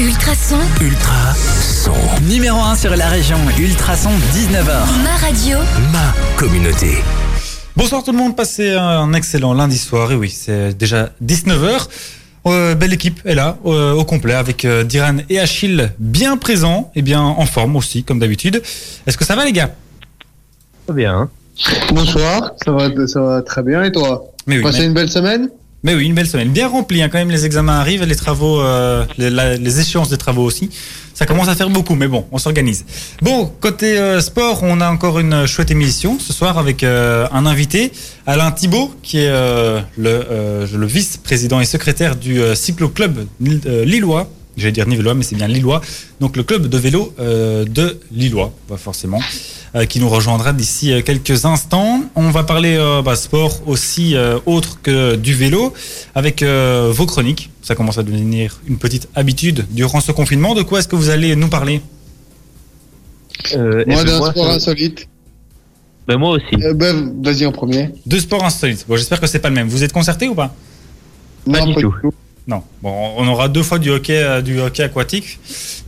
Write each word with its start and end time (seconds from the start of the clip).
Ultrason, 0.00 0.56
Ultra 0.80 1.34
son. 1.34 1.92
Numéro 2.26 2.56
1 2.58 2.74
sur 2.74 2.96
la 2.96 3.06
région, 3.08 3.36
Ultrason 3.58 4.08
19h. 4.32 5.02
ma 5.04 5.16
radio. 5.20 5.58
Ma 5.92 6.14
communauté. 6.38 6.94
Bonsoir 7.76 8.02
tout 8.02 8.12
le 8.12 8.16
monde, 8.16 8.34
passez 8.34 8.70
un 8.70 9.12
excellent 9.12 9.52
lundi 9.52 9.76
soir. 9.76 10.10
Et 10.10 10.14
oui, 10.14 10.30
c'est 10.30 10.72
déjà 10.72 11.10
19h. 11.22 11.86
Euh, 12.46 12.74
belle 12.74 12.94
équipe 12.94 13.20
est 13.26 13.34
là, 13.34 13.58
euh, 13.66 13.92
au 13.92 14.06
complet, 14.06 14.32
avec 14.32 14.64
euh, 14.64 14.84
Diran 14.84 15.18
et 15.28 15.38
Achille 15.38 15.92
bien 15.98 16.38
présents 16.38 16.90
et 16.94 17.02
bien 17.02 17.20
en 17.20 17.44
forme 17.44 17.76
aussi, 17.76 18.02
comme 18.02 18.20
d'habitude. 18.20 18.62
Est-ce 19.06 19.18
que 19.18 19.26
ça 19.26 19.36
va 19.36 19.44
les 19.44 19.52
gars? 19.52 19.70
Très 20.86 20.96
bien. 20.96 21.28
Bonsoir, 21.92 22.52
ça 22.64 22.72
va, 22.72 22.88
ça 23.06 23.20
va 23.20 23.42
très 23.42 23.62
bien 23.62 23.82
et 23.82 23.92
toi? 23.92 24.24
Oui, 24.46 24.62
Passé 24.62 24.78
mais, 24.78 24.86
une 24.86 24.94
belle 24.94 25.10
semaine? 25.10 25.50
Mais 25.82 25.94
oui, 25.94 26.06
une 26.06 26.14
belle 26.14 26.26
semaine. 26.26 26.50
Bien 26.50 26.68
remplie, 26.68 27.02
hein, 27.02 27.08
quand 27.08 27.18
même, 27.18 27.30
les 27.30 27.46
examens 27.46 27.78
arrivent, 27.78 28.04
les 28.04 28.16
travaux, 28.16 28.60
euh, 28.60 29.06
les, 29.16 29.80
échéances 29.80 30.10
des 30.10 30.18
travaux 30.18 30.44
aussi. 30.44 30.68
Ça 31.14 31.24
commence 31.26 31.48
à 31.48 31.54
faire 31.54 31.70
beaucoup, 31.70 31.94
mais 31.94 32.08
bon, 32.08 32.26
on 32.32 32.38
s'organise. 32.38 32.84
Bon, 33.22 33.50
côté 33.60 33.98
euh, 33.98 34.20
sport, 34.20 34.62
on 34.62 34.80
a 34.80 34.90
encore 34.90 35.18
une 35.18 35.46
chouette 35.46 35.70
émission 35.70 36.18
ce 36.18 36.32
soir 36.32 36.58
avec 36.58 36.84
euh, 36.84 37.26
un 37.32 37.46
invité, 37.46 37.92
Alain 38.26 38.50
Thibault, 38.52 38.94
qui 39.02 39.18
est 39.18 39.28
euh, 39.28 39.80
le, 39.96 40.22
euh, 40.30 40.66
le 40.72 40.86
vice-président 40.86 41.60
et 41.60 41.64
secrétaire 41.64 42.16
du 42.16 42.40
euh, 42.40 42.54
cyclo-club 42.54 43.26
Lillois. 43.40 44.28
J'allais 44.56 44.72
dire 44.72 44.86
Nivellois, 44.86 45.14
mais 45.14 45.22
c'est 45.22 45.36
bien 45.36 45.48
Lillois. 45.48 45.80
Donc 46.20 46.36
le 46.36 46.42
club 46.42 46.66
de 46.66 46.76
vélo 46.76 47.14
de 47.18 47.98
Lillois, 48.12 48.52
pas 48.68 48.76
forcément, 48.76 49.20
qui 49.88 50.00
nous 50.00 50.08
rejoindra 50.08 50.52
d'ici 50.52 50.92
euh, 50.92 51.00
quelques 51.02 51.44
instants. 51.44 52.02
On 52.16 52.30
va 52.30 52.42
parler 52.44 52.76
euh, 52.76 53.02
bah, 53.02 53.14
sport 53.16 53.60
aussi 53.68 54.16
euh, 54.16 54.38
autre 54.46 54.80
que 54.82 55.14
du 55.16 55.34
vélo, 55.34 55.72
avec 56.14 56.42
euh, 56.42 56.90
vos 56.92 57.06
chroniques. 57.06 57.50
Ça 57.62 57.74
commence 57.74 57.98
à 57.98 58.02
devenir 58.02 58.60
une 58.66 58.78
petite 58.78 59.08
habitude 59.14 59.66
durant 59.70 60.00
ce 60.00 60.12
confinement. 60.12 60.54
De 60.54 60.62
quoi 60.62 60.80
est-ce 60.80 60.88
que 60.88 60.96
vous 60.96 61.10
allez 61.10 61.36
nous 61.36 61.48
parler? 61.48 61.80
Euh, 63.54 63.84
Moi, 63.86 64.04
d'un 64.04 64.18
moi, 64.18 64.30
sport 64.32 64.46
ça- 64.46 64.52
insolite. 64.54 65.08
ben, 66.06 66.18
moi 66.18 66.30
aussi. 66.30 66.62
Euh, 66.64 66.74
ben, 66.74 67.14
vas-y 67.22 67.46
en 67.46 67.52
premier. 67.52 67.90
Deux 68.06 68.20
sports 68.20 68.44
insolites. 68.44 68.84
Bon, 68.88 68.96
j'espère 68.96 69.20
que 69.20 69.26
c'est 69.26 69.38
pas 69.38 69.48
le 69.48 69.54
même. 69.54 69.68
Vous 69.68 69.82
êtes 69.84 69.92
concerté 69.92 70.28
ou 70.28 70.34
pas? 70.34 70.54
Pas 71.50 71.64
du 71.64 71.74
tout. 71.74 71.94
Non. 72.46 72.62
Bon, 72.82 73.12
on 73.16 73.28
aura 73.28 73.48
deux 73.48 73.62
fois 73.62 73.78
du 73.78 73.90
hockey, 73.90 74.22
euh, 74.22 74.40
du 74.40 74.60
hockey 74.60 74.82
aquatique. 74.82 75.38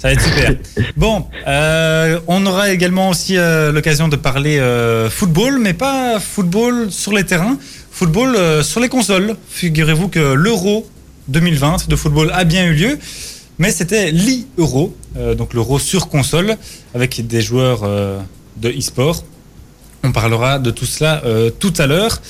Ça 0.03 0.09
va 0.09 0.15
être 0.15 0.23
super. 0.23 0.55
bon, 0.97 1.27
euh, 1.47 2.19
on 2.27 2.45
aura 2.45 2.73
également 2.73 3.09
aussi 3.09 3.37
euh, 3.37 3.73
l'occasion 3.73 4.09
de 4.09 4.17
parler 4.17 4.59
euh, 4.59 5.09
football, 5.09 5.59
mais 5.61 5.75
pas 5.75 6.19
football 6.21 6.91
sur 6.91 7.13
les 7.13 7.25
terrains, 7.25 7.57
football 7.91 8.65
sur 8.65 8.81
les 8.81 8.89
consoles. 8.89 9.37
Figurez-vous 9.49 10.09
que 10.09 10.35
l'Euro 10.35 10.89
2020 11.29 11.89
de 11.89 11.97
football 11.97 12.31
a 12.35 12.45
bien 12.45 12.67
eu 12.67 12.75
lieu, 12.75 12.99
mais 13.59 13.71
c'était 13.71 14.11
l'e-Euro, 14.11 14.95
donc 15.37 15.55
l'Euro 15.55 15.79
sur 15.79 16.09
console, 16.09 16.57
avec 16.95 17.25
des 17.27 17.41
joueurs 17.41 17.83
de 18.57 18.69
e-sport. 18.69 19.25
On 20.03 20.11
parlera 20.11 20.59
de 20.59 20.73
tout 20.73 20.87
cela 20.87 21.23
tout 21.61 21.75
à 21.79 21.87
l'heure. 21.87 22.21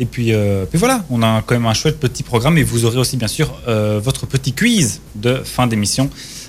Et 0.00 0.06
puis, 0.06 0.32
euh, 0.32 0.64
puis 0.64 0.78
voilà, 0.78 1.04
on 1.10 1.22
a 1.22 1.42
quand 1.44 1.54
même 1.54 1.66
un 1.66 1.74
chouette 1.74 1.98
petit 1.98 2.22
programme 2.22 2.56
et 2.58 2.62
vous 2.62 2.84
aurez 2.84 2.98
aussi 2.98 3.16
bien 3.16 3.28
sûr 3.28 3.52
euh, 3.66 4.00
votre 4.02 4.26
petit 4.26 4.52
quiz 4.52 5.00
de 5.16 5.34
fin 5.44 5.66
d'émission 5.66 6.08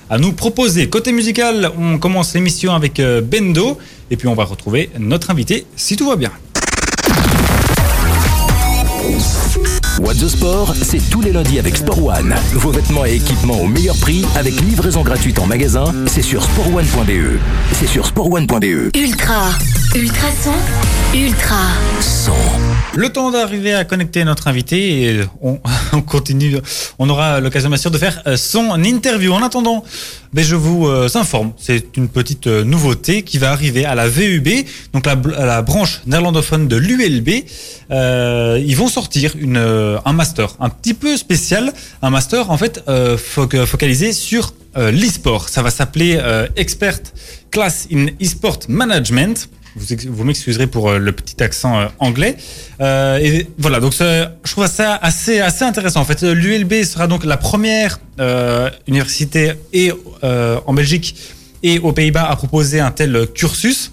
à 0.10 0.18
nous 0.18 0.34
proposer. 0.34 0.90
Côté 0.90 1.12
musical, 1.12 1.72
on 1.78 1.98
commence 1.98 2.34
l'émission 2.34 2.74
avec 2.74 3.00
euh, 3.00 3.22
Bendo 3.22 3.78
et 4.12 4.18
puis 4.18 4.28
on 4.28 4.36
va 4.36 4.44
retrouver 4.44 4.90
notre 5.00 5.32
invité 5.32 5.66
si 5.76 5.96
tout 5.96 6.08
va 6.08 6.16
bien. 6.16 6.32
What 10.00 10.14
the 10.14 10.30
Sport, 10.30 10.76
c'est 10.82 11.02
tous 11.10 11.22
les 11.22 11.32
lundis 11.34 11.60
avec 11.60 11.76
Sport 11.76 12.06
One. 12.06 12.34
Vos 12.54 12.72
vêtements 12.72 13.06
et 13.06 13.16
équipements 13.16 13.60
au 13.60 13.68
meilleur 13.68 13.98
prix 13.98 14.26
avec 14.36 14.60
livraison 14.62 15.02
gratuite 15.02 15.40
en 15.40 15.46
magasin. 15.46 15.94
C'est 16.08 16.22
sur 16.22 16.42
sportone.be. 16.44 17.40
C'est 17.74 17.88
sur 17.88 18.06
sportone.be. 18.06 18.96
Ultra, 18.96 19.50
Ultrason, 19.96 20.54
Ultra. 21.14 21.56
Son. 22.00 22.32
Le 22.96 23.10
temps 23.10 23.32
d'arriver 23.32 23.74
à 23.74 23.84
connecter 23.86 24.24
notre 24.24 24.48
invité 24.48 25.04
et 25.04 25.22
on, 25.42 25.60
on 25.94 26.02
continue. 26.02 26.58
On 27.00 27.10
aura 27.10 27.40
l'occasion 27.40 27.70
bien 27.70 27.78
sûr 27.78 27.90
de 27.92 27.98
faire 27.98 28.22
euh, 28.28 28.38
son 28.38 28.82
interview. 28.84 29.34
En 29.34 29.42
attendant, 29.42 29.84
ben, 30.32 30.46
je 30.46 30.56
vous 30.56 30.88
euh, 30.88 31.10
informe, 31.16 31.54
c'est 31.58 31.98
une 31.98 32.08
petite 32.08 32.48
euh, 32.48 32.64
nouveauté 32.64 33.24
qui 33.24 33.40
va 33.40 33.52
arriver 33.52 33.84
à 33.86 33.96
la 33.96 34.08
VUB, 34.08 34.48
donc 34.94 35.06
la, 35.06 35.62
branche 35.62 36.02
néerlandophone 36.06 36.68
de 36.68 36.76
l'ULB. 36.78 37.30
Ils 37.92 38.76
vont 38.76 38.88
sortir 38.88 39.34
un 40.06 40.14
master 40.14 40.56
un 40.60 40.70
petit 40.70 40.94
peu 40.94 41.18
spécial, 41.18 41.74
un 42.02 42.10
master 42.12 42.52
en 42.52 42.58
fait 42.58 42.84
foc- 42.88 43.66
focalisé 43.66 44.14
sur 44.14 44.54
l'e-sport. 44.76 45.50
Ça 45.50 45.62
va 45.64 45.72
s'appeler 45.72 46.20
Expert 46.56 47.00
Class 47.52 47.88
in 47.92 48.06
e-sport 48.22 48.60
Management. 48.68 49.50
Vous, 49.76 49.96
vous 50.08 50.24
m'excuserez 50.24 50.68
pour 50.68 50.90
euh, 50.90 50.98
le 50.98 51.12
petit 51.12 51.42
accent 51.44 51.80
euh, 51.80 51.88
anglais. 52.00 52.36
Euh, 52.82 53.18
et 53.18 53.48
voilà, 53.58 53.80
donc 53.80 53.94
je 53.94 54.52
trouve 54.52 54.68
ça 54.68 54.96
assez, 54.96 55.40
intéressant. 55.40 56.02
En 56.02 56.06
fait, 56.06 56.24
l'ULB 56.24 56.84
sera 56.84 57.08
donc 57.08 57.24
la 57.24 57.38
première 57.38 58.00
euh, 58.20 58.70
université 58.88 59.54
et 59.74 59.92
en 60.24 60.74
Belgique 60.74 61.16
et 61.64 61.80
aux 61.80 61.92
Pays-Bas 61.92 62.30
à 62.30 62.36
proposer 62.36 62.80
un 62.80 62.92
tel 62.92 63.28
cursus. 63.34 63.92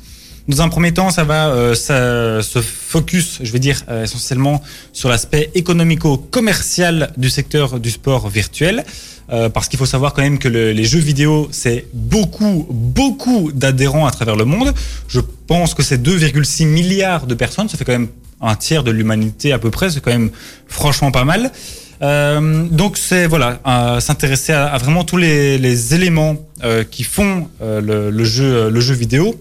Dans 0.49 0.63
un 0.63 0.69
premier 0.69 0.93
temps, 0.93 1.11
ça 1.11 1.25
va 1.25 1.49
euh, 1.49 1.75
ça, 1.75 2.41
se 2.43 2.61
focus, 2.61 3.41
je 3.43 3.51
vais 3.51 3.59
dire, 3.59 3.83
euh, 3.89 4.05
essentiellement 4.05 4.63
sur 4.93 5.09
l'aspect 5.09 5.51
économico-commercial 5.55 7.13
du 7.17 7.31
secteur 7.31 7.81
du 7.81 7.91
sport 7.91 8.29
virtuel. 8.29 8.85
Euh, 9.33 9.49
parce 9.49 9.69
qu'il 9.69 9.77
faut 9.77 9.87
savoir 9.87 10.13
quand 10.15 10.23
même 10.23 10.39
que 10.39 10.47
le- 10.47 10.71
les 10.71 10.85
jeux 10.85 11.01
vidéo, 11.01 11.49
c'est 11.51 11.87
beaucoup, 11.93 12.65
beaucoup 12.71 13.51
d'adhérents 13.53 14.07
à 14.07 14.13
travers 14.13 14.37
le 14.37 14.45
monde. 14.45 14.73
Je 15.09 15.19
pense 15.49 15.75
que 15.75 15.83
c'est 15.83 15.99
2,6 16.01 16.65
milliards 16.65 17.27
de 17.27 17.35
personnes. 17.35 17.69
Ça 17.69 17.77
fait 17.77 17.85
quand 17.85 17.91
même 17.99 18.09
un 18.41 18.55
tiers 18.55 18.85
de 18.85 18.93
l'humanité 18.93 19.53
à 19.53 19.59
peu 19.59 19.71
près. 19.73 19.91
C'est 19.91 20.01
quand 20.01 20.13
même 20.13 20.31
franchement 20.69 21.11
pas 21.11 21.25
mal. 21.25 21.51
Euh, 22.03 22.63
donc 22.71 22.99
c'est 22.99 23.27
voilà, 23.27 23.59
s'intéresser 24.01 24.53
à, 24.53 24.67
à 24.67 24.79
vraiment 24.79 25.03
tous 25.03 25.17
les, 25.17 25.59
les 25.59 25.95
éléments 25.95 26.37
euh, 26.63 26.85
qui 26.85 27.03
font 27.03 27.49
euh, 27.63 27.81
le, 27.81 28.11
le 28.11 28.25
jeu, 28.25 28.69
le 28.71 28.81
jeu 28.81 28.95
vidéo 28.95 29.35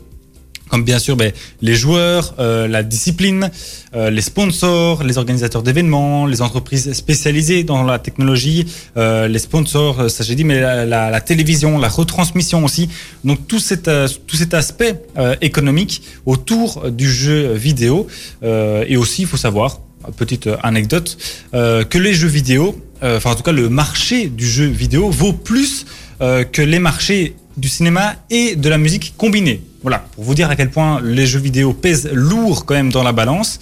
comme 0.70 0.84
bien 0.84 0.98
sûr 1.00 1.16
ben, 1.16 1.32
les 1.62 1.76
joueurs, 1.76 2.34
euh, 2.40 2.68
la 2.68 2.82
discipline, 2.82 3.52
euh, 3.96 4.10
les 4.10 4.22
sponsors, 4.22 5.04
les 5.04 5.18
organisateurs 5.18 5.62
d'événements, 5.62 6.26
les 6.26 6.42
entreprises 6.42 6.92
spécialisées 6.94 7.64
dans 7.64 7.84
la 7.84 8.00
technologie, 8.00 8.66
euh, 8.98 9.28
les 9.28 9.40
sponsors, 9.40 10.00
euh, 10.00 10.08
ça 10.10 10.24
j'ai 10.24 10.34
dit, 10.36 10.44
mais 10.44 10.60
la, 10.60 10.86
la- 10.86 11.22
télévision, 11.22 11.78
la 11.78 11.88
retransmission 11.88 12.66
aussi. 12.66 12.90
Donc 13.24 13.48
tout 13.48 13.60
cet, 13.60 13.88
euh, 13.88 14.08
tout 14.28 14.36
cet 14.38 14.54
aspect 14.54 15.02
euh, 15.18 15.36
économique 15.42 16.02
autour 16.26 16.90
du 16.92 17.10
jeu 17.12 17.54
vidéo. 17.54 18.08
Et 18.44 18.98
aussi, 18.98 19.22
il 19.24 19.28
faut 19.28 19.38
savoir, 19.38 19.80
petite 20.18 20.50
anecdote, 20.64 21.18
que 21.54 21.98
les 21.98 22.14
jeux 22.14 22.28
vidéo, 22.28 22.80
enfin 23.02 23.32
en 23.32 23.36
tout 23.36 23.44
cas 23.44 23.52
le 23.52 23.70
marché 23.70 24.28
du 24.28 24.48
jeu 24.48 24.66
vidéo 24.66 25.10
vaut 25.10 25.34
plus 25.34 25.86
que 26.20 26.62
les 26.62 26.80
marchés 26.80 27.36
du 27.58 27.70
cinéma 27.70 28.16
et 28.30 28.56
de 28.56 28.70
la 28.70 28.78
musique 28.78 29.14
combinés. 29.18 29.62
Voilà, 29.86 30.04
pour 30.16 30.24
vous 30.24 30.34
dire 30.34 30.50
à 30.50 30.56
quel 30.56 30.72
point 30.72 31.00
les 31.00 31.28
jeux 31.28 31.38
vidéo 31.38 31.72
pèsent 31.72 32.10
lourd 32.12 32.66
quand 32.66 32.74
même 32.74 32.92
dans 32.92 33.04
la 33.04 33.12
balance. 33.12 33.60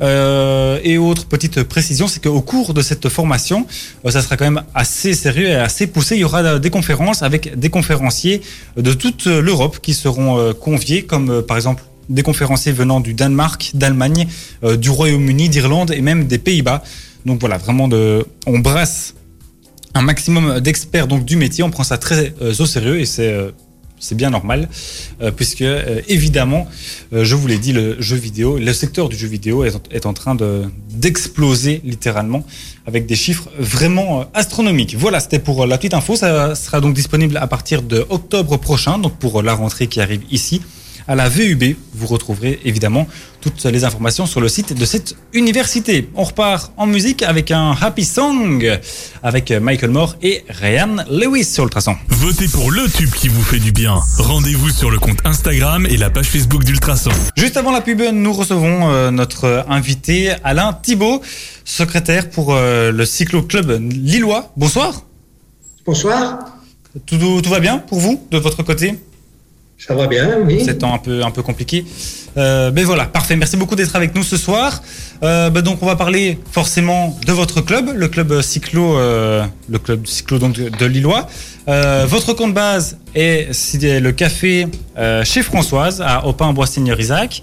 Euh, 0.00 0.80
et 0.82 0.98
autre 0.98 1.26
petite 1.26 1.62
précision, 1.62 2.08
c'est 2.08 2.20
qu'au 2.20 2.40
cours 2.40 2.74
de 2.74 2.82
cette 2.82 3.08
formation, 3.08 3.64
euh, 4.04 4.10
ça 4.10 4.22
sera 4.22 4.36
quand 4.36 4.44
même 4.44 4.64
assez 4.74 5.14
sérieux 5.14 5.46
et 5.46 5.54
assez 5.54 5.86
poussé. 5.86 6.16
Il 6.16 6.22
y 6.22 6.24
aura 6.24 6.58
des 6.58 6.70
conférences 6.70 7.22
avec 7.22 7.56
des 7.56 7.70
conférenciers 7.70 8.40
de 8.76 8.92
toute 8.92 9.26
l'Europe 9.26 9.78
qui 9.80 9.94
seront 9.94 10.36
euh, 10.36 10.52
conviés, 10.52 11.04
comme 11.04 11.42
par 11.42 11.56
exemple 11.56 11.84
des 12.08 12.24
conférenciers 12.24 12.72
venant 12.72 12.98
du 12.98 13.14
Danemark, 13.14 13.70
d'Allemagne, 13.74 14.26
du 14.64 14.90
Royaume-Uni, 14.90 15.48
d'Irlande 15.48 15.92
et 15.92 16.00
même 16.00 16.26
des 16.26 16.38
Pays-Bas. 16.38 16.82
Donc 17.24 17.38
voilà, 17.38 17.56
vraiment 17.56 17.88
on 18.46 18.58
brasse 18.58 19.14
un 19.94 20.02
maximum 20.02 20.58
d'experts 20.58 21.06
donc 21.06 21.24
du 21.24 21.36
métier. 21.36 21.62
On 21.62 21.70
prend 21.70 21.84
ça 21.84 21.98
très 21.98 22.34
au 22.58 22.66
sérieux 22.66 22.98
et 22.98 23.06
c'est 23.06 23.52
c'est 24.06 24.16
bien 24.22 24.30
normal 24.30 24.68
euh, 25.22 25.30
puisque 25.30 25.62
euh, 25.62 26.00
évidemment, 26.08 26.66
euh, 27.12 27.24
je 27.24 27.34
vous 27.36 27.46
l'ai 27.46 27.58
dit, 27.66 27.72
le 27.72 28.00
jeu 28.08 28.16
vidéo, 28.16 28.58
le 28.58 28.72
secteur 28.72 29.08
du 29.08 29.16
jeu 29.16 29.28
vidéo 29.28 29.64
est, 29.64 30.04
en- 30.06 30.12
train 30.12 30.34
de 30.34 30.50
d'exploser 30.90 31.80
littéralement 31.84 32.42
avec 32.86 33.06
des 33.06 33.14
chiffres 33.24 33.48
vraiment 33.58 34.26
astronomiques. 34.34 34.94
Voilà, 34.98 35.18
c'était 35.20 35.38
pour 35.48 35.66
la 35.66 35.76
petite 35.78 35.94
info. 35.94 36.16
Ça 36.16 36.54
sera 36.54 36.80
donc 36.80 36.92
disponible 36.94 37.36
à 37.36 37.46
partir 37.46 37.78
de 37.82 37.98
octobre 38.10 38.56
prochain, 38.58 38.98
donc 38.98 39.14
pour 39.22 39.42
la 39.42 39.54
rentrée 39.54 39.86
qui 39.92 40.00
arrive 40.00 40.22
ici. 40.30 40.60
À 41.08 41.14
la 41.16 41.28
VUB, 41.28 41.76
vous 41.94 42.06
retrouverez 42.06 42.60
évidemment 42.64 43.08
toutes 43.40 43.64
les 43.64 43.84
informations 43.84 44.26
sur 44.26 44.40
le 44.40 44.48
site 44.48 44.72
de 44.72 44.84
cette 44.84 45.16
université. 45.32 46.08
On 46.14 46.22
repart 46.22 46.72
en 46.76 46.86
musique 46.86 47.22
avec 47.22 47.50
un 47.50 47.72
happy 47.80 48.04
song 48.04 48.78
avec 49.22 49.50
Michael 49.50 49.90
Moore 49.90 50.16
et 50.22 50.44
Ryan 50.48 51.04
Lewis 51.10 51.44
sur 51.44 51.64
Ultrason. 51.64 51.96
Votez 52.08 52.46
pour 52.46 52.70
le 52.70 52.88
tube 52.88 53.10
qui 53.10 53.28
vous 53.28 53.42
fait 53.42 53.58
du 53.58 53.72
bien. 53.72 53.98
Rendez-vous 54.18 54.70
sur 54.70 54.90
le 54.90 54.98
compte 55.00 55.18
Instagram 55.24 55.86
et 55.86 55.96
la 55.96 56.08
page 56.08 56.26
Facebook 56.26 56.62
d'Ultrason. 56.62 57.10
Juste 57.36 57.56
avant 57.56 57.72
la 57.72 57.80
pub, 57.80 58.00
nous 58.00 58.32
recevons 58.32 58.90
euh, 58.90 59.10
notre 59.10 59.64
invité 59.68 60.32
Alain 60.44 60.72
Thibault, 60.72 61.20
secrétaire 61.64 62.30
pour 62.30 62.54
euh, 62.54 62.92
le 62.92 63.04
Cyclo 63.04 63.42
Club 63.42 63.70
Lillois. 63.90 64.52
Bonsoir. 64.56 65.02
Bonsoir. 65.84 66.38
Tout, 67.06 67.16
tout 67.42 67.50
va 67.50 67.58
bien 67.58 67.78
pour 67.78 67.98
vous, 67.98 68.24
de 68.30 68.38
votre 68.38 68.62
côté? 68.62 68.94
Ça 69.86 69.94
va 69.94 70.06
bien, 70.06 70.38
oui. 70.46 70.62
C'est 70.64 70.84
un 70.84 70.98
peu, 70.98 71.24
un 71.24 71.30
peu 71.32 71.42
compliqué. 71.42 71.84
Euh, 72.36 72.70
ben 72.70 72.84
voilà, 72.84 73.04
parfait. 73.06 73.34
Merci 73.34 73.56
beaucoup 73.56 73.74
d'être 73.74 73.96
avec 73.96 74.14
nous 74.14 74.22
ce 74.22 74.36
soir. 74.36 74.80
Euh, 75.24 75.50
ben 75.50 75.60
donc 75.60 75.82
on 75.82 75.86
va 75.86 75.96
parler 75.96 76.38
forcément 76.50 77.18
de 77.26 77.32
votre 77.32 77.60
club, 77.60 77.90
le 77.94 78.08
club 78.08 78.40
cyclo, 78.42 78.96
euh, 78.96 79.44
le 79.68 79.78
club 79.78 80.06
cyclo 80.06 80.38
donc 80.38 80.54
de, 80.54 80.68
de 80.68 80.86
Lillois. 80.86 81.26
Votre 81.66 82.32
compte 82.32 82.54
base 82.54 82.96
est, 83.14 83.50
le 83.82 84.10
café 84.12 84.66
chez 85.24 85.42
Françoise 85.42 86.00
à 86.00 86.26
Aupin 86.26 86.52
Bois 86.52 86.66
Seigneur 86.66 87.00
Isaac. 87.00 87.42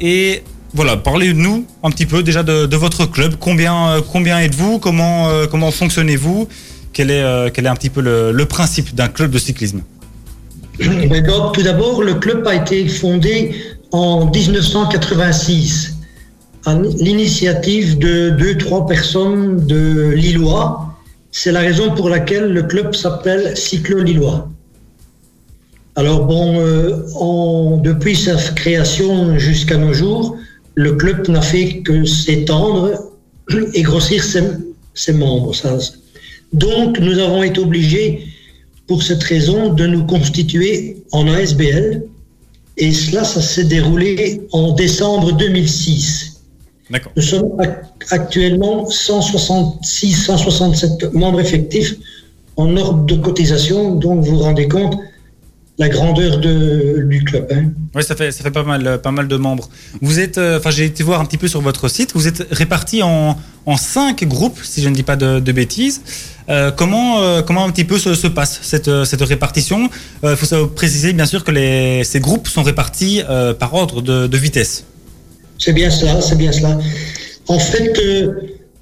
Et 0.00 0.42
voilà, 0.74 0.96
parlez-nous 0.96 1.66
un 1.84 1.90
petit 1.90 2.06
peu 2.06 2.24
déjà 2.24 2.42
de, 2.42 2.66
de 2.66 2.76
votre 2.76 3.06
club. 3.06 3.36
Combien, 3.38 4.02
combien 4.12 4.40
êtes-vous? 4.40 4.80
Comment, 4.80 5.28
comment 5.50 5.70
fonctionnez-vous? 5.70 6.48
Quel 6.92 7.10
est, 7.10 7.50
quel 7.52 7.66
est 7.66 7.68
un 7.68 7.76
petit 7.76 7.90
peu 7.90 8.00
le 8.00 8.44
principe 8.44 8.94
d'un 8.94 9.08
club 9.08 9.30
de 9.30 9.38
cyclisme? 9.38 9.82
Tout 11.54 11.62
d'abord, 11.62 12.02
le 12.02 12.14
club 12.14 12.46
a 12.46 12.54
été 12.54 12.86
fondé 12.88 13.54
en 13.92 14.30
1986 14.30 15.94
à 16.66 16.74
l'initiative 16.74 17.98
de 17.98 18.30
deux, 18.30 18.58
trois 18.58 18.86
personnes 18.86 19.66
de 19.66 20.10
Lillois. 20.10 20.94
C'est 21.30 21.52
la 21.52 21.60
raison 21.60 21.94
pour 21.94 22.10
laquelle 22.10 22.52
le 22.52 22.64
club 22.64 22.94
s'appelle 22.94 23.56
Cyclo 23.56 24.02
Lillois. 24.02 24.48
Alors 25.94 26.26
bon, 26.26 26.60
euh, 26.60 27.76
depuis 27.82 28.16
sa 28.16 28.36
création 28.52 29.38
jusqu'à 29.38 29.78
nos 29.78 29.94
jours, 29.94 30.36
le 30.74 30.92
club 30.92 31.26
n'a 31.28 31.40
fait 31.40 31.78
que 31.78 32.04
s'étendre 32.04 33.12
et 33.74 33.82
grossir 33.82 34.22
ses, 34.22 35.12
membres. 35.14 35.52
Donc 36.52 36.98
nous 36.98 37.18
avons 37.18 37.42
été 37.42 37.60
obligés 37.60 38.26
pour 38.86 39.02
cette 39.02 39.22
raison 39.22 39.72
de 39.72 39.86
nous 39.86 40.04
constituer 40.04 40.96
en 41.12 41.26
ASBL. 41.28 42.02
Et 42.78 42.92
cela, 42.92 43.24
ça 43.24 43.40
s'est 43.40 43.64
déroulé 43.64 44.42
en 44.52 44.72
décembre 44.72 45.32
2006. 45.32 46.40
D'accord. 46.90 47.12
Nous 47.16 47.22
sommes 47.22 47.48
ac- 47.58 47.78
actuellement 48.10 48.88
166, 48.90 50.12
167 50.26 51.12
membres 51.14 51.40
effectifs 51.40 51.94
en 52.56 52.76
ordre 52.76 53.04
de 53.06 53.16
cotisation. 53.16 53.94
Donc, 53.96 54.24
vous 54.24 54.36
vous 54.36 54.42
rendez 54.42 54.68
compte 54.68 54.96
la 55.78 55.88
grandeur 55.88 56.38
de- 56.38 57.02
du 57.08 57.22
club. 57.24 57.46
hein. 57.50 57.64
Oui, 57.94 58.02
ça 58.02 58.14
fait, 58.14 58.30
ça 58.30 58.42
fait 58.42 58.50
pas, 58.50 58.62
mal, 58.62 59.00
pas 59.02 59.10
mal 59.10 59.26
de 59.28 59.36
membres. 59.36 59.68
Vous 60.00 60.20
êtes, 60.20 60.38
euh, 60.38 60.60
j'ai 60.70 60.84
été 60.84 61.02
voir 61.02 61.20
un 61.20 61.24
petit 61.24 61.36
peu 61.38 61.48
sur 61.48 61.60
votre 61.60 61.88
site, 61.88 62.12
vous 62.14 62.28
êtes 62.28 62.46
répartis 62.50 63.02
en, 63.02 63.36
en 63.66 63.76
cinq 63.76 64.24
groupes, 64.24 64.58
si 64.62 64.80
je 64.82 64.88
ne 64.88 64.94
dis 64.94 65.02
pas 65.02 65.16
de, 65.16 65.40
de 65.40 65.52
bêtises. 65.52 66.00
Euh, 66.48 66.70
comment, 66.70 67.20
euh, 67.22 67.42
comment 67.42 67.64
un 67.64 67.70
petit 67.70 67.84
peu 67.84 67.98
se, 67.98 68.14
se 68.14 68.28
passe 68.28 68.60
cette, 68.62 68.88
euh, 68.88 69.04
cette 69.04 69.22
répartition 69.22 69.88
Il 70.22 70.36
faut 70.36 70.66
préciser, 70.68 71.12
bien 71.12 71.26
sûr, 71.26 71.42
que 71.44 71.52
ces 72.04 72.20
groupes 72.20 72.48
sont 72.48 72.62
répartis 72.62 73.22
par 73.58 73.74
ordre 73.74 74.02
de, 74.02 74.26
de 74.26 74.36
vitesse. 74.36 74.84
C'est 75.58 75.72
bien 75.72 75.90
cela, 75.90 76.20
c'est 76.20 76.36
bien 76.36 76.52
cela. 76.52 76.78
En 77.48 77.58
fait, 77.58 77.98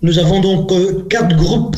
nous 0.02 0.18
avons 0.18 0.40
donc 0.40 0.72
quatre 1.08 1.36
groupes 1.36 1.76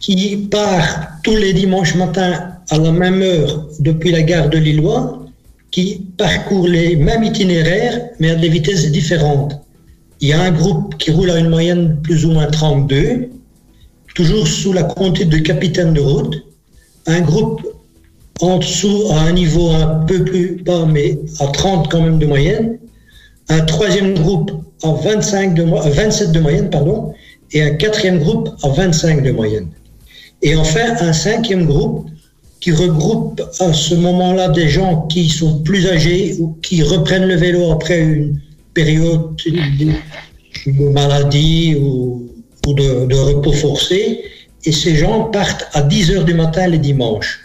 qui 0.00 0.36
partent 0.50 1.08
tous 1.22 1.36
les 1.36 1.52
dimanches 1.52 1.94
matins 1.94 2.52
à 2.70 2.78
la 2.78 2.92
même 2.92 3.22
heure 3.22 3.66
depuis 3.80 4.12
la 4.12 4.22
gare 4.22 4.48
de 4.48 4.58
Lillois, 4.58 5.24
qui 5.70 6.06
parcourent 6.16 6.68
les 6.68 6.96
mêmes 6.96 7.24
itinéraires, 7.24 8.00
mais 8.20 8.30
à 8.30 8.34
des 8.36 8.48
vitesses 8.48 8.90
différentes. 8.90 9.60
Il 10.20 10.28
y 10.28 10.32
a 10.32 10.40
un 10.40 10.52
groupe 10.52 10.96
qui 10.96 11.10
roule 11.10 11.30
à 11.30 11.38
une 11.38 11.50
moyenne 11.50 11.98
plus 12.02 12.24
ou 12.24 12.32
moins 12.32 12.46
32, 12.46 13.28
toujours 14.16 14.46
sous 14.48 14.72
la 14.72 14.82
conduite 14.82 15.28
de 15.28 15.38
capitaine 15.38 15.92
de 15.92 16.00
route. 16.00 16.34
Un 17.06 17.20
groupe 17.20 17.60
en 18.40 18.58
dessous 18.58 19.04
à 19.10 19.20
un 19.20 19.32
niveau 19.32 19.70
un 19.70 20.04
peu 20.06 20.24
plus 20.24 20.56
bas, 20.64 20.86
mais 20.90 21.18
à 21.38 21.46
30 21.46 21.88
quand 21.90 22.02
même 22.02 22.18
de 22.18 22.26
moyenne 22.26 22.78
un 23.48 23.60
troisième 23.60 24.14
groupe 24.14 24.50
à 24.82 24.90
25 24.90 25.54
de, 25.54 25.62
mo- 25.62 25.76
euh, 25.78 25.88
27 25.90 26.32
de 26.32 26.40
moyenne, 26.40 26.68
pardon, 26.68 27.12
et 27.52 27.62
un 27.62 27.74
quatrième 27.76 28.18
groupe 28.18 28.48
à 28.64 28.68
25 28.70 29.22
de 29.22 29.30
moyenne. 29.30 29.68
Et 30.42 30.56
enfin, 30.56 30.96
un 30.98 31.12
cinquième 31.12 31.64
groupe 31.64 32.08
qui 32.60 32.72
regroupe 32.72 33.40
à 33.60 33.72
ce 33.72 33.94
moment-là 33.94 34.48
des 34.48 34.68
gens 34.68 35.02
qui 35.06 35.28
sont 35.28 35.60
plus 35.60 35.86
âgés 35.86 36.34
ou 36.40 36.56
qui 36.60 36.82
reprennent 36.82 37.28
le 37.28 37.36
vélo 37.36 37.70
après 37.70 38.00
une 38.00 38.40
période 38.74 39.36
de, 39.46 40.72
de 40.72 40.88
maladie 40.88 41.76
ou, 41.80 42.25
ou 42.66 42.74
de, 42.74 43.06
de 43.06 43.14
repos 43.14 43.52
forcé. 43.52 44.20
Et 44.64 44.72
ces 44.72 44.96
gens 44.96 45.24
partent 45.24 45.66
à 45.72 45.82
10 45.82 46.10
heures 46.10 46.24
du 46.24 46.34
matin 46.34 46.66
les 46.66 46.78
dimanches. 46.78 47.38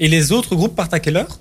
Et 0.00 0.08
les 0.08 0.32
autres 0.32 0.54
groupes 0.56 0.74
partent 0.74 0.94
à 0.94 1.00
quelle 1.00 1.18
heure? 1.18 1.38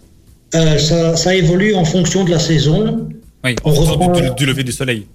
Euh, 0.54 0.78
ça, 0.78 1.16
ça 1.16 1.34
évolue 1.34 1.74
en 1.74 1.86
fonction 1.86 2.26
de 2.26 2.32
la 2.32 2.40
saison. 2.40 3.08
Oui, 3.44 3.56
On 3.64 3.72
en 3.72 3.74
fonction 3.76 4.34
du, 4.36 4.46
lever 4.46 4.64
du 4.64 4.72
soleil. 4.74 5.08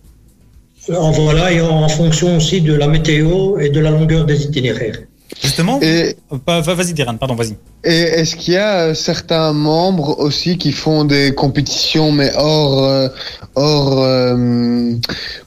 En 0.89 1.11
voilà, 1.11 1.53
et 1.53 1.61
en 1.61 1.89
fonction 1.89 2.37
aussi 2.37 2.61
de 2.61 2.73
la 2.73 2.87
météo 2.89 3.59
et 3.59 3.69
de 3.71 3.81
la 3.81 3.91
longueur 3.91 4.25
des 4.25 4.43
itinéraires. 4.45 4.99
Justement, 5.43 5.79
Et, 5.83 6.17
euh, 6.33 6.39
pas- 6.39 6.61
va- 6.61 6.75
vas-y, 6.75 6.95
Diran, 6.95 7.17
pardon, 7.17 7.35
vas-y. 7.35 7.57
et 7.85 7.91
est-ce 8.21 8.37
qu'il 8.37 8.55
y 8.55 8.57
a 8.57 8.87
euh, 8.87 8.95
certains 8.95 9.53
membres 9.53 10.19
aussi 10.21 10.57
qui 10.57 10.73
font 10.73 11.05
des 11.05 11.35
compétitions 11.35 12.13
mais 12.13 12.31
hors, 12.37 12.85
euh, 12.85 13.09
hors 13.57 13.99
euh, 14.03 14.95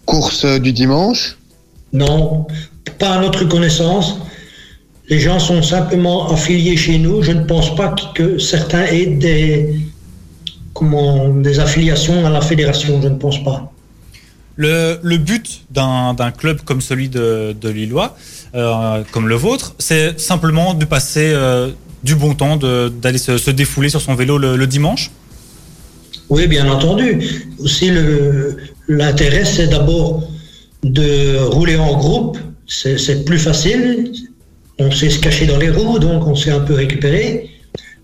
course 0.06 0.44
euh, 0.46 0.60
du 0.60 0.74
dimanche? 0.74 1.38
Non, 1.92 2.48
pas 2.98 3.16
à 3.16 3.22
notre 3.22 3.46
connaissance. 3.46 4.20
Les 5.10 5.20
gens 5.20 5.40
sont 5.40 5.64
simplement 5.64 6.32
affiliés 6.32 6.78
chez 6.78 7.00
nous. 7.00 7.24
Je 7.24 7.32
ne 7.32 7.44
pense 7.44 7.76
pas 7.76 7.96
que 8.14 8.38
certains 8.38 8.86
aient 8.86 9.08
des, 9.08 9.76
comment, 10.74 11.30
des 11.30 11.60
affiliations 11.60 12.26
à 12.26 12.30
la 12.30 12.42
fédération. 12.42 13.02
Je 13.02 13.08
ne 13.08 13.16
pense 13.16 13.44
pas. 13.44 13.72
Le, 14.56 15.00
le 15.02 15.18
but 15.18 15.62
d'un 15.72 16.32
club 16.38 16.62
comme 16.64 16.82
celui 16.82 17.10
de, 17.10 17.56
de 17.60 17.70
Lillois, 17.70 18.18
euh, 18.54 19.04
comme 19.12 19.28
le 19.28 19.36
vôtre, 19.36 19.74
c'est 19.80 20.20
simplement 20.20 20.74
de 20.74 20.86
passer 20.86 21.32
euh, 21.34 21.70
du 22.04 22.14
bon 22.16 22.36
temps, 22.36 22.58
d'aller 22.58 23.18
se, 23.18 23.38
se 23.38 23.52
défouler 23.52 23.90
sur 23.90 24.02
son 24.02 24.16
vélo 24.16 24.38
le, 24.38 24.58
le 24.58 24.68
dimanche? 24.68 25.12
Oui, 26.30 26.46
bien 26.48 26.70
entendu. 26.70 27.48
Aussi, 27.58 27.92
l'intérêt, 28.88 29.46
c'est 29.46 29.68
d'abord 29.68 30.30
de 30.84 31.38
rouler 31.38 31.78
en 31.78 31.98
groupe. 31.98 32.38
C'est 32.68 33.26
plus 33.26 33.40
facile. 33.40 34.12
On 34.78 34.92
sait 34.92 35.10
se 35.10 35.20
cacher 35.20 35.46
dans 35.46 35.58
les 35.58 35.70
roues, 35.70 36.00
donc 36.00 36.26
on 36.28 36.36
sait 36.36 36.52
un 36.52 36.60
peu 36.62 36.74
récupérer. 36.74 37.50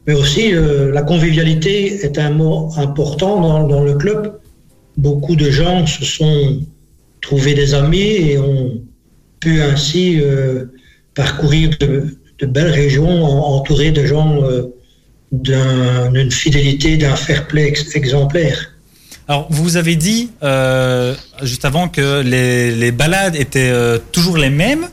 Mais 0.08 0.14
aussi, 0.14 0.54
euh, 0.54 0.92
la 0.92 1.02
convivialité 1.02 2.04
est 2.06 2.18
un 2.18 2.32
mot 2.32 2.70
important 2.78 3.66
dans, 3.68 3.84
le 3.84 3.96
club. 3.96 4.40
Beaucoup 4.98 5.36
de 5.36 5.50
gens 5.50 5.86
se 5.88 6.06
sont 6.06 6.60
trouvés 7.22 7.54
des 7.54 7.74
amis 7.74 8.00
et 8.32 8.38
ont 8.38 8.82
pu 9.40 9.62
ainsi 9.62 10.20
euh, 10.22 10.66
parcourir 11.16 11.72
de, 11.80 12.18
belles 12.46 12.72
régions 12.72 13.24
en- 13.24 13.56
entourées 13.56 13.92
de 13.92 14.06
gens 14.06 14.44
euh, 14.44 14.64
d'un- 15.32 16.12
d'une 16.12 16.32
fidélité, 16.32 16.98
d'un 16.98 17.16
fair 17.16 17.48
play 17.48 17.68
ex- 17.68 17.96
exemplaire. 17.96 18.75
Alors, 19.27 19.48
vous 19.50 19.75
avez 19.77 19.96
dit 19.96 20.29
euh, 20.44 21.15
juste 21.41 21.65
avant 21.65 21.88
que 21.88 22.22
les, 22.22 22.72
les 22.72 22.91
balades 22.91 23.36
étaient 23.36 23.72
euh, 23.72 23.98
toujours 24.12 24.38
les 24.38 24.50
mêmes. 24.51 24.88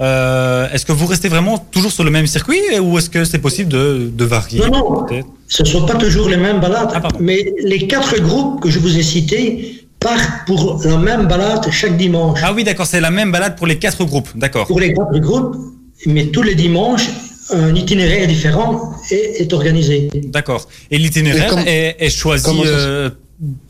Euh, 0.00 0.68
est-ce 0.72 0.86
que 0.86 0.92
vous 0.92 1.06
restez 1.06 1.28
vraiment 1.28 1.58
toujours 1.58 1.92
sur 1.92 2.04
le 2.04 2.10
même 2.10 2.26
circuit 2.26 2.60
ou 2.80 2.98
est-ce 2.98 3.10
que 3.10 3.24
c'est 3.24 3.38
possible 3.38 3.70
de, 3.70 4.10
de 4.12 4.24
varier 4.24 4.60
Non, 4.60 4.70
non. 4.70 5.06
Ce 5.48 5.62
ne 5.62 5.68
sont 5.68 5.84
pas 5.84 5.94
toujours 5.96 6.28
les 6.28 6.36
mêmes 6.36 6.60
balades, 6.60 6.90
Ah, 6.94 7.08
mais 7.20 7.52
les 7.62 7.86
quatre 7.86 8.18
groupes 8.20 8.62
que 8.62 8.70
je 8.70 8.78
vous 8.78 8.96
ai 8.98 9.02
cités 9.02 9.84
partent 10.00 10.46
pour 10.46 10.80
la 10.84 10.96
même 10.96 11.26
balade 11.26 11.68
chaque 11.70 11.96
dimanche. 11.96 12.40
Ah 12.42 12.52
oui, 12.52 12.64
d'accord, 12.64 12.86
c'est 12.86 13.00
la 13.00 13.10
même 13.10 13.30
balade 13.30 13.56
pour 13.56 13.66
les 13.66 13.78
quatre 13.78 14.04
groupes, 14.04 14.30
d'accord. 14.34 14.66
Pour 14.66 14.80
les 14.80 14.92
quatre 14.94 15.18
groupes, 15.20 15.56
mais 16.06 16.26
tous 16.26 16.42
les 16.42 16.54
dimanches, 16.56 17.08
un 17.52 17.74
itinéraire 17.74 18.26
différent 18.26 18.94
est, 19.10 19.42
est 19.42 19.52
organisé. 19.52 20.08
D'accord. 20.14 20.66
Et 20.90 20.98
l'itinéraire 20.98 21.54
est, 21.66 21.96
est 21.98 22.10
choisi 22.10 22.44
comment 22.44 22.62
ça 22.64 22.68
se- 22.70 22.74
euh, 22.74 23.10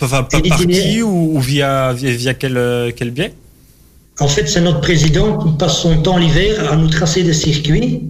enfin, 0.00 0.22
par 0.24 0.42
qui 0.42 1.02
ou, 1.02 1.36
ou 1.36 1.40
via, 1.40 1.92
via, 1.92 2.10
via 2.10 2.34
quel, 2.34 2.56
euh, 2.56 2.90
quel 2.94 3.10
biais? 3.10 3.32
En 4.20 4.28
fait, 4.28 4.46
c'est 4.46 4.60
notre 4.60 4.80
président 4.80 5.38
qui 5.38 5.56
passe 5.56 5.78
son 5.78 6.02
temps 6.02 6.18
l'hiver 6.18 6.70
à 6.70 6.76
nous 6.76 6.88
tracer 6.88 7.22
des 7.22 7.32
circuits. 7.32 8.02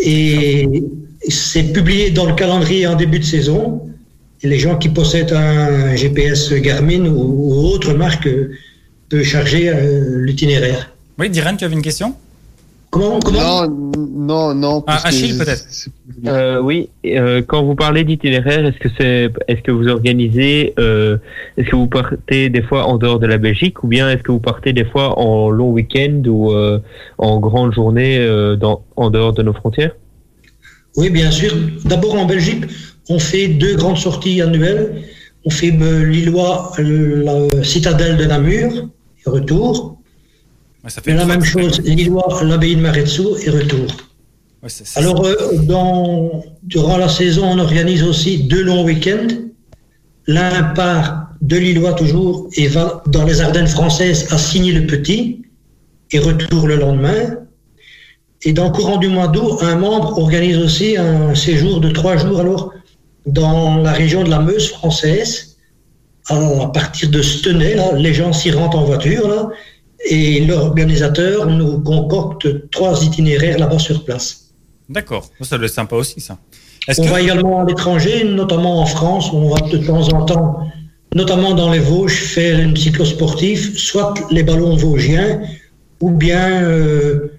Et 0.00 0.82
c'est 1.28 1.72
publié 1.72 2.10
dans 2.10 2.26
le 2.26 2.34
calendrier 2.34 2.86
en 2.86 2.96
début 2.96 3.18
de 3.18 3.24
saison. 3.24 3.82
Et 4.42 4.48
les 4.48 4.58
gens 4.58 4.76
qui 4.76 4.88
possèdent 4.88 5.32
un 5.32 5.94
GPS 5.96 6.52
Garmin 6.52 7.06
ou, 7.06 7.52
ou 7.52 7.66
autre 7.68 7.92
marque 7.94 8.28
peuvent 9.08 9.22
charger 9.22 9.68
euh, 9.68 10.24
l'itinéraire. 10.24 10.90
Oui, 11.18 11.30
Diran, 11.30 11.56
tu 11.56 11.64
avais 11.64 11.74
une 11.74 11.82
question? 11.82 12.14
Comment, 12.96 13.20
comment 13.20 13.66
Non, 13.66 13.92
non, 14.08 14.54
non. 14.54 14.84
Ah, 14.86 15.00
Achille, 15.04 15.36
peut-être. 15.36 15.66
Euh, 16.26 16.60
oui, 16.60 16.88
euh, 17.04 17.42
quand 17.46 17.62
vous 17.62 17.74
parlez 17.74 18.04
d'itinéraire, 18.04 18.64
est-ce 18.64 18.78
que 18.78 18.88
c'est, 18.98 19.30
est-ce 19.48 19.60
que 19.60 19.70
vous 19.70 19.88
organisez, 19.88 20.72
euh, 20.78 21.18
est-ce 21.58 21.68
que 21.68 21.76
vous 21.76 21.88
partez 21.88 22.48
des 22.48 22.62
fois 22.62 22.86
en 22.86 22.96
dehors 22.96 23.18
de 23.18 23.26
la 23.26 23.36
Belgique 23.36 23.84
ou 23.84 23.86
bien 23.86 24.08
est-ce 24.10 24.22
que 24.22 24.32
vous 24.32 24.40
partez 24.40 24.72
des 24.72 24.86
fois 24.86 25.18
en 25.18 25.50
long 25.50 25.70
week-end 25.72 26.22
ou 26.26 26.52
euh, 26.52 26.78
en 27.18 27.38
grande 27.38 27.74
journée 27.74 28.16
euh, 28.18 28.56
dans, 28.56 28.82
en 28.96 29.10
dehors 29.10 29.34
de 29.34 29.42
nos 29.42 29.52
frontières? 29.52 29.94
Oui, 30.96 31.10
bien 31.10 31.30
sûr. 31.30 31.52
D'abord 31.84 32.14
en 32.14 32.24
Belgique, 32.24 32.64
on 33.10 33.18
fait 33.18 33.48
deux 33.48 33.76
grandes 33.76 33.98
sorties 33.98 34.40
annuelles. 34.40 35.02
On 35.44 35.50
fait 35.50 35.72
euh, 35.80 36.04
Lillois, 36.06 36.72
la 36.78 37.62
citadelle 37.62 38.16
de 38.16 38.24
Namur 38.24 38.88
et 39.26 39.30
retour. 39.30 39.98
Ouais, 40.86 40.90
ça 40.92 41.02
fait 41.02 41.10
Et 41.10 41.14
la 41.14 41.24
même 41.24 41.42
chose, 41.42 41.80
Lillois, 41.80 42.44
l'abbaye 42.44 42.76
de 42.76 42.80
Maretsou 42.80 43.36
et 43.44 43.50
retour. 43.50 43.88
Ouais, 44.62 44.68
Alors, 44.94 45.26
euh, 45.26 45.34
dans, 45.64 46.44
durant 46.62 46.96
la 46.96 47.08
saison, 47.08 47.44
on 47.44 47.58
organise 47.58 48.04
aussi 48.04 48.44
deux 48.44 48.62
longs 48.62 48.84
week-ends. 48.84 49.26
L'un 50.28 50.62
part 50.74 51.30
de 51.42 51.56
Lillois 51.56 51.94
toujours 51.94 52.48
et 52.54 52.68
va 52.68 53.02
dans 53.08 53.24
les 53.24 53.40
Ardennes 53.40 53.66
françaises 53.66 54.28
à 54.32 54.38
Signy-le-Petit 54.38 55.42
et 56.12 56.18
retour 56.20 56.68
le 56.68 56.76
lendemain. 56.76 57.36
Et 58.42 58.52
dans 58.52 58.66
le 58.66 58.70
courant 58.70 58.98
du 58.98 59.08
mois 59.08 59.26
d'août, 59.26 59.58
un 59.62 59.74
membre 59.74 60.16
organise 60.20 60.58
aussi 60.58 60.96
un 60.96 61.34
séjour 61.34 61.80
de 61.80 61.90
trois 61.90 62.16
jours 62.16 62.38
alors 62.38 62.72
dans 63.26 63.78
la 63.78 63.90
région 63.90 64.22
de 64.22 64.30
la 64.30 64.38
Meuse 64.38 64.70
française. 64.70 65.56
Alors, 66.28 66.62
à 66.62 66.72
partir 66.72 67.10
de 67.10 67.22
Stenay, 67.22 67.74
là, 67.74 67.92
les 67.96 68.14
gens 68.14 68.32
s'y 68.32 68.52
rendent 68.52 68.76
en 68.76 68.84
voiture 68.84 69.26
là, 69.26 69.48
et 70.08 70.40
l'organisateur 70.40 71.46
nous 71.46 71.80
concocte 71.80 72.70
trois 72.70 73.02
itinéraires 73.02 73.58
là-bas 73.58 73.78
sur 73.78 74.04
place. 74.04 74.52
D'accord, 74.88 75.30
ça 75.42 75.58
doit 75.58 75.66
être 75.66 75.74
sympa 75.74 75.96
aussi, 75.96 76.20
ça. 76.20 76.38
On 76.98 77.04
que... 77.04 77.08
va 77.08 77.20
également 77.20 77.62
à 77.62 77.64
l'étranger, 77.64 78.24
notamment 78.24 78.80
en 78.80 78.86
France, 78.86 79.32
où 79.32 79.36
on 79.36 79.48
va 79.54 79.60
de 79.68 79.78
temps 79.78 80.08
en 80.08 80.24
temps, 80.24 80.60
notamment 81.14 81.54
dans 81.54 81.72
les 81.72 81.80
Vosges, 81.80 82.22
faire 82.34 82.60
une 82.60 82.76
cyclosportive, 82.76 83.76
soit 83.76 84.14
les 84.30 84.44
ballons 84.44 84.76
vosgiens, 84.76 85.40
ou 86.00 86.10
bien, 86.10 86.62
euh, 86.62 87.32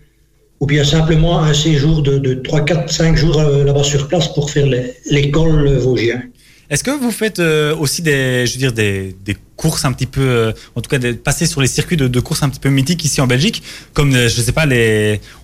ou 0.59 0.65
bien 0.65 0.83
simplement 0.83 1.39
un 1.39 1.53
séjour 1.53 2.01
de, 2.01 2.17
de 2.17 2.33
3, 2.33 2.65
4, 2.65 2.91
5 2.91 3.15
jours 3.15 3.39
euh, 3.39 3.63
là-bas 3.63 3.83
sur 3.83 4.07
place 4.07 4.27
pour 4.33 4.49
faire 4.49 4.67
l'école 5.09 5.69
vosgien. 5.77 6.21
Est-ce 6.69 6.83
que 6.83 6.91
vous 6.91 7.11
faites 7.11 7.39
euh, 7.39 7.73
aussi 7.77 8.01
des, 8.01 8.45
je 8.45 8.53
veux 8.53 8.59
dire, 8.59 8.73
des, 8.73 9.15
courses 9.55 9.85
un 9.85 9.93
petit 9.93 10.05
peu, 10.05 10.21
euh, 10.21 10.51
en 10.75 10.81
tout 10.81 10.89
cas, 10.89 10.97
des, 10.97 11.13
passer 11.13 11.45
sur 11.45 11.61
les 11.61 11.67
circuits 11.67 11.95
de, 11.95 12.07
de 12.07 12.19
courses 12.19 12.43
un 12.43 12.49
petit 12.49 12.59
peu 12.59 12.69
mythiques 12.69 13.05
ici 13.05 13.21
en 13.21 13.27
Belgique, 13.27 13.63
comme 13.93 14.13
euh, 14.13 14.27
je 14.27 14.41
sais 14.41 14.51
pas 14.51 14.65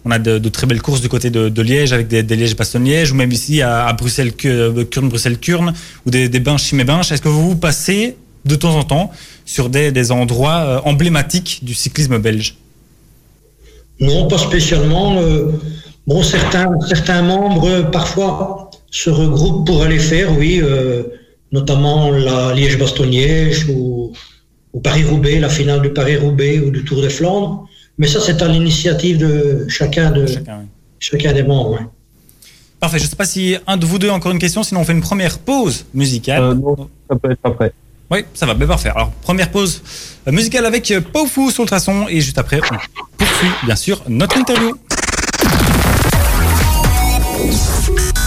on 0.03 0.11
a 0.11 0.19
de, 0.19 0.37
de 0.37 0.49
très 0.49 0.67
belles 0.67 0.81
courses 0.81 0.99
du 0.99 1.07
côté 1.07 1.29
de, 1.29 1.47
de 1.47 1.61
Liège 1.61 1.93
avec 1.93 2.09
des, 2.09 2.23
des 2.23 2.35
Liège 2.35 2.57
bastogne 2.57 2.83
Liège 2.83 3.13
ou 3.13 3.15
même 3.15 3.31
ici 3.31 3.61
à, 3.61 3.91
Bruxelles 3.93 4.33
Curne 4.33 5.07
Bruxelles 5.09 5.39
Curne 5.39 5.73
ou 6.05 6.11
des, 6.11 6.27
des 6.27 6.57
Chimay 6.57 6.83
Binches. 6.83 7.11
Est-ce 7.11 7.21
que 7.21 7.29
vous 7.29 7.49
vous 7.49 7.55
passez 7.55 8.17
de 8.43 8.55
temps 8.55 8.75
en 8.75 8.83
temps 8.83 9.11
sur 9.45 9.69
des, 9.69 10.11
endroits 10.11 10.81
emblématiques 10.85 11.61
du 11.63 11.73
cyclisme 11.73 12.17
belge? 12.17 12.57
Non, 13.99 14.27
pas 14.27 14.37
spécialement. 14.37 15.21
bon, 16.05 16.21
certains, 16.21 16.67
certains 16.87 17.21
membres, 17.21 17.89
parfois, 17.91 18.62
se 18.93 19.09
regroupent 19.09 19.65
pour 19.65 19.81
aller 19.81 19.97
faire, 19.97 20.37
oui, 20.37 20.59
euh, 20.61 21.01
notamment 21.51 22.11
la 22.11 22.53
Liège-Bastogne-Liège 22.53 23.67
ou, 23.69 24.13
ou 24.71 24.79
Paris-Roubaix, 24.79 25.39
la 25.39 25.49
finale 25.49 25.81
du 25.81 25.89
Paris-Roubaix 25.89 26.59
ou 26.59 26.69
du 26.69 26.83
Tour 26.85 27.01
de 27.01 27.09
Flandre. 27.09 27.67
Mais 27.97 28.05
ça, 28.07 28.19
c'est 28.19 28.39
à 28.43 28.47
l'initiative 28.47 29.17
de 29.17 29.65
chacun, 29.67 30.11
de, 30.11 30.27
Chacun, 30.27 30.59
oui. 30.59 30.67
chacun 30.99 31.33
des 31.33 31.41
membres. 31.43 31.71
ouais. 31.71 31.87
Parfait. 32.79 32.99
Je 32.99 33.07
sais 33.07 33.15
pas 33.15 33.25
si 33.25 33.55
un 33.65 33.77
de 33.77 33.85
vous 33.85 33.97
deux 33.97 34.09
a 34.09 34.13
encore 34.13 34.31
une 34.31 34.39
question, 34.39 34.61
sinon 34.61 34.81
on 34.81 34.83
fait 34.83 34.93
une 34.93 35.01
première 35.01 35.39
pause 35.39 35.85
musicale. 35.93 36.43
Euh, 36.43 36.53
non, 36.53 36.75
ça 37.09 37.15
peut 37.15 37.31
être 37.31 37.39
après. 37.43 37.73
Oui, 38.11 38.19
ça 38.35 38.45
va, 38.45 38.53
ben 38.53 38.67
parfait. 38.67 38.89
Alors, 38.89 39.09
première 39.23 39.49
pause 39.49 39.81
musicale 40.27 40.67
avec 40.67 40.91
euh, 40.91 41.01
Pau 41.01 41.25
Fou 41.25 41.49
sur 41.49 41.63
le 41.63 41.67
traçon 41.67 42.05
et 42.09 42.21
juste 42.21 42.37
après, 42.37 42.59
on 42.71 43.17
poursuit 43.17 43.49
bien 43.65 43.75
sûr 43.75 44.03
notre 44.07 44.37
interview. 44.37 44.75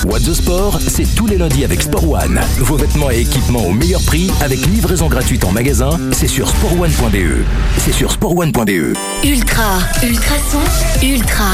What 0.07 0.21
the 0.21 0.35
Sport, 0.35 0.79
c'est 0.87 1.17
tous 1.17 1.27
les 1.27 1.37
lundis 1.37 1.65
avec 1.65 1.83
Sport 1.83 2.09
One. 2.09 2.41
Vos 2.59 2.77
vêtements 2.77 3.11
et 3.11 3.23
équipements 3.23 3.67
au 3.67 3.73
meilleur 3.73 4.01
prix 4.03 4.31
avec 4.41 4.65
livraison 4.67 5.09
gratuite 5.09 5.43
en 5.43 5.51
magasin, 5.51 5.91
c'est 6.13 6.29
sur 6.29 6.49
sportone.be. 6.49 7.45
C'est 7.79 7.93
sur 7.93 8.13
sportone.be. 8.13 8.97
Ultra, 9.25 9.79
ultrason, 10.05 10.61
ultra. 11.03 11.51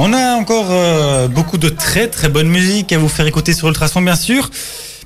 On 0.00 0.12
a 0.12 0.34
encore 0.34 0.66
euh, 0.70 1.28
beaucoup 1.28 1.58
de 1.58 1.68
très 1.68 2.08
très 2.08 2.28
bonne 2.28 2.48
musique 2.48 2.92
à 2.92 2.98
vous 2.98 3.08
faire 3.08 3.28
écouter 3.28 3.52
sur 3.52 3.68
Ultrason 3.68 4.02
bien 4.02 4.16
sûr. 4.16 4.50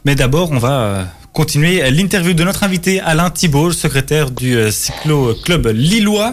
Mais 0.07 0.15
d'abord, 0.15 0.53
on 0.53 0.59
va 0.59 0.81
euh, 0.81 1.05
continuer 1.35 1.91
l'interview 1.91 2.33
de 2.33 2.45
notre 2.45 2.65
invité 2.65 3.01
Alain 3.01 3.29
Thibault, 3.29 3.73
secrétaire 3.73 4.31
du 4.31 4.57
euh, 4.57 4.71
Cyclo 4.71 5.35
Club 5.45 5.67
Lillois. 5.67 6.33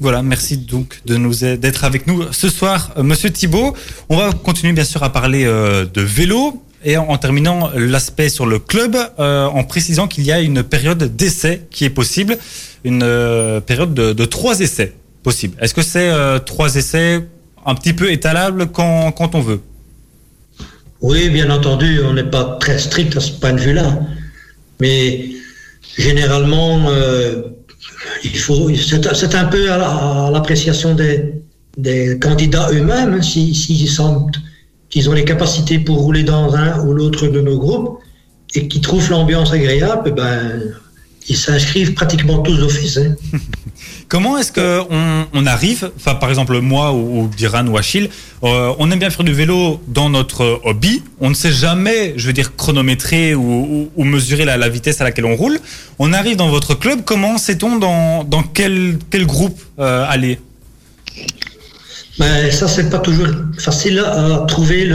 Voilà, 0.00 0.22
merci 0.22 0.56
donc 0.56 1.00
de 1.06 1.16
nous 1.16 1.34
d'être 1.56 1.84
avec 1.84 2.06
nous 2.08 2.24
ce 2.32 2.48
soir, 2.48 2.90
euh, 2.96 3.02
Monsieur 3.04 3.30
Thibault. 3.30 3.74
On 4.08 4.16
va 4.16 4.32
continuer 4.32 4.72
bien 4.72 4.84
sûr 4.84 5.02
à 5.04 5.12
parler 5.12 5.44
euh, 5.44 5.84
de 5.84 6.00
vélo 6.00 6.62
et 6.84 6.96
en, 6.96 7.16
terminant 7.16 7.70
l'aspect 7.74 8.28
sur 8.28 8.44
le 8.44 8.58
club, 8.58 8.96
euh, 9.18 9.46
en 9.46 9.64
précisant 9.64 10.06
qu'il 10.08 10.24
y 10.24 10.32
a 10.32 10.40
une 10.40 10.62
période 10.62 11.16
d'essai 11.16 11.62
qui 11.70 11.84
est 11.84 11.90
possible, 11.90 12.36
une 12.84 13.00
période 13.64 13.94
de, 13.94 14.24
trois 14.26 14.60
essais 14.60 14.92
possibles. 15.22 15.56
Est-ce 15.62 15.72
que 15.72 15.80
c'est 15.80 16.12
trois 16.44 16.74
essais 16.74 17.24
un 17.64 17.74
petit 17.74 17.94
peu 17.94 18.12
étalables 18.12 18.66
quand, 18.66 19.12
quand 19.12 19.34
on 19.34 19.40
veut? 19.40 19.62
Oui, 21.00 21.30
bien 21.30 21.48
entendu, 21.48 22.00
on 22.04 22.12
n'est 22.12 22.22
pas 22.22 22.58
très 22.60 22.78
strict 22.78 23.16
à 23.16 23.20
ce 23.20 23.32
point 23.32 23.54
de 23.54 23.60
vue-là. 23.60 24.00
Mais 24.78 25.30
généralement, 25.96 26.90
il 28.24 28.36
faut, 28.38 28.70
c'est, 28.74 29.34
un 29.34 29.44
peu 29.46 29.70
à, 29.72 29.76
la- 29.78 29.88
à 30.26 30.30
l'appréciation 30.32 30.94
des, 30.94 31.34
candidats 32.20 32.68
eux-mêmes, 32.72 33.14
hein, 33.14 33.22
si- 33.22 33.54
s'ils 33.54 33.88
sentent 33.90 34.36
qu'ils 34.90 35.08
ont 35.10 35.12
les 35.12 35.24
capacités 35.24 35.78
pour 35.78 35.98
rouler 35.98 36.22
dans 36.22 36.54
un 36.54 36.84
ou 36.86 36.92
l'autre 36.92 37.26
de 37.28 37.40
nos 37.40 37.58
groupes 37.58 37.98
et 38.54 38.68
qu'ils 38.68 38.80
trouvent 38.80 39.10
l'ambiance 39.10 39.52
agréable, 39.52 40.12
ben, 40.14 40.62
ils 41.28 41.36
s'inscrivent 41.36 41.94
pratiquement 41.94 42.38
tous 42.40 42.56
d'office. 42.58 42.98
hein. 42.98 43.14
Comment 44.08 44.38
est-ce 44.38 44.52
que 44.52 44.80
on, 45.32 45.46
arrive, 45.46 45.90
par 46.04 46.28
exemple 46.28 46.58
moi 46.60 46.92
ou, 46.92 47.22
ou 47.22 47.28
Diran 47.28 47.66
ou 47.66 47.76
Achille, 47.76 48.08
euh, 48.42 48.72
on 48.78 48.90
aime 48.90 48.98
bien 48.98 49.10
faire 49.10 49.24
du 49.24 49.32
vélo 49.32 49.80
dans 49.88 50.10
notre 50.10 50.60
hobby. 50.64 51.02
On 51.20 51.30
ne 51.30 51.34
sait 51.34 51.52
jamais, 51.52 52.14
je 52.16 52.26
veux 52.26 52.32
dire, 52.32 52.54
chronométrer 52.56 53.34
ou, 53.34 53.90
mesurer 53.96 54.44
la, 54.44 54.68
vitesse 54.68 55.00
à 55.00 55.04
laquelle 55.04 55.24
on 55.24 55.36
roule. 55.36 55.58
On 55.98 56.12
arrive 56.12 56.36
dans 56.36 56.48
votre 56.48 56.74
club. 56.74 57.00
Comment 57.04 57.38
sait-on 57.38 57.76
dans, 57.76 58.24
dans 58.24 58.42
quel, 58.42 58.98
quel 59.10 59.26
groupe 59.26 59.58
euh, 59.78 60.04
aller? 60.08 60.38
Ben, 62.18 62.50
ça, 62.50 62.68
c'est 62.68 62.90
pas 62.90 62.98
toujours 62.98 63.28
facile 63.58 63.98
à, 63.98 64.42
à 64.42 64.46
trouver 64.46 64.90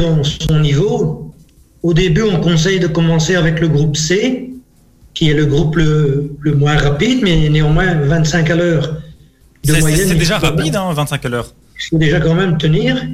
son 0.47 0.59
niveau. 0.59 1.33
Au 1.81 1.93
début, 1.93 2.23
on 2.23 2.39
conseille 2.39 2.79
de 2.79 2.87
commencer 2.87 3.35
avec 3.35 3.59
le 3.59 3.69
groupe 3.69 3.95
C, 3.95 4.48
qui 5.19 5.29
est 5.29 5.33
le 5.33 5.45
groupe 5.45 5.75
le, 5.75 6.31
le 6.39 6.53
moins 6.55 6.77
rapide, 6.77 7.19
mais 7.21 7.49
néanmoins 7.49 7.93
25 7.93 8.49
à 8.51 8.55
l'heure. 8.55 9.01
de 9.65 9.73
C'est- 9.73 10.15
déjà 10.15 10.37
rapide, 10.39 10.77
hein, 10.77 10.93
25 10.93 11.25
à 11.25 11.29
l'heure. 11.29 11.53
Il 11.75 11.87
faut 11.89 11.97
déjà 11.97 12.21
quand 12.21 12.35
même 12.35 12.57
tenir. 12.57 13.05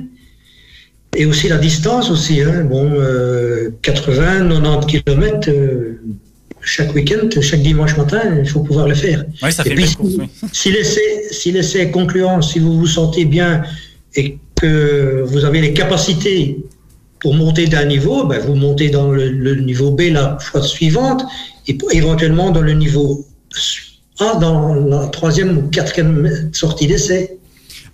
Et 1.17 1.25
aussi 1.25 1.47
la 1.47 1.57
distance 1.57 2.11
aussi. 2.11 2.41
Hein. 2.43 2.65
Bon, 2.69 2.91
euh, 2.93 3.71
80, 3.81 4.49
90 4.49 4.85
km 4.85 5.49
chaque 6.61 6.93
week-end, 6.93 7.27
chaque 7.41 7.63
dimanche 7.63 7.97
matin, 7.97 8.21
il 8.39 8.47
faut 8.47 8.59
pouvoir 8.59 8.87
le 8.87 8.93
faire. 8.93 9.25
Oui, 9.41 9.51
ça 9.51 9.63
fait 9.63 9.73
puis, 9.73 9.91
course. 9.95 10.11
si, 10.11 10.19
oui. 10.19 10.29
si 10.51 10.71
l'essai 10.71 11.07
si 11.31 11.51
l'essai 11.51 11.79
est 11.79 11.91
concluant, 11.91 12.39
si 12.43 12.59
vous 12.59 12.77
vous 12.77 12.85
sentez 12.87 13.25
bien 13.25 13.63
et 14.15 14.37
que 14.61 15.23
vous 15.25 15.43
avez 15.43 15.59
les 15.59 15.73
capacités 15.73 16.57
pour 17.19 17.33
monter 17.33 17.65
d'un 17.65 17.85
niveau, 17.85 18.25
ben 18.25 18.39
vous 18.45 18.53
montez 18.53 18.89
dans 18.91 19.09
le, 19.11 19.27
le 19.29 19.55
niveau 19.55 19.89
B 19.89 20.01
la 20.11 20.37
fois 20.39 20.61
suivante 20.61 21.23
et 21.67 21.77
éventuellement 21.93 22.51
dans 22.51 22.61
le 22.61 22.73
niveau 22.73 23.25
A 24.19 24.35
dans 24.35 24.73
la 24.75 25.07
troisième 25.07 25.57
ou 25.57 25.61
quatrième 25.69 26.49
sortie 26.53 26.87
d'essai. 26.87 27.37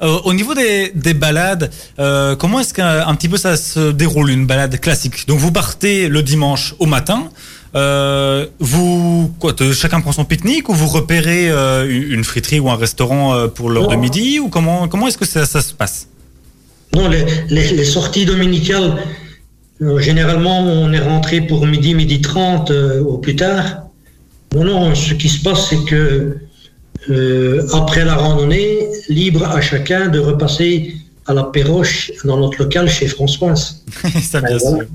Euh, 0.03 0.17
au 0.25 0.33
niveau 0.33 0.53
des, 0.55 0.91
des 0.95 1.13
balades, 1.13 1.71
euh, 1.99 2.35
comment 2.35 2.59
est-ce 2.59 2.73
qu'un 2.73 3.07
un 3.07 3.15
petit 3.15 3.29
peu 3.29 3.37
ça 3.37 3.55
se 3.55 3.91
déroule 3.91 4.31
une 4.31 4.45
balade 4.47 4.79
classique? 4.79 5.27
Donc 5.27 5.37
vous 5.39 5.51
partez 5.51 6.07
le 6.09 6.23
dimanche 6.23 6.73
au 6.79 6.85
matin. 6.87 7.29
Euh, 7.75 8.47
vous 8.59 9.31
quoi 9.39 9.53
Chacun 9.73 10.01
prend 10.01 10.11
son 10.11 10.25
pique-nique 10.25 10.69
ou 10.69 10.73
vous 10.73 10.87
repérez 10.87 11.47
une 11.87 12.23
friterie 12.23 12.59
ou 12.59 12.69
un 12.69 12.75
restaurant 12.75 13.47
pour 13.49 13.69
l'heure 13.69 13.87
de 13.87 13.95
midi 13.95 14.39
ou 14.39 14.49
comment 14.49 14.87
comment 14.87 15.07
est-ce 15.07 15.17
que 15.17 15.25
ça, 15.25 15.45
ça 15.45 15.61
se 15.61 15.73
passe? 15.73 16.07
Non, 16.95 17.07
les, 17.07 17.23
les- 17.49 17.71
les 17.71 17.85
sorties 17.85 18.25
dominicales, 18.25 19.01
généralement, 19.99 20.59
on 20.61 20.91
est 20.93 20.99
rentré 20.99 21.41
pour 21.41 21.65
midi, 21.65 21.95
midi 21.95 22.21
30 22.21 22.71
euh, 22.71 23.01
au 23.01 23.17
plus 23.17 23.35
tard. 23.35 23.83
Non, 24.53 24.63
non, 24.63 24.95
ce 24.95 25.13
qui 25.13 25.29
se 25.29 25.41
passe, 25.41 25.69
c'est 25.69 25.83
que 25.85 26.37
euh, 27.09 27.67
après 27.73 28.05
la 28.05 28.15
randonnée, 28.15 28.79
libre 29.09 29.43
à 29.43 29.61
chacun 29.61 30.07
de 30.09 30.19
repasser 30.19 30.95
à 31.25 31.33
la 31.33 31.43
perroche 31.43 32.11
dans 32.25 32.37
notre 32.37 32.59
local 32.63 32.89
chez 32.89 33.07
Françoise. 33.07 33.83
ça, 34.21 34.41
bien 34.41 34.57
voilà. 34.57 34.77
sûr. 34.77 34.87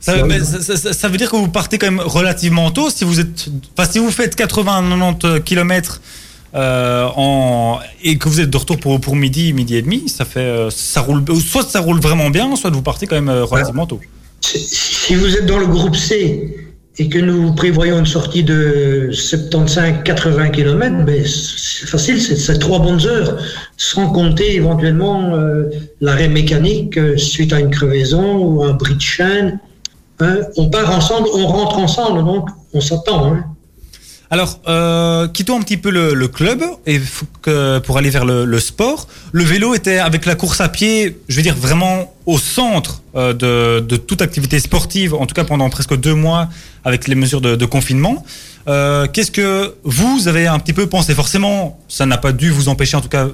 Ça, 0.00 0.24
mais 0.24 0.40
ça- 0.40 0.60
ça- 0.60 0.76
ça- 0.76 0.92
ça 0.92 1.08
veut 1.08 1.16
dire 1.16 1.30
que 1.30 1.36
vous 1.36 1.48
partez 1.48 1.78
quand 1.78 1.90
même 1.90 2.00
relativement 2.04 2.70
tôt. 2.70 2.90
Si 2.90 3.04
vous 3.04 3.20
êtes, 3.20 3.46
enfin, 3.76 3.88
si 3.90 3.98
vous 3.98 4.10
faites 4.10 4.36
80-90 4.36 5.42
km 5.42 6.00
euh, 6.54 7.08
et 8.02 8.18
que 8.18 8.28
vous 8.28 8.40
êtes 8.40 8.50
de 8.50 8.56
retour 8.56 8.78
pour, 8.78 9.16
midi, 9.16 9.52
midi 9.52 9.76
et 9.76 9.82
demi, 9.82 10.08
ça 10.08 10.24
fait, 10.24 10.40
euh, 10.40 10.70
ça 10.70 11.00
roule, 11.00 11.24
soit 11.40 11.62
ça 11.62 11.80
roule 11.80 12.00
vraiment 12.00 12.30
bien, 12.30 12.54
soit 12.56 12.70
vous 12.70 12.82
partez 12.82 13.06
quand 13.06 13.14
même 13.14 13.30
euh, 13.30 13.44
relativement 13.44 13.86
tôt. 13.86 14.00
Si 14.40 15.14
vous 15.14 15.36
êtes 15.36 15.46
dans 15.46 15.58
le 15.58 15.66
groupe 15.66 15.96
C 15.96 16.68
et 16.98 17.08
que 17.08 17.18
nous 17.18 17.54
prévoyons 17.54 18.00
une 18.00 18.06
sortie 18.06 18.44
de 18.44 19.08
75-80 19.12 20.50
km, 20.50 21.04
ben 21.06 21.24
c'est 21.24 21.88
facile, 21.88 22.20
c'est 22.20 22.58
trois 22.58 22.80
bonnes 22.80 23.06
heures, 23.06 23.38
sans 23.78 24.10
compter 24.10 24.56
éventuellement 24.56 25.32
l'arrêt 26.02 26.28
mécanique 26.28 26.98
suite 27.16 27.54
à 27.54 27.60
une 27.60 27.70
crevaison 27.70 28.36
ou 28.36 28.64
un 28.64 28.74
bris 28.74 28.96
de 28.96 29.00
chaîne. 29.00 29.58
Hein, 30.20 30.40
on 30.56 30.68
part 30.68 30.94
ensemble, 30.94 31.28
on 31.34 31.46
rentre 31.46 31.78
ensemble, 31.78 32.24
donc 32.24 32.48
on 32.74 32.80
s'attend. 32.80 33.32
Hein. 33.32 33.44
Alors, 34.32 34.60
euh, 34.66 35.28
quittons 35.28 35.58
un 35.58 35.60
petit 35.60 35.76
peu 35.76 35.90
le, 35.90 36.14
le 36.14 36.26
club 36.26 36.64
et 36.86 36.98
pour 37.84 37.98
aller 37.98 38.08
vers 38.08 38.24
le, 38.24 38.46
le 38.46 38.60
sport. 38.60 39.06
Le 39.30 39.44
vélo 39.44 39.74
était 39.74 39.98
avec 39.98 40.24
la 40.24 40.34
course 40.36 40.62
à 40.62 40.70
pied, 40.70 41.18
je 41.28 41.36
veux 41.36 41.42
dire 41.42 41.54
vraiment 41.54 42.14
au 42.24 42.38
centre 42.38 43.02
euh, 43.14 43.34
de, 43.34 43.80
de 43.80 43.96
toute 43.96 44.22
activité 44.22 44.58
sportive, 44.58 45.12
en 45.12 45.26
tout 45.26 45.34
cas 45.34 45.44
pendant 45.44 45.68
presque 45.68 45.94
deux 45.96 46.14
mois 46.14 46.48
avec 46.82 47.08
les 47.08 47.14
mesures 47.14 47.42
de, 47.42 47.56
de 47.56 47.66
confinement. 47.66 48.24
Euh, 48.68 49.06
Qu'est-ce 49.12 49.30
que 49.30 49.74
vous 49.84 50.28
avez 50.28 50.46
un 50.46 50.58
petit 50.60 50.72
peu 50.72 50.86
pensé? 50.86 51.14
Forcément, 51.14 51.78
ça 51.86 52.06
n'a 52.06 52.16
pas 52.16 52.32
dû 52.32 52.48
vous 52.50 52.70
empêcher, 52.70 52.96
en 52.96 53.02
tout 53.02 53.10
cas 53.10 53.28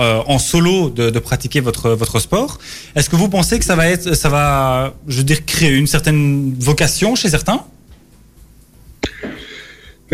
euh, 0.00 0.20
en 0.26 0.40
solo, 0.40 0.90
de, 0.90 1.10
de 1.10 1.18
pratiquer 1.20 1.60
votre 1.60 1.90
votre 1.90 2.18
sport. 2.18 2.58
Est-ce 2.96 3.08
que 3.08 3.14
vous 3.14 3.28
pensez 3.28 3.60
que 3.60 3.64
ça 3.64 3.76
va 3.76 3.86
être, 3.86 4.14
ça 4.16 4.28
va, 4.30 4.94
je 5.06 5.18
veux 5.18 5.22
dire, 5.22 5.46
créer 5.46 5.76
une 5.76 5.86
certaine 5.86 6.56
vocation 6.58 7.14
chez 7.14 7.28
certains? 7.28 7.60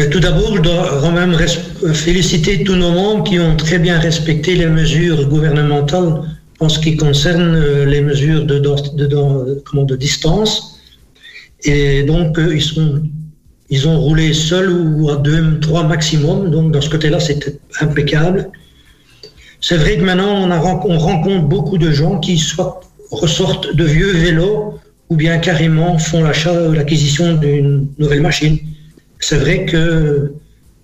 Tout 0.09 0.21
d'abord, 0.21 0.57
je 0.57 0.62
dois 0.62 1.00
quand 1.02 1.12
même 1.12 1.37
féliciter 1.92 2.64
tous 2.64 2.76
nos 2.76 2.92
membres 2.92 3.25
qui 3.25 3.38
ont 3.38 3.57
très 3.57 3.78
bien 3.78 3.99
respecté 3.99 4.54
les 4.54 4.66
mesures 4.66 5.28
gouvernementales 5.28 6.23
en 6.61 6.69
ce 6.69 6.78
qui 6.78 6.97
concerne 6.97 7.54
euh, 7.54 7.85
les 7.85 8.00
mesures 8.00 8.45
de, 8.45 9.97
distance. 9.97 10.78
Et 11.64 12.02
donc, 12.04 12.38
euh, 12.38 12.54
ils, 12.54 12.62
sont, 12.62 13.02
ils 13.69 13.88
ont 13.88 13.99
roulé 13.99 14.33
seuls 14.33 14.71
ou 14.71 15.11
à 15.11 15.16
deux, 15.16 15.59
trois 15.61 15.85
maximum. 15.85 16.50
Donc, 16.50 16.73
dans 16.73 16.80
ce 16.80 16.90
côté-là, 16.90 17.19
c'était 17.19 17.59
impeccable. 17.80 18.50
C'est 19.61 19.76
vrai 19.76 19.99
que 19.99 20.04
maintenant, 20.04 20.49
on, 20.49 20.99
rencontre 20.99 21.47
beaucoup 21.47 21.78
de 21.78 21.90
gens 21.90 22.19
qui 22.19 22.38
soit 22.38 22.80
ressortent 23.11 23.75
de 23.75 23.85
vieux 23.85 24.12
vélos 24.12 24.78
ou 25.09 25.16
bien 25.16 25.38
carrément 25.38 25.99
font 25.99 26.23
l'achat 26.23 26.69
ou 26.69 26.73
l'acquisition 26.73 27.35
d'une 27.35 27.88
nouvelle 27.99 28.23
machine. 28.23 28.59
C'est 29.21 29.37
vrai 29.37 29.65
que 29.67 30.33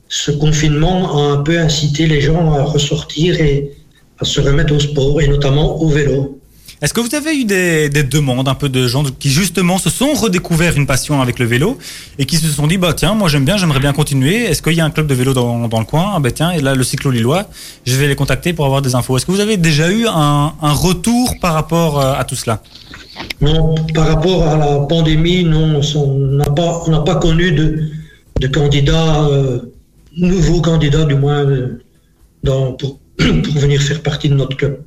ce 0.09 0.31
confinement 0.31 1.19
a 1.19 1.33
un 1.33 1.43
peu 1.43 1.59
incité 1.59 2.07
les 2.07 2.21
gens 2.21 2.53
à 2.53 2.63
ressortir 2.63 3.41
et 3.41 3.73
à 4.21 4.25
se 4.25 4.41
remettre 4.41 4.75
au 4.75 4.81
sport 4.81 5.21
et 5.21 5.29
notamment 5.29 5.81
au 5.83 5.89
vélo. 5.89 6.39
Est-ce 6.83 6.93
que 6.93 7.01
vous 7.01 7.15
avez 7.15 7.35
eu 7.35 7.47
des, 7.47 7.89
des 7.89 8.03
demandes 8.03 8.49
un 8.49 8.55
peu 8.55 8.69
de 8.69 8.87
gens 8.87 9.03
qui 9.19 9.31
justement 9.31 9.79
se 9.79 9.89
sont 9.89 10.13
redécouvert 10.13 10.77
une 10.77 10.87
passion 10.87 11.23
avec 11.23 11.39
le 11.39 11.47
vélo 11.47 11.79
et 12.19 12.27
qui 12.27 12.37
se 12.37 12.49
sont 12.49 12.67
dit 12.67 12.77
bah 12.77 12.93
tiens 12.93 13.15
moi 13.15 13.31
j'aime 13.31 13.47
bien 13.47 13.57
j'aimerais 13.57 13.81
bien 13.81 13.95
continuer. 13.95 14.45
Est-ce 14.45 14.61
qu'il 14.61 14.75
y 14.75 14.83
a 14.83 14.85
un 14.85 14.91
club 14.91 15.07
de 15.07 15.15
vélo 15.15 15.33
dans, 15.33 15.69
dans 15.69 15.79
le 15.79 15.87
coin? 15.87 16.13
Ah 16.15 16.21
bah 16.21 16.31
tiens 16.31 16.51
et 16.51 16.61
là 16.61 16.75
le 16.75 16.85
cyclo 16.85 17.11
lillois 17.11 17.49
je 17.87 17.97
vais 17.97 18.09
les 18.09 18.15
contacter 18.15 18.53
pour 18.53 18.67
avoir 18.67 18.83
des 18.83 18.95
infos. 18.95 19.17
Est-ce 19.17 19.25
que 19.25 19.33
vous 19.33 19.41
avez 19.41 19.57
déjà 19.57 19.91
eu 19.91 20.07
un, 20.07 20.53
un 20.61 20.73
retour 20.73 21.37
par 21.41 21.55
rapport 21.55 21.99
euh, 21.99 22.13
à 22.13 22.25
tout 22.25 22.37
cela? 22.37 22.61
Non, 23.41 23.75
par 23.95 24.09
rapport 24.09 24.47
à 24.47 24.59
la 24.59 24.81
pandémie, 24.81 25.45
non, 25.45 25.81
on 25.95 26.19
n'a 26.19 26.45
pas, 26.45 26.83
on 26.87 26.91
n'a 26.91 27.01
pas 27.01 27.17
connu 27.17 27.53
de, 27.53 27.81
de 28.41 28.47
candidats, 28.49 29.27
euh, 29.29 29.61
nouveaux 30.17 30.61
candidats 30.61 31.05
du 31.05 31.15
moins, 31.15 31.45
euh, 31.45 31.81
dans, 32.43 32.73
pour, 32.73 32.99
pour 33.19 33.59
venir 33.59 33.81
faire 33.83 34.03
partie 34.03 34.29
de 34.29 34.35
notre 34.35 34.57
club. 34.57 34.79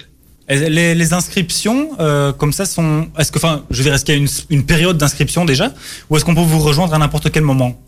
Les, 0.50 0.96
les 0.96 1.13
inscriptions 1.13 1.91
euh, 2.00 2.34
comme 2.34 2.53
ça 2.53 2.65
sont 2.65 3.08
est-ce 3.20 3.32
que 3.32 3.38
enfin 3.38 3.65
je 3.70 3.77
veux 3.77 3.84
dire 3.84 3.94
est-ce 3.94 4.03
qu'il 4.03 4.15
y 4.15 4.18
a 4.18 4.22
une, 4.22 4.27
une 4.50 4.66
période 4.66 4.98
d'inscription 4.98 5.46
déjà 5.46 5.72
ou 6.09 6.18
est-ce 6.18 6.25
qu'on 6.25 6.33
peut 6.33 6.42
vous 6.42 6.57
rejoindre 6.57 6.96
à 6.96 6.98
n'importe 6.98 7.31
quel 7.31 7.44
moment? 7.44 7.79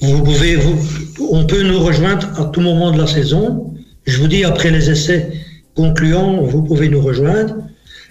Vous 0.00 0.22
pouvez, 0.22 0.56
vous, 0.56 0.76
on 1.30 1.46
peut 1.46 1.62
nous 1.62 1.78
rejoindre 1.78 2.28
à 2.40 2.46
tout 2.46 2.60
moment 2.60 2.90
de 2.90 2.98
la 2.98 3.06
saison. 3.06 3.72
Je 4.06 4.18
vous 4.20 4.28
dis, 4.28 4.44
après 4.44 4.70
les 4.70 4.90
essais 4.90 5.32
concluants, 5.74 6.42
vous 6.42 6.62
pouvez 6.62 6.88
nous 6.88 7.00
rejoindre. 7.00 7.54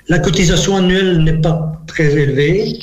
La 0.08 0.20
cotisation 0.20 0.78
annuelle 0.78 1.24
n'est 1.24 1.42
pas 1.42 1.84
très 1.86 2.14
élevée. 2.16 2.80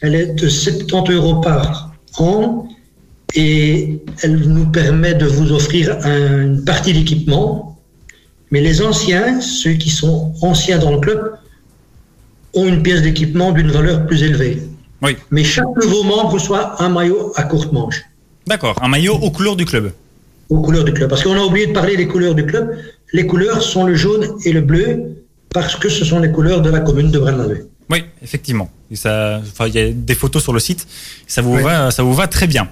Elle 0.00 0.14
est 0.14 0.34
de 0.34 0.48
70 0.48 1.12
euros 1.12 1.40
par 1.40 1.92
an 2.18 2.68
et 3.34 4.00
elle 4.22 4.36
nous 4.48 4.66
permet 4.66 5.14
de 5.14 5.26
vous 5.26 5.52
offrir 5.52 5.96
un- 6.04 6.42
une 6.42 6.64
partie 6.64 6.92
d'équipement. 6.92 7.78
Mais 8.50 8.60
les 8.60 8.82
anciens, 8.82 9.40
ceux 9.40 9.72
qui 9.72 9.90
sont 9.90 10.32
anciens 10.42 10.78
dans 10.78 10.92
le 10.92 10.98
club, 11.00 11.32
ont 12.54 12.66
une 12.66 12.82
pièce 12.82 13.02
d'équipement 13.02 13.52
d'une 13.52 13.70
valeur 13.70 14.06
plus 14.06 14.22
élevée. 14.22 14.62
Oui. 15.00 15.16
Mais 15.30 15.42
chaque 15.44 15.74
nouveau 15.82 16.02
membre 16.04 16.32
reçoit 16.34 16.80
un 16.82 16.88
maillot 16.90 17.32
à 17.36 17.44
courte 17.44 17.72
manche 17.72 18.02
D'accord 18.46 18.76
un 18.82 18.88
maillot 18.88 19.14
aux 19.14 19.30
couleurs 19.30 19.56
du 19.56 19.64
club 19.64 19.92
aux 20.50 20.60
couleurs 20.60 20.84
du 20.84 20.92
club. 20.92 21.08
Parce 21.08 21.22
qu'on 21.22 21.34
a 21.34 21.42
oublié 21.44 21.68
de 21.68 21.72
parler 21.72 21.96
des 21.96 22.06
couleurs 22.06 22.34
du 22.34 22.44
club. 22.44 22.76
Les 23.14 23.26
couleurs 23.26 23.62
sont 23.62 23.84
le 23.86 23.94
jaune 23.94 24.26
et 24.44 24.52
le 24.52 24.60
bleu 24.60 25.16
parce 25.48 25.76
que 25.76 25.88
ce 25.88 26.04
sont 26.04 26.18
les 26.20 26.30
couleurs 26.30 26.60
de 26.60 26.68
la 26.68 26.80
commune 26.80 27.10
de 27.10 27.18
Braine-l'Alleud. 27.18 27.68
Oui, 27.92 28.04
effectivement. 28.22 28.70
Et 28.90 28.96
Ça, 28.96 29.40
enfin, 29.42 29.66
il 29.68 29.74
y 29.74 29.78
a 29.78 29.90
des 29.90 30.14
photos 30.14 30.42
sur 30.42 30.54
le 30.54 30.60
site. 30.60 30.86
Ça 31.26 31.42
vous 31.42 31.56
va, 31.58 31.90
ça 31.90 32.02
vous 32.02 32.14
va 32.14 32.26
très 32.26 32.46
bien. 32.46 32.68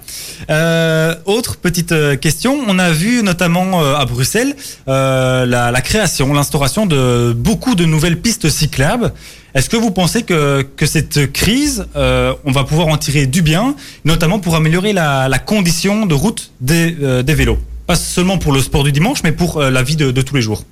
Euh, 0.49 1.15
autre 1.25 1.57
petite 1.57 1.91
euh, 1.91 2.15
question. 2.15 2.59
On 2.67 2.79
a 2.79 2.91
vu 2.91 3.21
notamment 3.21 3.83
euh, 3.83 3.95
à 3.95 4.05
Bruxelles 4.05 4.55
euh, 4.87 5.45
la, 5.45 5.69
la 5.69 5.81
création, 5.81 6.33
l'instauration 6.33 6.87
de 6.87 7.33
beaucoup 7.33 7.75
de 7.75 7.85
nouvelles 7.85 8.19
pistes 8.19 8.49
cyclables. 8.49 9.13
Est-ce 9.53 9.69
que 9.69 9.77
vous 9.77 9.91
pensez 9.91 10.23
que, 10.23 10.63
que 10.75 10.85
cette 10.87 11.31
crise, 11.31 11.85
euh, 11.95 12.33
on 12.45 12.51
va 12.51 12.63
pouvoir 12.63 12.87
en 12.87 12.97
tirer 12.97 13.27
du 13.27 13.41
bien, 13.43 13.75
notamment 14.05 14.39
pour 14.39 14.55
améliorer 14.55 14.93
la, 14.93 15.29
la 15.29 15.39
condition 15.39 16.05
de 16.07 16.15
route 16.15 16.51
des, 16.61 16.97
euh, 17.01 17.21
des 17.21 17.35
vélos? 17.35 17.59
Pas 17.85 17.95
seulement 17.95 18.37
pour 18.39 18.53
le 18.53 18.61
sport 18.61 18.83
du 18.83 18.91
dimanche, 18.91 19.19
mais 19.23 19.33
pour 19.33 19.57
euh, 19.57 19.69
la 19.69 19.83
vie 19.83 19.97
de, 19.97 20.09
de 20.11 20.21
tous 20.21 20.35
les 20.35 20.41
jours. 20.41 20.63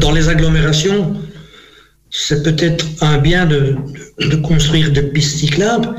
Dans 0.00 0.10
les 0.12 0.28
agglomérations, 0.28 1.14
c'est 2.12 2.42
peut-être 2.42 2.86
un 3.00 3.18
bien 3.18 3.46
de, 3.46 3.76
construire 4.42 4.92
des 4.92 5.02
pistes 5.02 5.38
cyclables, 5.38 5.94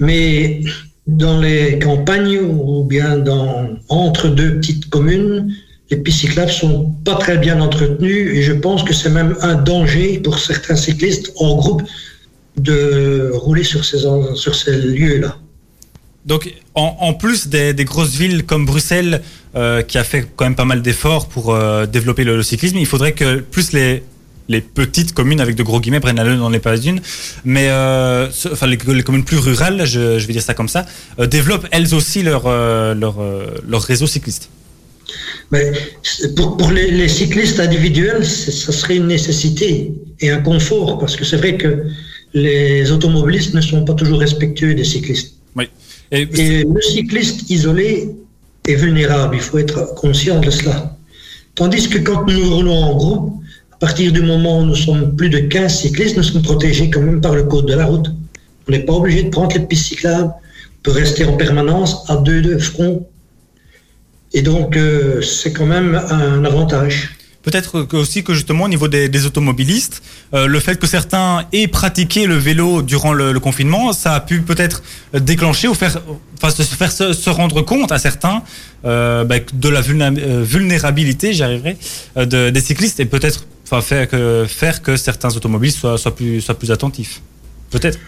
mais 0.00 0.60
dans 1.06 1.40
les 1.40 1.78
campagnes 1.78 2.38
ou 2.38 2.84
bien 2.84 3.24
entre 3.88 4.28
deux 4.28 4.56
petites 4.56 4.90
communes, 4.90 5.54
les 5.90 5.98
pistes 5.98 6.20
cyclables 6.20 6.50
sont 6.50 6.90
pas 7.04 7.14
très 7.14 7.38
bien 7.38 7.60
entretenues 7.60 8.36
et 8.36 8.42
je 8.42 8.52
pense 8.52 8.82
que 8.82 8.92
c'est 8.92 9.10
même 9.10 9.36
un 9.42 9.54
danger 9.54 10.18
pour 10.18 10.40
certains 10.40 10.76
cyclistes 10.76 11.32
en 11.36 11.54
groupe 11.54 11.82
de 12.56 13.30
rouler 13.32 13.62
sur 13.62 13.84
ces, 13.84 13.98
sur 14.34 14.54
ces 14.56 14.76
lieux-là. 14.76 15.38
Donc, 16.26 16.52
en, 16.74 17.12
plus 17.12 17.48
des, 17.48 17.74
grosses 17.84 18.16
villes 18.16 18.44
comme 18.44 18.64
Bruxelles, 18.64 19.22
euh, 19.54 19.82
qui 19.82 19.98
a 19.98 20.04
fait 20.04 20.26
quand 20.34 20.46
même 20.46 20.56
pas 20.56 20.64
mal 20.64 20.82
d'efforts 20.82 21.28
pour 21.28 21.54
euh, 21.54 21.86
développer 21.86 22.24
le 22.24 22.42
cyclisme, 22.42 22.78
il 22.78 22.86
faudrait 22.86 23.12
que 23.12 23.40
plus 23.40 23.72
les 23.72 24.02
les 24.48 24.60
petites 24.60 25.12
communes 25.14 25.40
avec 25.40 25.54
de 25.56 25.62
gros 25.62 25.80
guillemets 25.80 26.00
prennent 26.00 26.16
la 26.16 26.24
n'en 26.36 26.52
est 26.52 26.58
pas 26.58 26.76
une, 26.76 27.00
mais 27.44 27.68
euh, 27.70 28.30
ce- 28.30 28.48
enfin 28.48 28.66
les, 28.66 28.78
les 28.92 29.02
communes 29.02 29.24
plus 29.24 29.38
rurales, 29.38 29.84
je, 29.86 30.18
je 30.18 30.26
vais 30.26 30.32
dire 30.32 30.42
ça 30.42 30.54
comme 30.54 30.68
ça, 30.68 30.84
euh, 31.18 31.26
développent 31.26 31.66
elles 31.70 31.94
aussi 31.94 32.22
leur 32.22 32.42
euh, 32.46 32.94
leur, 32.94 33.16
leur 33.66 33.82
réseau 33.82 34.06
cycliste. 34.06 34.50
Mais 35.52 35.72
pour, 36.36 36.56
pour 36.56 36.70
les, 36.70 36.90
les 36.90 37.08
cyclistes 37.08 37.60
individuels, 37.60 38.24
ça 38.26 38.72
serait 38.72 38.96
une 38.96 39.06
nécessité 39.06 39.92
et 40.20 40.30
un 40.30 40.40
confort, 40.40 40.98
parce 40.98 41.16
que 41.16 41.24
c'est 41.24 41.36
vrai 41.36 41.56
que 41.56 41.84
les 42.32 42.90
automobilistes 42.90 43.54
ne 43.54 43.60
sont 43.60 43.84
pas 43.84 43.94
toujours 43.94 44.18
respectueux 44.18 44.74
des 44.74 44.84
cyclistes. 44.84 45.34
Oui. 45.54 45.68
Et, 46.10 46.22
Et 46.22 46.64
le 46.64 46.82
cycliste 46.82 47.48
isolé 47.50 48.10
est 48.66 48.74
vulnérable, 48.74 49.36
il 49.36 49.42
faut 49.42 49.58
être 49.58 49.94
conscient 49.94 50.40
de 50.40 50.50
cela. 50.50 50.96
Tandis 51.54 51.88
que 51.88 51.98
quand 51.98 52.26
nous 52.26 52.54
roulons 52.56 52.82
en 52.90 52.96
groupe, 52.96 53.43
partir 53.84 54.12
du 54.12 54.22
moment 54.22 54.60
où 54.60 54.64
nous 54.64 54.74
sommes 54.74 55.14
plus 55.14 55.28
de 55.28 55.40
15 55.40 55.80
cyclistes, 55.82 56.16
nous 56.16 56.22
sommes 56.22 56.40
protégés 56.40 56.88
quand 56.88 57.02
même 57.02 57.20
par 57.20 57.34
le 57.34 57.42
code 57.42 57.66
de 57.66 57.74
la 57.74 57.84
route. 57.84 58.06
On 58.66 58.72
n'est 58.72 58.86
pas 58.88 58.94
obligé 58.94 59.24
de 59.24 59.28
prendre 59.28 59.54
les 59.54 59.60
pistes 59.60 59.88
cyclables, 59.88 60.32
on 60.32 60.82
peut 60.82 60.92
rester 60.92 61.26
en 61.26 61.36
permanence 61.36 62.08
à 62.08 62.16
deux 62.16 62.40
de 62.40 62.56
front. 62.56 63.06
Et 64.32 64.40
donc, 64.40 64.78
euh, 64.78 65.20
c'est 65.20 65.52
quand 65.52 65.66
même 65.66 66.00
un 66.08 66.46
avantage. 66.46 67.10
Peut-être 67.42 67.86
aussi 67.92 68.24
que 68.24 68.32
justement 68.32 68.64
au 68.64 68.68
niveau 68.68 68.88
des, 68.88 69.26
automobilistes, 69.26 70.02
euh, 70.32 70.46
le 70.46 70.60
fait 70.60 70.76
que 70.76 70.86
certains 70.86 71.44
aient 71.52 71.68
pratiqué 71.68 72.26
le 72.26 72.36
vélo 72.36 72.80
durant 72.80 73.12
le, 73.12 73.38
confinement, 73.38 73.92
ça 73.92 74.14
a 74.14 74.20
pu 74.20 74.40
peut-être 74.40 74.82
déclencher 75.12 75.68
ou 75.68 75.74
faire, 75.74 76.00
enfin 76.38 76.48
se 76.48 76.62
faire 76.62 76.90
se, 76.90 77.28
rendre 77.28 77.60
compte 77.60 77.92
à 77.92 77.98
certains 77.98 78.42
euh, 78.86 79.24
bah, 79.24 79.40
de 79.52 79.68
la 79.68 79.82
vulnérabilité, 79.82 81.34
j'y 81.34 81.42
arriverai, 81.42 81.76
de, 82.16 82.48
des 82.48 82.60
cyclistes 82.62 82.98
et 82.98 83.04
peut-être 83.04 83.44
enfin 83.64 83.80
faire 83.80 84.08
que 84.08 84.44
faire 84.46 84.82
que 84.82 84.96
certains 84.96 85.34
automobilistes 85.34 85.78
soient, 85.78 85.98
soient 85.98 86.14
plus 86.14 86.40
soient 86.40 86.58
plus 86.58 86.70
attentifs. 86.70 87.20
Peut-être. 87.70 87.98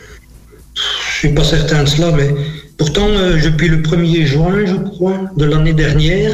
Je 0.75 1.19
suis 1.19 1.35
pas 1.35 1.45
certain 1.45 1.85
de 1.85 1.89
cela, 1.89 2.13
mais 2.13 2.35
Pourtant, 2.77 3.09
euh, 3.09 3.41
depuis 3.43 3.69
le 3.69 3.81
1er 3.81 4.27
juin, 4.27 4.67
je 4.67 4.75
crois, 4.75 5.31
de 5.37 5.45
l'année 5.47 5.73
dernière, 5.73 6.33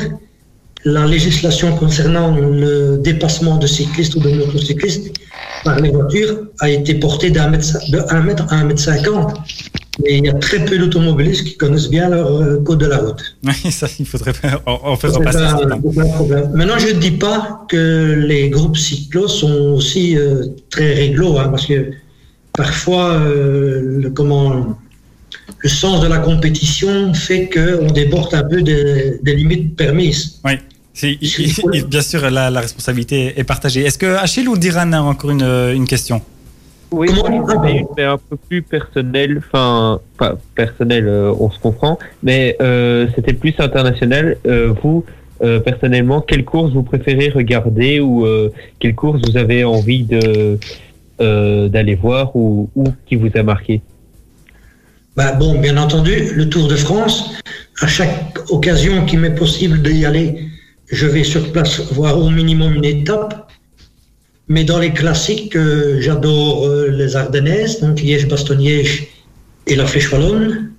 la 0.84 1.06
législation 1.06 1.76
concernant 1.76 2.34
le 2.34 2.98
dépassement 2.98 3.58
de 3.58 3.68
cyclistes 3.68 4.16
ou 4.16 4.20
de 4.20 4.30
motocyclistes 4.30 5.12
par 5.62 5.78
les 5.78 5.90
voitures 5.90 6.48
a 6.58 6.68
été 6.68 6.94
portée 6.94 7.30
d'un 7.30 7.48
mètre, 7.48 7.78
de 7.90 8.00
1 8.10 8.22
mètre 8.22 8.44
à 8.52 8.56
1 8.56 8.64
mètre 8.64 8.80
50. 8.80 9.38
Mais 10.00 10.18
il 10.18 10.24
y 10.24 10.28
a 10.28 10.32
très 10.34 10.64
peu 10.64 10.78
d'automobilistes 10.78 11.44
qui 11.44 11.56
connaissent 11.56 11.90
bien 11.90 12.08
leur 12.08 12.28
euh, 12.40 12.62
code 12.62 12.78
de 12.80 12.86
la 12.86 12.98
route. 12.98 13.22
Oui, 13.44 13.70
ça, 13.70 13.86
il 13.98 14.06
faudrait 14.06 14.32
en, 14.64 14.72
en 14.84 14.96
faire 14.96 15.10
C'est 15.12 15.18
repasser 15.18 15.38
pas- 15.38 15.50
ce 15.58 15.62
débat. 15.62 15.78
c'est 15.84 15.94
pas 15.96 16.02
un 16.02 16.08
problème. 16.08 16.50
Maintenant, 16.54 16.78
je 16.78 16.88
ne 16.94 16.98
dis 17.00 17.10
pas 17.10 17.66
que 17.68 18.14
les 18.26 18.48
groupes 18.48 18.76
cyclos 18.78 19.28
sont 19.28 19.52
aussi 19.76 20.16
euh, 20.16 20.46
très 20.70 20.94
réglo, 20.94 21.36
hein, 21.38 21.48
parce 21.50 21.66
que 21.66 21.90
parfois, 22.54 23.12
euh, 23.12 24.00
le, 24.02 24.10
comment, 24.10 24.78
le 25.58 25.68
sens 25.68 26.00
de 26.00 26.06
la 26.08 26.18
compétition 26.18 27.12
fait 27.12 27.50
qu'on 27.50 27.86
déborde 27.92 28.34
un 28.34 28.44
peu 28.44 28.62
des, 28.62 29.18
des 29.22 29.34
limites 29.34 29.76
permises. 29.76 30.40
Oui. 30.44 30.52
Si- 30.94 31.18
il- 31.20 31.28
il- 31.38 31.54
il- 31.74 31.84
bien 31.86 32.02
sûr, 32.02 32.20
la, 32.30 32.50
la 32.50 32.60
responsabilité 32.60 33.32
est 33.38 33.44
partagée. 33.44 33.82
Est-ce 33.82 33.96
que 33.98 34.16
Achille 34.16 34.48
ou 34.48 34.56
Diran 34.58 34.92
a 34.92 35.00
encore 35.00 35.30
une, 35.30 35.42
une 35.74 35.86
question? 35.86 36.20
Oui, 36.92 37.08
une, 37.08 37.86
mais 37.96 38.04
un 38.04 38.18
peu 38.18 38.36
plus 38.36 38.60
personnelle, 38.62 39.38
enfin, 39.38 40.00
pas 40.18 40.36
personnelle, 40.54 41.08
euh, 41.08 41.32
on 41.40 41.50
se 41.50 41.58
comprend, 41.58 41.98
mais 42.22 42.56
euh, 42.60 43.08
c'était 43.14 43.32
plus 43.32 43.54
international. 43.58 44.36
Euh, 44.46 44.74
vous, 44.82 45.04
euh, 45.42 45.58
personnellement, 45.60 46.20
quelle 46.20 46.44
course 46.44 46.72
vous 46.72 46.82
préférez 46.82 47.30
regarder 47.30 48.00
ou 48.00 48.26
euh, 48.26 48.52
quelle 48.78 48.94
course 48.94 49.22
vous 49.26 49.36
avez 49.36 49.64
envie 49.64 50.04
de 50.04 50.58
euh, 51.20 51.68
d'aller 51.68 51.94
voir 51.94 52.36
ou, 52.36 52.68
ou 52.76 52.84
qui 53.06 53.16
vous 53.16 53.30
a 53.34 53.42
marqué? 53.42 53.80
Bah, 55.16 55.32
bon, 55.32 55.58
bien 55.58 55.76
entendu, 55.76 56.32
le 56.34 56.48
Tour 56.48 56.68
de 56.68 56.76
France, 56.76 57.34
à 57.80 57.86
chaque 57.86 58.38
occasion 58.50 59.04
qui 59.04 59.16
m'est 59.16 59.34
possible 59.34 59.82
d'y 59.82 60.04
aller, 60.04 60.46
je 60.90 61.06
vais 61.06 61.24
sur 61.24 61.52
place 61.52 61.80
voir 61.92 62.18
au 62.18 62.30
minimum 62.30 62.74
une 62.74 62.84
étape. 62.84 63.41
Mais 64.48 64.64
dans 64.64 64.78
les 64.78 64.92
classiques, 64.92 65.56
j'adore 65.98 66.66
euh, 66.66 66.88
les 66.88 67.16
Ardennaises, 67.16 67.80
donc 67.80 68.00
Liège-Bastogne-Liège 68.00 69.06
et 69.66 69.76
la 69.76 69.86
Flèche 69.86 70.12
Wallonne. 70.12 70.72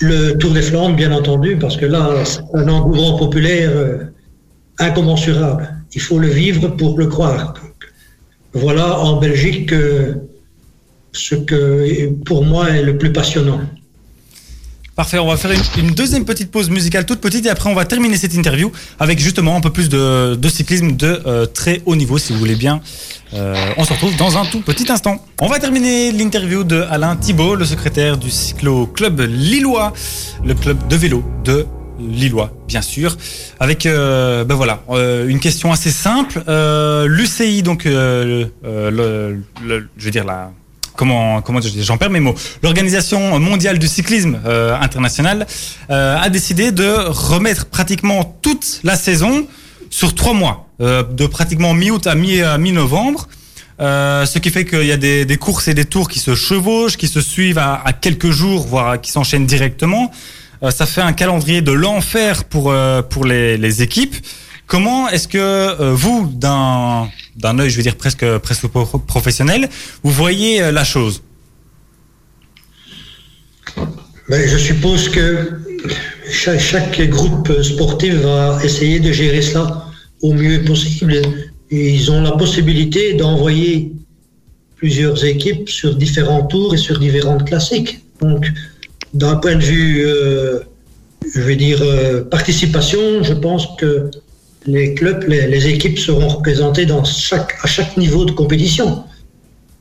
Le 0.00 0.32
Tour 0.34 0.52
des 0.52 0.62
Flandres, 0.62 0.96
bien 0.96 1.12
entendu, 1.12 1.56
parce 1.56 1.76
que 1.76 1.86
là, 1.86 2.24
c'est 2.24 2.42
un 2.52 2.68
engouement 2.68 3.16
populaire 3.16 3.70
euh, 3.74 3.98
incommensurable. 4.78 5.74
Il 5.94 6.00
faut 6.00 6.18
le 6.18 6.28
vivre 6.28 6.68
pour 6.68 6.98
le 6.98 7.06
croire. 7.06 7.54
Voilà 8.52 8.98
en 8.98 9.18
Belgique 9.18 9.72
euh, 9.72 10.14
ce 11.12 11.34
que 11.34 12.08
pour 12.24 12.44
moi 12.44 12.70
est 12.70 12.82
le 12.82 12.98
plus 12.98 13.12
passionnant. 13.12 13.60
Parfait, 14.96 15.18
on 15.18 15.26
va 15.26 15.36
faire 15.36 15.50
une, 15.76 15.90
deuxième 15.90 16.24
petite 16.24 16.52
pause 16.52 16.70
musicale 16.70 17.04
toute 17.04 17.20
petite 17.20 17.44
et 17.46 17.50
après 17.50 17.68
on 17.68 17.74
va 17.74 17.84
terminer 17.84 18.16
cette 18.16 18.34
interview 18.34 18.70
avec 19.00 19.18
justement 19.18 19.56
un 19.56 19.60
peu 19.60 19.70
plus 19.70 19.88
de, 19.88 20.48
cyclisme 20.48 20.92
de 20.92 21.20
euh, 21.26 21.46
très 21.46 21.82
haut 21.84 21.96
niveau 21.96 22.16
si 22.16 22.32
vous 22.32 22.38
voulez 22.38 22.54
bien. 22.54 22.80
Euh, 23.32 23.56
on 23.76 23.84
se 23.84 23.92
retrouve 23.92 24.16
dans 24.16 24.38
un 24.38 24.44
tout 24.44 24.60
petit 24.60 24.90
instant. 24.92 25.24
On 25.40 25.48
va 25.48 25.58
terminer 25.58 26.12
l'interview 26.12 26.62
de 26.62 26.82
Alain 26.82 27.16
Thibault, 27.16 27.56
le 27.56 27.64
secrétaire 27.64 28.16
du 28.18 28.30
Cyclo 28.30 28.86
Club 28.86 29.20
Lillois, 29.20 29.92
le 30.44 30.54
club 30.54 30.86
de 30.86 30.94
vélo 30.94 31.24
de 31.42 31.66
Lillois, 31.98 32.52
bien 32.68 32.82
sûr, 32.82 33.16
avec 33.58 33.86
euh, 33.86 34.44
ben 34.44 34.54
voilà 34.54 34.84
une 35.26 35.40
question 35.40 35.72
assez 35.72 35.90
simple. 35.90 36.40
L'UCI, 37.08 37.64
donc 37.64 37.82
je 37.84 38.48
veux 38.62 40.10
dire 40.12 40.24
la 40.24 40.52
comment 40.96 41.42
comment 41.42 41.60
j'en 41.60 41.96
perds 41.96 42.10
mes 42.10 42.20
mots. 42.20 42.34
L'organisation 42.62 43.38
mondiale 43.40 43.78
du 43.78 43.88
cyclisme 43.88 44.40
euh, 44.46 44.76
international 44.80 45.46
euh, 45.90 46.16
a 46.16 46.28
décidé 46.30 46.72
de 46.72 46.88
remettre 47.08 47.66
pratiquement 47.66 48.36
toute 48.42 48.80
la 48.84 48.96
saison 48.96 49.46
sur 49.90 50.14
trois 50.14 50.34
mois, 50.34 50.68
euh, 50.80 51.02
de 51.02 51.26
pratiquement 51.26 51.74
mi-août 51.74 52.06
à 52.06 52.14
mi 52.14 52.40
à 52.40 52.58
mi-novembre. 52.58 53.28
Euh, 53.80 54.24
ce 54.24 54.38
qui 54.38 54.50
fait 54.50 54.64
qu'il 54.64 54.86
y 54.86 54.92
a 54.92 54.96
des, 54.96 55.24
des 55.24 55.36
courses 55.36 55.66
et 55.66 55.74
des 55.74 55.84
tours 55.84 56.08
qui 56.08 56.20
se 56.20 56.34
chevauchent, 56.36 56.96
qui 56.96 57.08
se 57.08 57.20
suivent 57.20 57.58
à, 57.58 57.82
à 57.84 57.92
quelques 57.92 58.30
jours, 58.30 58.66
voire 58.66 59.00
qui 59.00 59.10
s'enchaînent 59.10 59.46
directement. 59.46 60.12
Euh, 60.62 60.70
ça 60.70 60.86
fait 60.86 61.00
un 61.00 61.12
calendrier 61.12 61.60
de 61.60 61.72
l'enfer 61.72 62.44
pour 62.44 62.70
euh, 62.70 63.02
pour 63.02 63.24
les, 63.24 63.56
les 63.56 63.82
équipes. 63.82 64.14
Comment 64.66 65.08
est-ce 65.08 65.28
que 65.28 65.92
vous, 65.92 66.30
d'un 66.32 67.08
d'un 67.36 67.58
œil, 67.58 67.70
je 67.70 67.76
veux 67.76 67.82
dire 67.82 67.96
presque 67.96 68.26
presque 68.38 68.66
pro- 68.68 68.98
professionnel, 68.98 69.68
vous 70.02 70.10
voyez 70.10 70.62
euh, 70.62 70.72
la 70.72 70.84
chose? 70.84 71.22
Mais 74.28 74.48
je 74.48 74.56
suppose 74.56 75.08
que 75.08 75.60
chaque, 76.30 77.00
groupe 77.10 77.52
sportif 77.62 78.14
va 78.14 78.58
essayer 78.64 79.00
de 79.00 79.12
gérer 79.12 79.42
cela 79.42 79.86
au 80.22 80.32
mieux 80.32 80.62
possible. 80.64 81.20
Ils 81.70 82.10
ont 82.10 82.22
la 82.22 82.32
possibilité 82.32 83.14
d'envoyer 83.14 83.92
plusieurs 84.76 85.24
équipes 85.24 85.68
sur 85.68 85.94
différents 85.94 86.44
tours 86.46 86.74
et 86.74 86.78
sur 86.78 86.98
différentes 86.98 87.46
classiques. 87.46 88.00
Donc, 88.20 88.50
d'un 89.12 89.36
point 89.36 89.56
de 89.56 89.62
vue, 89.62 90.04
euh, 90.06 90.60
je 91.34 91.40
vais 91.40 91.56
dire, 91.56 91.80
euh, 91.82 92.24
participation, 92.24 93.22
je 93.22 93.34
pense 93.34 93.68
que 93.78 94.10
les 94.66 94.94
clubs, 94.94 95.24
les, 95.28 95.46
les 95.46 95.66
équipes 95.68 95.98
seront 95.98 96.28
représentées 96.28 96.86
dans 96.86 97.04
chaque, 97.04 97.54
à 97.62 97.66
chaque 97.66 97.96
niveau 97.96 98.24
de 98.24 98.32
compétition. 98.32 99.04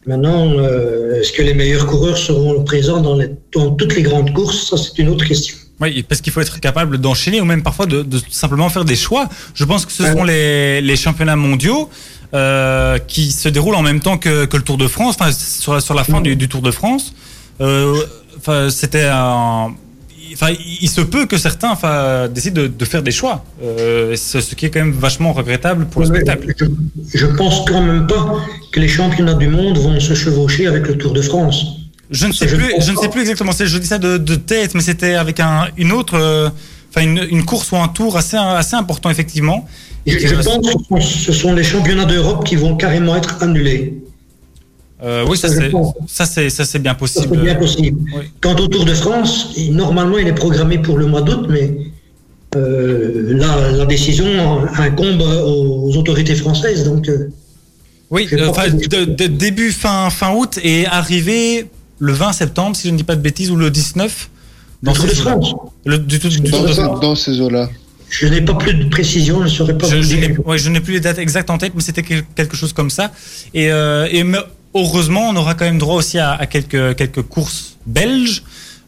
Maintenant, 0.06 0.52
euh, 0.58 1.20
est-ce 1.22 1.32
que 1.32 1.42
les 1.42 1.54
meilleurs 1.54 1.86
coureurs 1.88 2.18
seront 2.18 2.64
présents 2.64 3.00
dans, 3.02 3.16
les- 3.16 3.30
dans 3.54 3.72
toutes 3.72 3.96
les 3.96 4.02
grandes 4.04 4.34
courses? 4.34 4.70
Ça, 4.70 4.78
c'est 4.78 4.98
une 5.02 5.10
autre 5.10 5.26
question. 5.26 5.56
Oui, 5.80 6.04
parce 6.04 6.20
qu'il 6.22 6.32
faut 6.34 6.42
être 6.42 6.60
capable 6.60 6.98
d'enchaîner 6.98 7.40
ou 7.42 7.46
même 7.46 7.64
parfois 7.64 7.86
de, 7.86 8.04
de 8.04 8.20
simplement 8.30 8.70
faire 8.70 8.86
des 8.86 8.96
choix. 8.98 9.30
Je 9.56 9.64
pense 9.64 9.86
que 9.86 9.92
ce 9.92 10.04
seront 10.04 10.24
les, 10.26 10.82
les 10.82 10.96
championnats 10.98 11.36
mondiaux 11.38 11.90
euh, 12.34 12.98
qui 13.00 13.32
se 13.32 13.48
déroulent 13.50 13.76
en 13.76 13.82
même 13.82 14.00
temps 14.02 14.18
que, 14.18 14.46
que 14.46 14.58
le 14.58 14.64
Tour 14.64 14.78
de 14.78 14.88
France, 14.88 15.16
enfin 15.20 15.32
sur, 15.32 15.74
la- 15.74 15.82
sur 15.82 15.94
la 15.94 16.04
fin 16.04 16.20
du, 16.22 16.36
du 16.36 16.48
Tour 16.50 16.62
de 16.62 16.72
France. 16.72 17.14
Euh, 17.62 17.96
c'était 18.70 19.08
un. 19.10 19.74
Enfin, 20.34 20.54
il 20.82 20.90
se 20.90 21.02
peut 21.02 21.26
que 21.26 21.38
certains 21.38 21.72
enfin, 21.72 22.28
décident 22.28 22.62
de, 22.64 22.68
de 22.68 22.86
faire 22.86 23.04
des 23.04 23.12
choix, 23.12 23.44
euh, 23.64 24.16
ce, 24.16 24.42
ce 24.42 24.56
qui 24.56 24.66
est 24.66 24.70
quand 24.70 24.80
même 24.80 24.92
vachement 24.94 25.32
regrettable 25.34 25.86
pour 25.86 26.02
le 26.02 26.08
spectacle. 26.08 26.54
Je, 26.58 26.66
je 27.18 27.26
pense 27.28 27.64
quand 27.68 27.82
même 27.82 28.08
pas 28.08 28.36
que 28.72 28.80
les 28.80 28.88
championnats 28.88 29.36
du 29.36 29.48
monde 29.48 29.78
vont 29.78 30.00
se 30.00 30.14
chevaucher 30.14 30.68
avec 30.68 30.88
le 30.88 30.98
Tour 30.98 31.14
de 31.14 31.22
France. 31.22 31.66
Je 32.10 32.28
ne 32.28 32.34
sais 32.34 32.48
Je 32.48 32.56
plus, 32.56 32.74
je 32.80 32.92
ne 32.92 32.98
sais 32.98 33.10
plus 33.10 33.22
exactement. 33.22 33.52
Je 33.58 33.78
dis 33.78 33.88
ça 33.88 33.98
de, 33.98 34.18
de 34.18 34.36
tête, 34.36 34.76
mais 34.76 34.82
c'était 34.82 35.16
avec 35.16 35.40
un, 35.40 35.68
une 35.78 35.92
autre, 35.92 36.16
euh, 36.16 36.50
enfin 36.90 37.02
une, 37.02 37.26
une 37.30 37.46
course 37.46 37.72
ou 37.72 37.78
un 37.78 37.88
tour 37.88 38.18
assez 38.18 38.38
assez 38.38 38.76
important 38.76 39.10
effectivement. 39.10 39.68
Je, 40.06 40.18
Et 40.18 40.28
je 40.28 40.36
pense 40.36 40.68
que 40.90 41.00
ce 41.00 41.32
sont 41.32 41.54
les 41.54 41.64
championnats 41.64 42.06
d'Europe 42.06 42.46
qui 42.46 42.56
vont 42.56 42.76
carrément 42.76 43.16
être 43.16 43.42
annulés. 43.42 44.04
Euh, 45.04 45.26
oui, 45.28 45.38
ça 45.38 45.50
c'est 45.50 45.70
pense. 45.70 45.94
ça 46.08 46.26
c'est 46.26 46.50
ça 46.50 46.64
c'est 46.64 46.80
bien 46.80 46.96
possible. 46.96 47.38
bien 47.42 47.56
possible. 47.56 48.00
Oui. 48.16 48.24
Quant 48.42 48.56
au 48.56 48.68
Tour 48.68 48.86
de 48.86 48.94
France, 48.94 49.50
normalement, 49.70 50.18
il 50.18 50.28
est 50.28 50.34
programmé 50.34 50.78
pour 50.78 50.98
le 50.98 51.06
mois 51.08 51.22
d'août, 51.22 51.46
mais 51.50 51.76
euh, 52.56 53.24
la, 53.36 53.72
la 53.72 53.86
décision 53.86 54.26
incombe 54.78 55.22
aux 55.22 55.96
autorités 55.98 56.36
françaises. 56.36 56.84
Donc, 56.86 57.10
euh, 57.10 57.30
Oui, 58.12 58.28
euh, 58.34 58.48
de, 58.88 59.06
de- 59.06 59.28
début 59.28 59.72
fin 59.72 60.10
fin 60.10 60.34
août 60.36 60.60
et 60.64 60.86
arrivé 60.86 61.68
le 62.00 62.14
20 62.14 62.32
septembre, 62.34 62.76
si 62.76 62.88
je 62.88 62.94
ne 62.94 62.98
dis 62.98 63.04
pas 63.04 63.16
de 63.16 63.22
bêtises, 63.22 63.50
ou 63.52 63.56
le 63.56 63.70
19. 63.70 64.30
le 64.84 64.94
Tour 64.94 65.06
de. 65.06 65.10
France, 65.12 65.56
Le, 65.86 65.98
du, 65.98 66.20
tout- 66.20 66.30
du 66.30 66.42
Tour 66.44 66.60
Dans, 66.62 66.68
de 66.68 66.74
ce- 66.74 66.82
France. 66.82 67.00
dans 67.02 67.16
ces 67.16 67.42
eaux-là. 67.42 67.70
je 68.10 68.28
n'ai 68.28 68.42
pas 68.42 68.54
plus 68.54 68.74
de 68.76 68.88
précision, 68.90 69.40
je 69.40 69.44
ne 69.44 69.50
saurais 69.50 69.78
pas 69.78 69.88
Je, 69.90 69.96
vous 69.98 70.02
je 70.04 70.08
dire. 70.16 70.30
n'ai 70.30 70.38
ouais, 70.38 70.58
je 70.58 70.70
n'ai 70.70 70.80
plus 70.80 70.94
les 70.94 71.00
dates 71.00 71.18
exactes 71.18 71.50
en 71.50 71.58
tête, 71.58 71.74
mais 71.76 71.82
c'était 71.82 72.04
quel- 72.04 72.24
quelque 72.36 72.56
chose 72.56 72.72
comme 72.74 72.90
ça. 72.90 73.12
Et, 73.54 73.72
euh, 73.72 74.08
et 74.12 74.24
me- 74.24 74.44
heureusement, 74.76 75.30
on 75.30 75.36
aura 75.36 75.54
quand 75.56 75.66
même 75.66 75.78
droit 75.78 75.96
aussi 75.96 76.20
à, 76.20 76.32
à 76.34 76.46
quelques, 76.46 76.96
quelques 76.96 77.22
courses 77.22 77.78
belges 77.86 78.44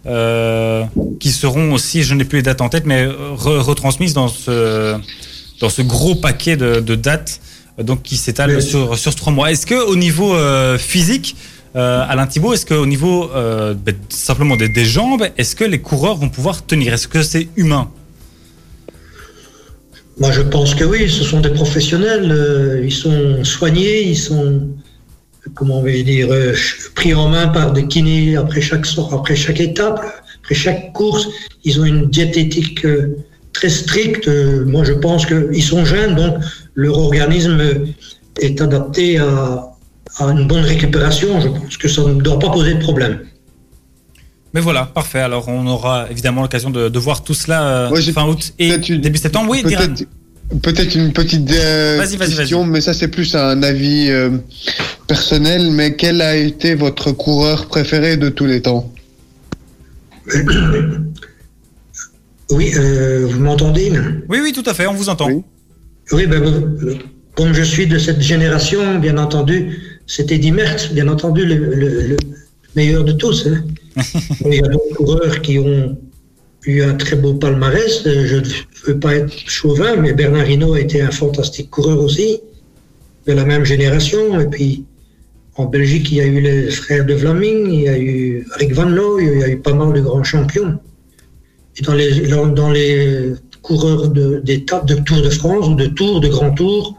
euh, 0.06 0.84
qui 1.20 1.32
seront 1.32 1.74
aussi, 1.74 2.04
je 2.04 2.14
n'ai 2.14 2.26
plus 2.26 2.38
les 2.38 2.44
dates 2.44 2.62
en 2.62 2.70
tête, 2.70 2.86
mais 2.86 3.06
re- 3.08 3.60
retransmises 3.60 4.14
dans 4.14 4.28
ce, 4.28 4.96
dans 5.60 5.70
ce 5.70 5.82
gros 5.82 6.16
paquet 6.16 6.58
de, 6.58 6.80
de 6.80 6.96
dates 6.96 7.40
euh, 7.80 7.84
donc 7.84 8.04
qui 8.04 8.18
s'étale 8.18 8.56
Oui. 8.56 8.62
sur, 8.62 8.98
sur 8.98 9.16
trois 9.16 9.34
mois. 9.34 9.52
Est-ce 9.52 9.66
que 9.66 9.76
au 9.76 9.96
niveau 9.96 10.36
euh, 10.36 10.78
physique, 10.78 11.36
euh, 11.76 12.06
Alain 12.08 12.28
Thibault, 12.28 12.54
est-ce 12.54 12.66
qu'au 12.66 12.86
niveau 12.86 13.30
euh, 13.36 13.74
ben, 13.74 13.96
simplement 14.10 14.56
des, 14.56 14.70
des 14.70 14.86
jambes, 14.86 15.26
est-ce 15.38 15.56
que 15.56 15.64
les 15.66 15.80
coureurs 15.80 16.16
vont 16.16 16.30
pouvoir 16.30 16.66
tenir? 16.66 16.94
Est-ce 16.94 17.08
que 17.08 17.22
c'est 17.24 17.48
humain? 17.58 17.90
Moi, 20.18 20.32
je 20.32 20.42
pense 20.42 20.74
que 20.76 20.86
oui, 20.86 21.10
ce 21.10 21.24
sont 21.26 21.42
des 21.42 21.50
professionnels. 21.50 22.32
euh, 22.32 22.82
ils 22.86 22.94
sont 22.94 23.44
soignés, 23.44 24.04
ils 24.04 24.18
sont, 24.18 24.70
comment 25.54 25.80
on 25.80 25.84
va 25.84 25.92
dire, 25.92 26.28
euh, 26.32 26.54
pris 26.96 27.14
en 27.14 27.30
main 27.30 27.48
par 27.48 27.72
des 27.74 27.86
kinés 27.88 28.36
après 28.36 28.62
chaque, 28.62 28.86
so- 28.86 29.10
après 29.14 29.36
chaque 29.36 29.60
étape, 29.60 30.00
après 30.44 30.56
chaque 30.56 30.92
course. 30.94 31.28
Ils 31.64 31.80
ont 31.80 31.86
une 31.86 32.10
diététique 32.10 32.86
euh, 32.86 33.16
très 33.54 33.70
stricte. 33.70 34.28
Moi, 34.66 34.84
je 34.84 34.94
pense 34.94 35.26
qu'ils 35.26 35.64
sont 35.64 35.86
jeunes, 35.86 36.16
donc 36.16 36.36
leur 36.74 36.98
organisme 36.98 37.60
est 38.42 38.60
adapté 38.62 39.18
à, 39.18 39.72
à 40.18 40.26
une 40.32 40.48
bonne 40.48 40.64
récupération. 40.64 41.40
Je 41.42 41.48
pense 41.50 41.78
que 41.78 41.88
ça 41.88 42.02
ne 42.04 42.22
doit 42.22 42.40
pas 42.40 42.50
poser 42.50 42.74
de 42.74 42.80
problème. 42.80 43.20
Mais 44.54 44.62
voilà, 44.62 44.86
parfait. 44.86 45.20
Alors 45.20 45.50
on 45.50 45.68
aura 45.68 46.08
évidemment 46.10 46.42
l'occasion 46.42 46.70
de, 46.70 46.88
de 46.88 47.00
voir 47.00 47.24
tout 47.24 47.34
cela 47.34 47.64
euh, 47.68 47.90
Ouais, 47.90 48.02
fin 48.02 48.26
août 48.26 48.54
et 48.58 48.78
début 48.78 49.18
septembre. 49.18 49.50
Oui. 49.52 49.62
Peut-être 50.62 50.96
une 50.96 51.12
petite 51.12 51.52
euh, 51.52 51.98
Vas-y, 51.98 52.18
vas-y, 52.18 52.36
question, 52.36 52.66
mais 52.66 52.80
ça 52.82 52.94
c'est 52.94 53.08
plus 53.08 53.36
un 53.36 53.62
avis 53.64 54.10
euh, 54.10 54.30
personnel. 55.08 55.72
Mais 55.72 55.96
quel 55.96 56.22
a 56.22 56.36
été 56.36 56.76
votre 56.76 57.12
coureur 57.12 57.68
préféré 57.68 58.16
de 58.18 58.30
tous 58.30 58.46
les 58.46 58.62
temps? 58.62 58.92
Oui, 62.52 62.72
euh, 62.78 63.28
vous 63.30 63.40
m'entendez 63.40 63.90
là 63.90 64.02
Oui, 64.30 64.40
oui, 64.42 64.54
tout 64.54 64.64
à 64.70 64.74
fait, 64.74 64.86
on 64.88 64.94
vous 64.94 65.10
entend. 65.10 65.28
Oui. 65.30 65.42
Oui, 66.12 66.28
ben, 66.28 66.44
comme 67.36 67.54
je 67.54 67.64
suis 67.64 67.88
de 67.88 67.98
cette 67.98 68.22
génération, 68.22 69.00
bien 69.00 69.18
entendu, 69.18 69.80
c'était 70.06 70.38
Di 70.38 70.52
Merckx, 70.52 70.94
bien 70.94 71.08
entendu, 71.08 71.46
le, 71.46 71.56
le- 71.56 72.08
le 72.10 72.18
meilleur 72.76 73.04
de 73.04 73.14
tous. 73.14 73.48
hein. 73.48 73.64
Il 74.46 74.54
y 74.54 74.60
a 74.60 74.68
d'autres 74.68 74.96
coureurs 74.96 75.42
qui 75.42 75.58
ont 75.58 75.98
eu 76.66 76.82
un 76.84 76.96
très 76.96 77.16
beau 77.16 77.34
palmarès. 77.34 78.06
Euh, 78.06 78.26
Je 78.26 78.36
ne 78.38 78.44
veux 78.88 79.00
pas 79.00 79.16
être 79.16 79.34
chauvin, 79.48 79.96
mais 79.98 80.14
Bernard 80.14 80.50
Hinault 80.50 80.74
a 80.74 80.80
été 80.82 81.02
un 81.02 81.12
fantastique 81.12 81.70
coureur 81.70 82.00
aussi, 82.02 82.40
de 83.28 83.34
la 83.34 83.46
même 83.46 83.66
génération. 83.66 84.40
Et 84.40 84.46
puis, 84.48 84.86
en 85.56 85.66
Belgique, 85.66 86.12
il 86.12 86.18
y 86.18 86.22
a 86.22 86.26
eu 86.26 86.40
les 86.42 86.70
frères 86.72 87.06
de 87.06 87.14
Vlaming, 87.14 87.72
il 87.72 87.82
y 87.82 87.90
a 87.90 87.98
eu 87.98 88.46
Rick 88.60 88.74
Van 88.74 88.86
Looy, 88.90 89.24
il 89.34 89.40
y 89.40 89.44
a 89.44 89.50
eu 89.50 89.58
pas 89.58 89.74
mal 89.74 89.94
de 89.94 90.02
grands 90.02 90.24
champions. 90.24 90.78
Et 91.78 91.82
dans 91.82 91.94
les, 91.94 92.28
dans, 92.28 92.72
les 92.72 93.34
coureurs 93.62 94.08
de- 94.10 94.40
d'étapes 94.44 94.86
de, 94.88 94.96
Tour 94.96 95.22
de 95.22 95.30
France 95.30 95.68
ou 95.68 95.76
de 95.76 95.88
Tour, 95.88 96.20
de 96.22 96.28
Grand 96.30 96.52
Tour, 96.52 96.98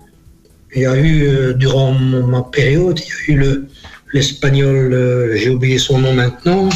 il 0.74 0.82
y 0.82 0.86
a 0.86 0.96
eu, 0.96 1.26
euh, 1.28 1.52
durant 1.54 1.92
ma 1.92 2.42
période, 2.42 2.98
il 3.28 3.34
y 3.34 3.36
a 3.36 3.36
eu 3.36 3.38
le- 3.44 3.66
l'Espagnol, 4.12 4.92
euh, 4.92 5.36
j'ai 5.36 5.50
oublié 5.50 5.78
son 5.78 5.98
nom 5.98 6.12
maintenant, 6.14 6.68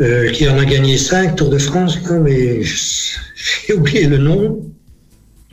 euh, 0.00 0.30
qui 0.30 0.48
en 0.48 0.58
a 0.58 0.64
gagné 0.64 0.96
cinq 0.96 1.36
Tours 1.36 1.50
de 1.50 1.58
France, 1.58 1.98
là, 2.08 2.18
mais 2.18 2.62
j'ai 3.66 3.74
oublié 3.74 4.06
le 4.06 4.18
nom. 4.18 4.60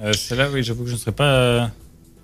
Euh, 0.03 0.13
Celle-là, 0.13 0.47
oui, 0.53 0.63
j'avoue 0.63 0.83
que 0.83 0.89
je 0.89 0.95
ne 0.95 0.99
serais 0.99 1.11
pas, 1.11 1.33
euh, 1.35 1.61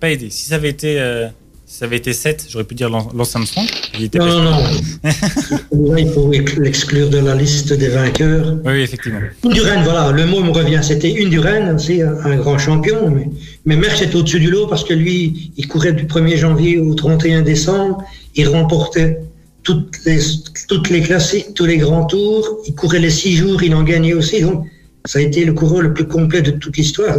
pas 0.00 0.10
aidé. 0.10 0.30
Si 0.30 0.46
ça 0.46 0.54
avait 0.54 0.70
été, 0.70 0.98
euh, 0.98 1.26
si 1.66 1.78
ça 1.78 1.84
avait 1.84 1.98
été 1.98 2.12
7, 2.14 2.46
j'aurais 2.48 2.64
pu 2.64 2.74
dire 2.74 2.88
Lance 2.88 3.36
Armstrong. 3.36 3.66
Non, 4.14 4.26
non, 4.26 4.42
non. 4.42 4.58
Là, 5.92 6.00
il 6.00 6.08
faut 6.08 6.30
l'exclure 6.30 7.10
de 7.10 7.18
la 7.18 7.34
liste 7.34 7.72
des 7.72 7.88
vainqueurs. 7.88 8.56
Oui, 8.64 8.80
effectivement. 8.80 9.20
Indurain, 9.44 9.82
voilà, 9.82 10.10
le 10.10 10.24
mot 10.26 10.42
me 10.42 10.50
revient. 10.52 10.80
C'était 10.82 11.14
Indurain, 11.22 11.74
aussi 11.74 12.00
un, 12.00 12.16
un 12.24 12.36
grand 12.36 12.56
champion. 12.56 13.10
Mais, 13.10 13.28
mais 13.66 13.76
Merckx 13.76 14.02
était 14.02 14.16
au-dessus 14.16 14.40
du 14.40 14.50
lot 14.50 14.68
parce 14.68 14.84
que 14.84 14.94
lui, 14.94 15.52
il 15.56 15.68
courait 15.68 15.92
du 15.92 16.04
1er 16.04 16.36
janvier 16.36 16.78
au 16.78 16.94
31 16.94 17.42
décembre. 17.42 18.02
Il 18.36 18.48
remportait 18.48 19.18
toutes 19.66 19.98
les, 20.06 20.20
toutes 20.68 20.88
les 20.94 21.02
classiques, 21.08 21.52
tous 21.58 21.66
les 21.72 21.78
grands 21.84 22.06
tours. 22.12 22.44
Il 22.68 22.74
courait 22.80 23.00
les 23.00 23.14
six 23.20 23.34
jours, 23.40 23.58
il 23.68 23.74
en 23.74 23.82
gagnait 23.82 24.14
aussi. 24.20 24.40
Donc, 24.40 24.64
ça 25.04 25.18
a 25.18 25.22
été 25.22 25.44
le 25.44 25.54
coureur 25.60 25.82
le 25.82 25.92
plus 25.92 26.06
complet 26.06 26.40
de 26.40 26.52
toute 26.52 26.76
l'histoire. 26.76 27.18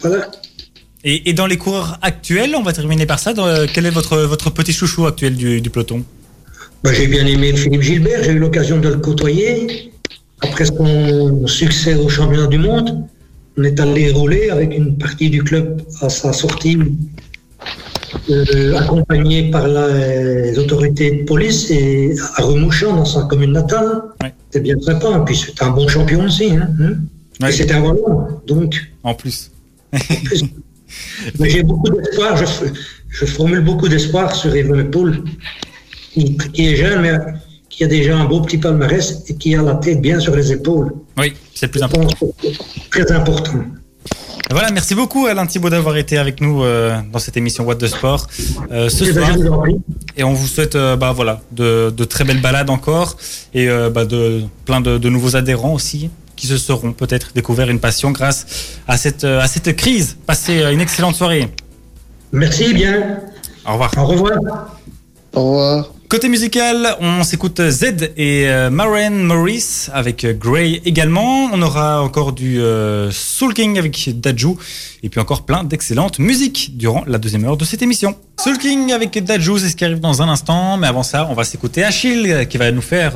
Voilà. 0.00 0.30
Et, 1.04 1.30
et 1.30 1.32
dans 1.32 1.46
les 1.46 1.56
coureurs 1.56 1.98
actuels, 2.02 2.54
on 2.60 2.64
va 2.68 2.72
terminer 2.72 3.06
par 3.06 3.20
ça. 3.20 3.32
dans, 3.32 3.46
euh, 3.46 3.66
quel 3.72 3.86
est 3.86 3.96
votre, 4.00 4.16
votre 4.34 4.50
petit 4.50 4.72
chouchou 4.72 5.06
actuel 5.06 5.36
du, 5.36 5.60
du 5.60 5.70
peloton? 5.70 6.04
Ben, 6.82 6.92
j'ai 6.92 7.06
bien 7.06 7.26
aimé 7.26 7.54
Philippe 7.54 7.82
Gilbert, 7.82 8.24
j'ai 8.24 8.32
eu 8.32 8.38
l'occasion 8.38 8.78
de 8.78 8.88
le 8.88 8.98
côtoyer. 8.98 9.92
Après 10.40 10.64
son 10.64 11.46
succès 11.46 11.94
au 11.94 12.08
championnat 12.08 12.48
du 12.48 12.58
monde, 12.58 12.88
on 13.56 13.62
est 13.62 13.78
allé 13.78 14.10
rouler 14.10 14.50
avec 14.50 14.76
une 14.76 14.98
partie 14.98 15.30
du 15.30 15.44
club 15.44 15.82
à 16.00 16.08
sa 16.08 16.32
sortie, 16.32 16.76
euh, 18.30 18.76
accompagné 18.76 19.50
par 19.50 19.66
la- 19.68 19.88
les 20.42 20.58
autorités 20.58 21.10
de 21.10 21.22
police 21.24 21.70
et 21.70 22.14
à 22.36 22.42
Remouchamp, 22.42 22.96
dans 22.96 23.04
sa 23.04 23.22
commune 23.22 23.52
natale. 23.52 24.02
Ouais. 24.22 24.32
C'était 24.50 24.60
bien 24.64 24.80
sympa. 24.80 25.08
Et 25.20 25.24
puis 25.24 25.36
c'était 25.36 25.62
un 25.64 25.70
bon 25.70 25.86
champion 25.88 26.24
aussi. 26.24 26.50
Hein, 26.52 26.68
hein. 26.80 26.92
Ouais. 27.40 27.50
Et 27.50 27.52
c'était 27.52 27.74
un 27.74 27.82
Wallon. 27.82 28.26
Donc, 28.46 28.74
En 29.04 29.14
plus. 29.14 29.50
plus. 30.24 30.44
Mais 31.38 31.48
j'ai 31.50 31.62
beaucoup 31.62 31.90
d'espoir, 31.90 32.36
je, 32.36 33.24
formule 33.26 33.60
beaucoup 33.60 33.88
d'espoir 33.88 34.34
sur 34.34 34.54
Evenepoel, 34.54 35.22
qui, 36.12 36.36
qui 36.52 36.68
est 36.68 36.76
jeune, 36.76 37.02
mais 37.02 37.12
qui 37.68 37.84
a 37.84 37.86
déjà 37.86 38.16
un 38.18 38.24
beau 38.24 38.40
petit 38.40 38.58
palmarès 38.58 39.22
et 39.28 39.34
qui 39.36 39.54
a 39.54 39.62
la 39.62 39.74
tête 39.76 40.00
bien 40.00 40.18
sur 40.20 40.34
les 40.34 40.52
épaules. 40.52 40.92
Oui, 41.16 41.32
c'est 41.54 41.66
le 41.66 41.70
plus 41.72 41.82
important. 41.82 42.32
c'est 42.42 42.90
Très 42.90 43.12
important. 43.12 43.64
Voilà, 44.50 44.70
merci 44.72 44.96
beaucoup 44.96 45.26
Alain 45.26 45.46
Thibault 45.46 45.70
d'avoir 45.70 45.96
été 45.96 46.18
avec 46.18 46.40
nous 46.40 46.64
euh, 46.64 46.98
dans 47.12 47.20
cette 47.20 47.36
émission 47.36 47.64
What 47.64 47.76
de 47.76 47.86
Sport 47.86 48.26
euh, 48.72 48.88
ce 48.88 49.04
Eh 49.04 49.12
ben, 49.12 49.46
soir. 49.46 49.64
Et 50.16 50.24
on 50.24 50.32
vous 50.32 50.46
souhaite 50.48 50.74
euh, 50.74 50.96
bah, 50.96 51.12
voilà, 51.12 51.40
de, 51.52 51.92
de 51.96 52.04
très 52.04 52.24
belles 52.24 52.40
balades 52.40 52.68
encore 52.68 53.16
et 53.54 53.68
euh, 53.68 53.90
bah, 53.90 54.04
de 54.04 54.42
plein 54.64 54.80
de, 54.80 54.98
de 54.98 55.08
nouveaux 55.08 55.36
adhérents 55.36 55.72
aussi 55.74 56.10
qui 56.34 56.48
se 56.48 56.58
seront 56.58 56.92
peut-être 56.92 57.30
découvert 57.32 57.70
une 57.70 57.78
passion 57.78 58.10
grâce 58.10 58.46
à 58.88 58.96
cette, 58.96 59.24
à 59.24 59.46
cette 59.46 59.76
crise. 59.76 60.16
Passez 60.26 60.62
une 60.72 60.80
excellente 60.80 61.14
soirée. 61.14 61.48
Merci 62.32 62.74
bien. 62.74 63.20
Au 63.64 63.72
revoir. 63.72 63.92
Au 63.98 64.06
revoir. 64.06 64.38
Au 65.34 65.44
revoir. 65.44 65.92
Côté 66.10 66.28
musical, 66.28 66.96
on 67.00 67.22
s'écoute 67.22 67.60
Z 67.60 68.10
et 68.16 68.48
euh, 68.48 68.68
Maren 68.68 69.22
Morris 69.22 69.86
avec 69.92 70.24
euh, 70.24 70.32
Grey 70.32 70.80
également. 70.84 71.48
On 71.52 71.62
aura 71.62 72.02
encore 72.02 72.32
du 72.32 72.60
euh, 72.60 73.12
Soul 73.12 73.54
King 73.54 73.78
avec 73.78 74.20
Dajou 74.20 74.58
et 75.04 75.08
puis 75.08 75.20
encore 75.20 75.46
plein 75.46 75.62
d'excellentes 75.62 76.18
musiques 76.18 76.76
durant 76.76 77.04
la 77.06 77.18
deuxième 77.18 77.44
heure 77.44 77.56
de 77.56 77.64
cette 77.64 77.82
émission. 77.82 78.16
Soul 78.40 78.58
King 78.58 78.90
avec 78.90 79.22
Dajou, 79.22 79.58
c'est 79.58 79.68
ce 79.68 79.76
qui 79.76 79.84
arrive 79.84 80.00
dans 80.00 80.20
un 80.20 80.28
instant. 80.28 80.76
Mais 80.78 80.88
avant 80.88 81.04
ça, 81.04 81.28
on 81.30 81.34
va 81.34 81.44
s'écouter 81.44 81.84
Achille 81.84 82.48
qui 82.50 82.58
va 82.58 82.72
nous 82.72 82.82
faire 82.82 83.12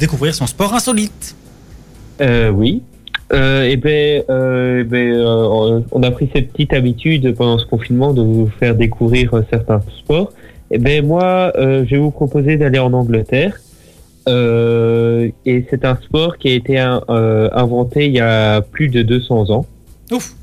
découvrir 0.00 0.34
son 0.34 0.46
sport 0.46 0.72
insolite. 0.72 1.36
Euh, 2.22 2.48
oui. 2.48 2.80
Euh, 3.32 3.64
et 3.64 3.76
ben, 3.76 4.22
euh, 4.28 4.80
eh 4.80 4.84
ben, 4.84 5.84
on 5.90 6.02
a 6.02 6.10
pris 6.10 6.28
cette 6.34 6.52
petite 6.52 6.74
habitude 6.74 7.34
pendant 7.34 7.58
ce 7.58 7.64
confinement 7.64 8.12
de 8.12 8.20
vous 8.20 8.50
faire 8.60 8.74
découvrir 8.74 9.42
certains 9.50 9.80
sports. 9.98 10.32
Et 10.72 10.78
ben 10.78 11.06
moi, 11.06 11.52
euh, 11.56 11.84
je 11.86 11.90
vais 11.94 12.00
vous 12.00 12.10
proposer 12.10 12.56
d'aller 12.56 12.78
en 12.78 12.92
Angleterre. 12.92 13.60
Euh, 14.28 15.28
et 15.44 15.66
c'est 15.68 15.84
un 15.84 15.96
sport 16.04 16.38
qui 16.38 16.48
a 16.48 16.54
été 16.54 16.78
un- 16.78 17.02
euh, 17.10 17.48
inventé 17.52 18.06
il 18.06 18.12
y 18.12 18.20
a 18.20 18.60
plus 18.60 18.88
de 18.88 19.02
200 19.02 19.50
ans 19.50 19.66
Ouf. 20.12 20.34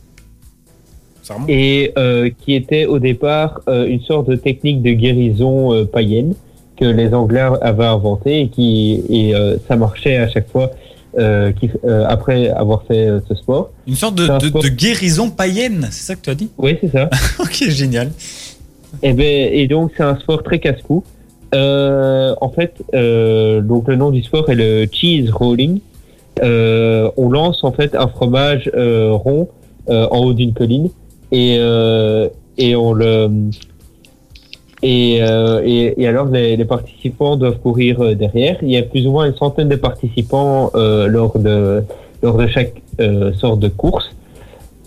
Ça 1.24 1.36
remonte. 1.36 1.50
et 1.50 1.94
euh, 1.98 2.30
qui 2.42 2.56
était 2.56 2.86
au 2.86 3.00
départ 3.00 3.62
euh, 3.70 3.86
une 3.88 4.02
sorte 4.02 4.28
de 4.30 4.36
technique 4.36 4.82
de 4.82 4.92
guérison 4.92 5.74
euh, 5.74 5.86
païenne 5.86 6.34
que 6.78 6.84
les 6.84 7.14
Anglais 7.14 7.48
avaient 7.62 7.86
inventé 7.86 8.42
et 8.42 8.50
qui 8.50 9.02
et 9.10 9.34
euh, 9.34 9.56
ça 9.70 9.78
marchait 9.78 10.18
à 10.18 10.28
chaque 10.28 10.50
fois 10.50 10.72
euh, 11.18 11.54
qui- 11.54 11.72
euh, 11.86 12.06
après 12.10 12.50
avoir 12.50 12.84
fait 12.84 13.08
euh, 13.08 13.20
ce 13.30 13.36
sport. 13.36 13.72
Une 13.88 13.96
sorte 13.96 14.16
de, 14.16 14.26
c'est 14.26 14.32
un 14.32 14.38
de- 14.40 14.48
sport- 14.48 14.62
de 14.64 14.68
guérison 14.70 15.30
païenne, 15.30 15.88
c'est 15.90 16.04
ça 16.04 16.16
que 16.16 16.22
tu 16.22 16.30
as 16.30 16.36
dit? 16.36 16.50
Oui, 16.58 16.78
c'est 16.82 16.92
ça. 16.92 17.10
Ok, 17.40 17.64
génial. 17.70 18.12
Et, 19.04 19.14
ben, 19.14 19.50
et 19.54 19.68
donc 19.68 19.92
c'est 19.96 20.04
un 20.04 20.18
sport 20.18 20.44
très 20.44 20.60
casse-cou. 20.60 21.04
Euh, 21.56 22.36
en 22.42 22.50
fait, 22.50 22.74
euh, 22.94 23.62
donc 23.62 23.88
le 23.88 23.96
nom 23.96 24.12
du 24.12 24.22
sport 24.24 24.50
est 24.50 24.56
le 24.56 24.86
cheese 24.92 25.32
rolling. 25.32 25.80
Euh, 26.44 27.10
on 27.18 27.30
lance 27.30 27.64
en 27.64 27.72
fait 27.72 27.96
un 27.96 28.08
fromage 28.08 28.70
euh, 28.74 29.12
rond 29.12 29.50
euh, 29.90 30.08
en 30.12 30.20
haut 30.26 30.34
d'une 30.34 30.54
colline 30.54 30.90
et 31.32 31.58
euh, 31.60 32.30
et 32.58 32.76
on 32.76 32.94
le 32.94 33.30
et, 34.82 35.16
et, 35.16 36.02
et 36.02 36.08
alors 36.08 36.28
les, 36.28 36.56
les 36.56 36.66
participants 36.66 37.36
doivent 37.36 37.60
courir 37.60 38.16
derrière. 38.16 38.58
Il 38.62 38.70
y 38.70 38.78
a 38.78 38.84
plus 38.84 39.06
ou 39.08 39.12
moins 39.12 39.26
une 39.26 39.36
centaine 39.36 39.68
de 39.70 39.76
participants 39.76 40.72
lors 40.74 41.38
de 41.38 41.84
lors 42.22 42.38
de 42.38 42.48
chaque 42.48 42.82
sorte 43.34 43.60
de 43.60 43.68
course. 43.68 44.16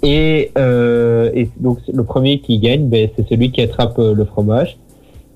Et, 0.03 0.51
euh, 0.59 1.31
et 1.35 1.49
donc 1.59 1.79
le 1.93 2.03
premier 2.05 2.41
qui 2.41 2.59
gagne, 2.59 2.88
ben, 2.88 3.09
c'est 3.17 3.29
celui 3.29 3.53
qui 3.53 3.61
attrape 3.61 3.99
euh, 3.99 4.15
le 4.15 4.25
fromage. 4.25 4.77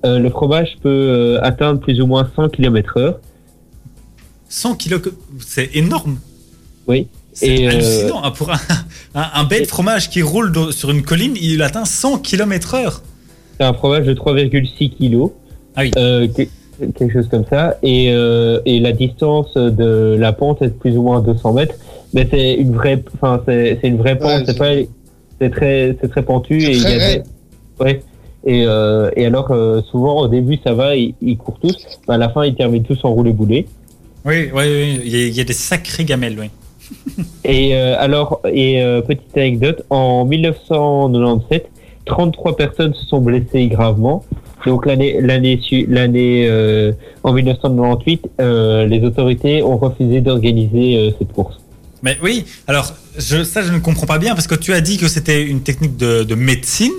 Euh, 0.05 0.19
le 0.19 0.29
fromage 0.29 0.77
peut 0.83 0.89
euh, 0.89 1.39
atteindre 1.41 1.79
plus 1.79 2.01
ou 2.01 2.05
moins 2.05 2.29
100 2.35 2.49
km 2.49 2.97
heure. 2.97 3.19
100 4.49 4.75
kilos, 4.75 5.01
que- 5.01 5.13
c'est 5.39 5.75
énorme. 5.75 6.17
Oui. 6.87 7.07
C'est 7.33 7.65
euh, 7.65 7.69
hallucinant. 7.69 8.23
hein, 8.23 8.31
Pour 8.31 8.51
un, 8.51 8.57
un, 9.15 9.25
un 9.33 9.43
bête 9.45 9.67
fromage 9.67 10.09
qui 10.09 10.21
roule 10.21 10.51
dans- 10.51 10.71
sur 10.71 10.91
une 10.91 11.01
colline, 11.03 11.35
il 11.41 11.61
atteint 11.61 11.85
100 11.85 12.19
km 12.19 12.75
heure. 12.75 13.01
C'est 13.59 13.65
un 13.65 13.73
fromage 13.73 14.05
de 14.05 14.13
3,6 14.13 14.89
kg. 14.97 15.31
Ah 15.75 15.81
oui. 15.83 15.91
Que- 15.91 16.47
quelque 16.95 17.13
chose 17.13 17.27
comme 17.29 17.45
ça. 17.49 17.77
Et, 17.83 18.09
euh, 18.11 18.59
et 18.65 18.79
la 18.79 18.91
distance 18.91 19.53
de 19.55 20.15
la 20.19 20.33
pente 20.33 20.61
est 20.61 20.67
de 20.67 20.73
plus 20.73 20.97
ou 20.97 21.01
moins 21.03 21.21
200 21.21 21.53
mètres. 21.53 21.75
Mais 22.13 22.27
c'est 22.29 22.53
une 22.55 22.73
vraie, 22.73 23.03
enfin 23.15 23.41
c'est 23.45 23.77
c'est 23.81 23.87
une 23.87 23.97
vraie 23.97 24.17
pente. 24.17 24.29
Ouais, 24.29 24.43
c'est 24.45 24.53
c'est- 24.53 24.57
pas, 24.57 24.91
c'est 25.41 25.49
très, 25.49 25.97
c'est 26.01 26.07
très 26.09 26.21
pentu. 26.23 26.61
C'est 26.61 26.67
et 26.67 26.75
il 26.75 26.77
y 26.79 26.81
très 26.83 26.93
a 26.93 26.97
des- 26.97 27.03
raide. 27.05 27.23
Ouais. 27.79 28.01
Et, 28.45 28.63
euh, 28.65 29.09
et 29.17 29.25
alors 29.25 29.51
euh, 29.51 29.81
souvent 29.91 30.21
au 30.21 30.27
début 30.27 30.57
ça 30.63 30.73
va, 30.73 30.95
ils, 30.95 31.13
ils 31.21 31.37
courent 31.37 31.59
tous. 31.59 31.75
Mais 32.07 32.15
à 32.15 32.17
la 32.17 32.29
fin 32.29 32.45
ils 32.45 32.55
terminent 32.55 32.85
tous 32.87 32.99
en 33.03 33.11
roulé 33.13 33.33
boulet. 33.33 33.65
Oui, 34.25 34.49
oui, 34.53 34.63
oui. 34.65 34.99
Il 35.05 35.09
y, 35.09 35.15
a, 35.23 35.27
il 35.27 35.35
y 35.37 35.41
a 35.41 35.43
des 35.43 35.53
sacrées 35.53 36.05
gamelles, 36.05 36.37
oui. 36.39 36.49
Et 37.43 37.75
euh, 37.75 37.95
alors, 37.99 38.41
et 38.51 38.81
euh, 38.81 39.01
petite 39.01 39.35
anecdote, 39.37 39.83
en 39.89 40.23
1997, 40.25 41.69
33 42.05 42.55
personnes 42.55 42.93
se 42.93 43.05
sont 43.05 43.19
blessées 43.19 43.67
gravement 43.67 44.23
Donc 44.67 44.85
l'année 44.85 45.21
l'année 45.21 45.61
l'année 45.87 46.45
euh, 46.45 46.91
en 47.23 47.31
1998, 47.31 48.21
euh, 48.41 48.85
les 48.85 49.01
autorités 49.01 49.63
ont 49.63 49.77
refusé 49.77 50.19
d'organiser 50.19 50.97
euh, 50.97 51.11
cette 51.17 51.31
course. 51.31 51.55
Mais 52.03 52.17
oui, 52.21 52.43
alors 52.67 52.93
ça 53.17 53.63
je 53.63 53.71
ne 53.71 53.79
comprends 53.79 54.05
pas 54.05 54.19
bien 54.19 54.35
parce 54.35 54.45
que 54.45 54.55
tu 54.55 54.73
as 54.73 54.81
dit 54.81 54.97
que 54.97 55.07
c'était 55.07 55.41
une 55.41 55.61
technique 55.61 55.95
de, 55.95 56.23
de 56.23 56.35
médecine 56.35 56.91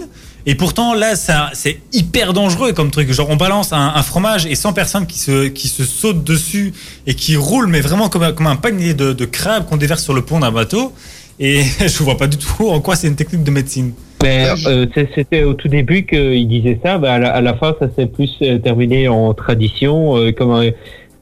et 0.47 0.55
pourtant 0.55 0.95
là 0.95 1.15
c'est 1.15 1.79
hyper 1.93 2.33
dangereux 2.33 2.73
comme 2.73 2.91
truc. 2.91 3.13
Genre 3.13 3.29
on 3.29 3.37
balance 3.37 3.75
un, 3.75 4.03
fromage 4.03 4.47
et 4.47 4.55
100 4.55 4.73
personnes 4.73 5.07
qui 5.07 5.19
se 5.19 5.49
qui 5.49 5.69
se 5.69 5.85
sautent 5.85 6.25
dessus 6.25 6.73
et 7.07 7.13
qui 7.13 7.37
roulent 7.37 7.69
mais 7.69 7.83
vraiment 7.83 8.09
comme 8.09 8.47
un 8.47 8.57
panier 8.57 8.95
de, 8.95 9.13
de 9.13 9.25
crabes 9.27 9.67
qu'on 9.69 9.77
déverse 9.77 10.03
sur 10.03 10.15
le 10.15 10.23
pont 10.23 10.41
d'un 10.41 10.53
bateau 10.53 10.95
et 11.39 11.63
je 11.81 12.03
vois 12.03 12.17
pas 12.17 12.29
du 12.29 12.39
tout 12.39 12.71
en 12.71 12.81
quoi 12.81 12.97
c'est 12.97 13.09
une 13.09 13.17
technique 13.17 13.45
de 13.45 13.51
médecine. 13.51 13.93
Mais 14.23 14.47
euh, 14.67 14.87
c'était 15.15 15.45
au 15.45 15.55
tout 15.55 15.69
début 15.69 16.05
qu'ils 16.05 16.49
disaient 16.49 16.81
ça. 16.83 16.99
Bah, 16.99 17.15
à, 17.15 17.19
la, 17.19 17.31
à 17.31 17.41
la 17.41 17.55
fin, 17.55 17.75
ça 17.79 17.89
s'est 17.95 18.07
plus 18.07 18.37
euh, 18.43 18.59
terminé 18.59 19.07
en 19.09 19.33
tradition, 19.35 20.17
euh, 20.17 20.33
comme 20.33 20.51
un- 20.51 20.71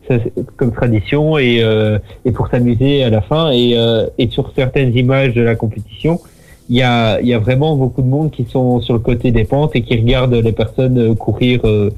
ça, 0.09 0.19
c'est- 0.23 0.33
comme 0.57 0.73
tradition 0.73 1.37
et, 1.37 1.59
euh, 1.63 1.99
et 2.25 2.31
pour 2.33 2.49
s'amuser 2.49 3.03
à 3.05 3.11
la 3.11 3.21
fin. 3.21 3.51
Et, 3.51 3.73
euh, 3.77 4.07
et 4.19 4.29
sur 4.29 4.53
certaines 4.57 4.97
images 4.97 5.35
de 5.35 5.43
la 5.43 5.57
compétition, 5.57 6.21
il 6.71 6.77
y 6.77 6.83
a, 6.83 7.21
y 7.21 7.35
a 7.35 7.39
vraiment 7.39 7.77
beaucoup 7.77 8.03
de 8.03 8.09
monde 8.09 8.31
qui 8.31 8.45
sont 8.45 8.81
sur 8.81 8.95
le 8.95 9.01
côté 9.01 9.31
des 9.31 9.45
pentes 9.45 9.77
et 9.77 9.83
qui 9.83 9.97
regardent 9.97 10.35
les 10.35 10.53
personnes 10.53 10.99
euh, 10.99 11.15
courir, 11.15 11.61
euh, 11.65 11.91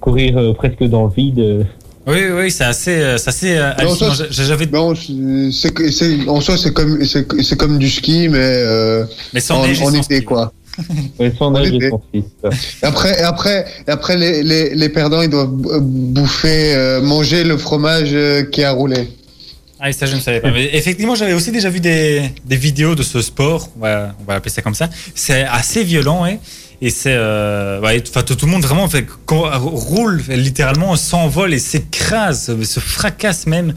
courir 0.00 0.36
euh, 0.36 0.52
presque 0.52 0.84
dans 0.84 1.04
le 1.06 1.10
vide. 1.10 1.66
Oui 2.06 2.18
oui 2.36 2.50
c'est 2.50 2.64
assez 2.64 2.90
euh, 2.98 3.16
c'est 3.18 3.28
assez 3.28 3.56
euh, 3.56 3.72
hallucinant. 3.76 4.14
ça, 4.14 4.24
J'ai- 4.30 4.44
J'avais 4.44 4.66
Non, 4.66 4.94
c'est- 4.94 6.28
en 6.28 6.40
soi, 6.40 6.56
c'est 6.58 6.72
comme, 6.74 7.02
c'est 7.04 7.26
c'est 7.42 7.56
comme 7.56 7.78
du 7.78 7.88
ski, 7.88 8.28
mais 8.28 8.38
euh, 8.40 9.04
mais 9.32 9.40
sans 9.40 9.60
en, 9.60 9.66
neige 9.66 9.80
et 9.80 9.82
en 9.84 9.86
sans 9.90 9.94
été, 10.02 10.16
ski. 10.16 10.24
quoi. 10.24 10.52
Ouais, 11.18 11.32
sans 11.38 11.54
En 11.54 11.62
et 11.64 11.68
été. 11.68 11.88
sans 11.90 12.02
ski, 12.08 12.24
ça. 12.42 12.50
Et 12.82 12.86
après, 12.86 13.18
et 13.20 13.22
après, 13.22 13.64
et 13.86 13.90
après 13.90 14.16
les, 14.18 14.42
les, 14.42 14.74
les 14.74 14.88
perdants, 14.90 15.22
ils 15.22 15.30
doivent 15.30 15.48
bouffer, 15.52 16.74
euh, 16.74 17.00
manger 17.00 17.44
le 17.44 17.56
fromage 17.56 18.10
euh, 18.12 18.42
qui 18.44 18.64
a 18.64 18.72
roulé. 18.72 19.08
Ah, 19.80 19.90
et 19.90 19.92
ça, 19.92 20.06
je 20.06 20.14
ne 20.16 20.20
savais 20.20 20.40
pas. 20.40 20.50
Mais 20.50 20.70
effectivement, 20.72 21.14
j'avais 21.14 21.32
aussi 21.34 21.50
déjà 21.52 21.68
vu 21.68 21.78
des, 21.80 22.22
des 22.44 22.56
vidéos 22.56 22.94
de 22.94 23.02
ce 23.02 23.20
sport. 23.22 23.68
On 23.76 23.80
va, 23.80 24.14
on 24.20 24.24
va 24.24 24.34
appeler 24.36 24.50
ça 24.50 24.62
comme 24.62 24.74
ça. 24.74 24.88
C'est 25.14 25.42
assez 25.44 25.84
violent, 25.84 26.22
ouais. 26.22 26.38
Et 26.86 26.90
c'est, 26.90 27.14
euh, 27.16 27.80
ouais, 27.80 28.02
enfin, 28.06 28.22
tout, 28.22 28.34
tout 28.34 28.44
le 28.44 28.52
monde 28.52 28.62
vraiment 28.62 28.86
fait, 28.88 29.06
roule 29.30 30.22
littéralement, 30.28 30.94
s'envole 30.96 31.54
et 31.54 31.58
s'écrase, 31.58 32.54
se 32.62 32.78
fracasse 32.80 33.46
même 33.46 33.72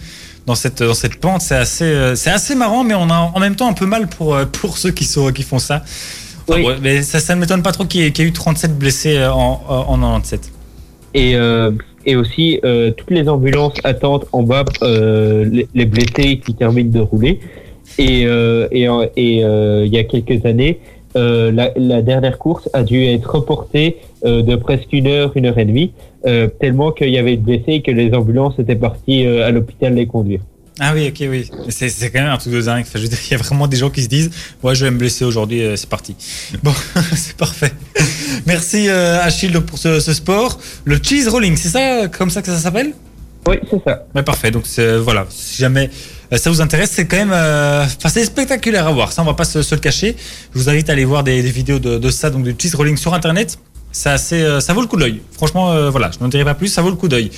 dans 0.45 0.55
cette, 0.55 0.83
dans 0.83 0.93
cette 0.93 1.15
pente. 1.21 1.41
C'est 1.41 1.55
assez, 1.55 1.85
euh, 1.85 2.15
c'est 2.15 2.31
assez 2.31 2.53
marrant, 2.53 2.83
mais 2.83 2.95
on 2.95 3.09
a 3.09 3.31
en 3.33 3.39
même 3.39 3.55
temps 3.55 3.69
un 3.69 3.73
peu 3.73 3.85
mal 3.85 4.07
pour, 4.07 4.35
euh, 4.35 4.43
pour 4.45 4.77
ceux 4.77 4.91
qui 4.91 5.05
sont, 5.05 5.31
qui 5.31 5.43
font 5.43 5.57
ça. 5.59 5.83
Enfin, 6.49 6.59
Oui. 6.59 6.65
ouais, 6.67 6.75
mais 6.81 7.01
ça, 7.01 7.19
ça 7.21 7.33
ne 7.33 7.39
m'étonne 7.39 7.63
pas 7.63 7.71
trop 7.71 7.85
qu'il 7.85 8.01
y, 8.01 8.03
ait- 8.05 8.11
qu'il 8.11 8.25
y 8.25 8.27
ait 8.27 8.29
eu 8.29 8.33
37 8.33 8.77
blessés 8.77 9.23
en, 9.25 9.61
en 9.69 9.97
97. 9.97 10.51
Et, 11.13 11.35
euh, 11.37 11.71
et 12.05 12.17
aussi, 12.17 12.59
euh, 12.65 12.91
toutes 12.91 13.11
les 13.11 13.29
ambulances 13.29 13.77
attendent 13.85 14.25
en 14.33 14.43
bas 14.43 14.65
euh, 14.81 15.45
les, 15.49 15.65
les 15.73 15.85
blessés 15.85 16.41
qui 16.45 16.53
terminent 16.55 16.91
de 16.91 16.99
rouler. 16.99 17.39
Et 17.99 18.25
euh, 18.25 18.67
et 18.71 18.81
il 19.85 19.93
y 19.93 19.97
a 19.97 20.03
quelques 20.03 20.45
années, 20.45 20.79
euh, 21.17 21.51
la, 21.51 21.71
la 21.75 22.01
dernière 22.01 22.37
course 22.37 22.69
a 22.73 22.83
dû 22.83 23.03
être 23.05 23.29
reportée 23.35 23.97
euh, 24.25 24.41
de 24.43 24.55
presque 24.55 24.93
une 24.93 25.07
heure, 25.07 25.31
une 25.35 25.45
heure 25.47 25.57
et 25.57 25.65
demie, 25.65 25.91
euh, 26.25 26.47
tellement 26.61 26.91
qu'il 26.91 27.09
y 27.09 27.17
avait 27.17 27.35
de 27.37 27.41
blessés 27.41 27.63
et 27.73 27.81
que 27.81 27.91
les 27.91 28.13
ambulances 28.13 28.57
étaient 28.59 28.75
parties 28.75 29.25
à 29.25 29.51
l'hôpital 29.51 29.93
les 29.95 30.05
conduire. 30.07 30.39
Ah 30.79 30.91
oui, 30.93 31.07
ok, 31.09 31.27
oui. 31.29 31.49
C'est, 31.69 31.89
c'est 31.89 32.11
quand 32.11 32.21
même 32.21 32.29
un 32.31 32.37
truc 32.37 32.53
de 32.53 32.61
dingue. 32.61 32.81
Enfin, 32.87 32.99
je 32.99 33.03
veux 33.03 33.07
dire, 33.09 33.17
il 33.27 33.31
y 33.31 33.33
a 33.33 33.37
vraiment 33.37 33.67
des 33.67 33.77
gens 33.77 33.89
qui 33.89 34.03
se 34.03 34.07
disent, 34.09 34.29
ouais, 34.61 34.75
je 34.75 34.85
vais 34.85 34.91
me 34.91 34.97
blesser 34.99 35.25
aujourd'hui, 35.25 35.61
c'est 35.75 35.89
parti. 35.89 36.15
Bon, 36.63 36.71
c'est 37.15 37.35
parfait. 37.35 37.71
Merci 38.45 38.87
Achille 38.89 39.59
pour 39.61 39.77
ce, 39.79 39.99
ce 39.99 40.13
sport. 40.13 40.59
Le 40.85 40.97
cheese 41.01 41.27
rolling, 41.29 41.55
c'est 41.57 41.69
ça, 41.69 42.07
comme 42.07 42.29
ça 42.29 42.41
que 42.43 42.47
ça 42.49 42.57
s'appelle? 42.59 42.93
Oui, 43.47 43.55
c'est 43.69 43.81
ça. 43.83 44.05
Ouais, 44.13 44.23
parfait. 44.23 44.51
Donc 44.51 44.63
c'est- 44.67 44.97
voilà, 44.97 45.25
si 45.29 45.61
jamais 45.61 45.89
ça 46.35 46.49
vous 46.49 46.59
intéresse, 46.61 46.91
c'est 46.93 47.05
quand 47.07 47.17
même, 47.17 47.31
euh, 47.33 47.83
enfin, 47.85 48.09
c'est 48.09 48.25
spectaculaire 48.25 48.87
à 48.87 48.91
voir. 48.91 49.11
Ça, 49.13 49.21
on 49.21 49.25
va 49.25 49.33
pas 49.33 49.45
se, 49.45 49.61
se 49.61 49.73
le 49.75 49.79
cacher. 49.81 50.15
Je 50.53 50.59
vous 50.59 50.69
invite 50.69 50.89
à 50.89 50.93
aller 50.93 51.05
voir 51.05 51.23
des, 51.23 51.41
des 51.41 51.51
vidéos 51.51 51.79
de, 51.79 51.97
de 51.97 52.09
ça, 52.09 52.29
donc 52.29 52.43
du 52.43 52.53
cheese 52.57 52.75
rolling 52.75 52.97
sur 52.97 53.13
Internet. 53.13 53.57
C'est 53.93 54.09
assez, 54.09 54.41
euh, 54.41 54.59
ça 54.59 54.73
vaut 54.73 54.81
le 54.81 54.87
coup 54.87 54.97
d'œil. 54.97 55.21
Franchement, 55.31 55.71
euh, 55.71 55.89
voilà, 55.89 56.11
je 56.11 56.19
n'en 56.19 56.27
dirai 56.27 56.43
pas 56.43 56.53
plus. 56.55 56.67
Ça 56.67 56.81
vaut 56.81 56.89
le 56.89 56.95
coup 56.97 57.07
d'œil. 57.07 57.31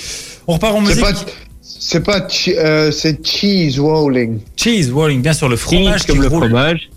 On 0.48 0.54
repart 0.54 0.74
en 0.76 0.84
C'est 0.86 0.96
musique. 1.02 1.04
pas, 1.04 1.14
c'est 1.62 2.00
pas, 2.04 2.28
chi- 2.28 2.56
euh, 2.58 2.92
c'est 2.92 3.26
cheese 3.26 3.80
rolling. 3.80 4.40
Cheese 4.58 4.92
rolling, 4.92 5.22
bien 5.22 5.34
sûr, 5.34 5.48
le 5.48 5.56
fromage 5.56 6.00
Cheese 6.02 6.08
comme 6.08 6.16
qui 6.18 6.22
le 6.24 6.28
roule. 6.28 6.46
fromage. 6.46 6.90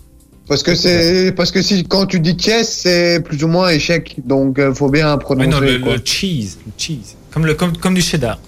Parce 0.47 0.61
que 0.63 0.75
c'est, 0.75 1.31
parce 1.37 1.51
que 1.51 1.61
si, 1.61 1.85
quand 1.85 2.05
tu 2.07 2.19
dis 2.19 2.35
chess, 2.37 2.79
c'est 2.83 3.21
plus 3.23 3.43
ou 3.43 3.47
moins 3.47 3.69
échec. 3.69 4.15
Donc, 4.25 4.59
euh, 4.59 4.73
faut 4.73 4.89
bien 4.89 5.13
Ouais, 5.13 5.19
prononcer, 5.19 5.47
non, 5.47 5.59
le, 5.61 5.79
quoi. 5.79 5.93
le 5.95 6.01
cheese, 6.03 6.57
le 6.65 6.71
cheese. 6.77 7.15
Comme, 7.31 7.45
le, 7.45 7.53
comme, 7.53 7.77
comme 7.77 7.93
du 7.93 8.01
cheddar. 8.01 8.39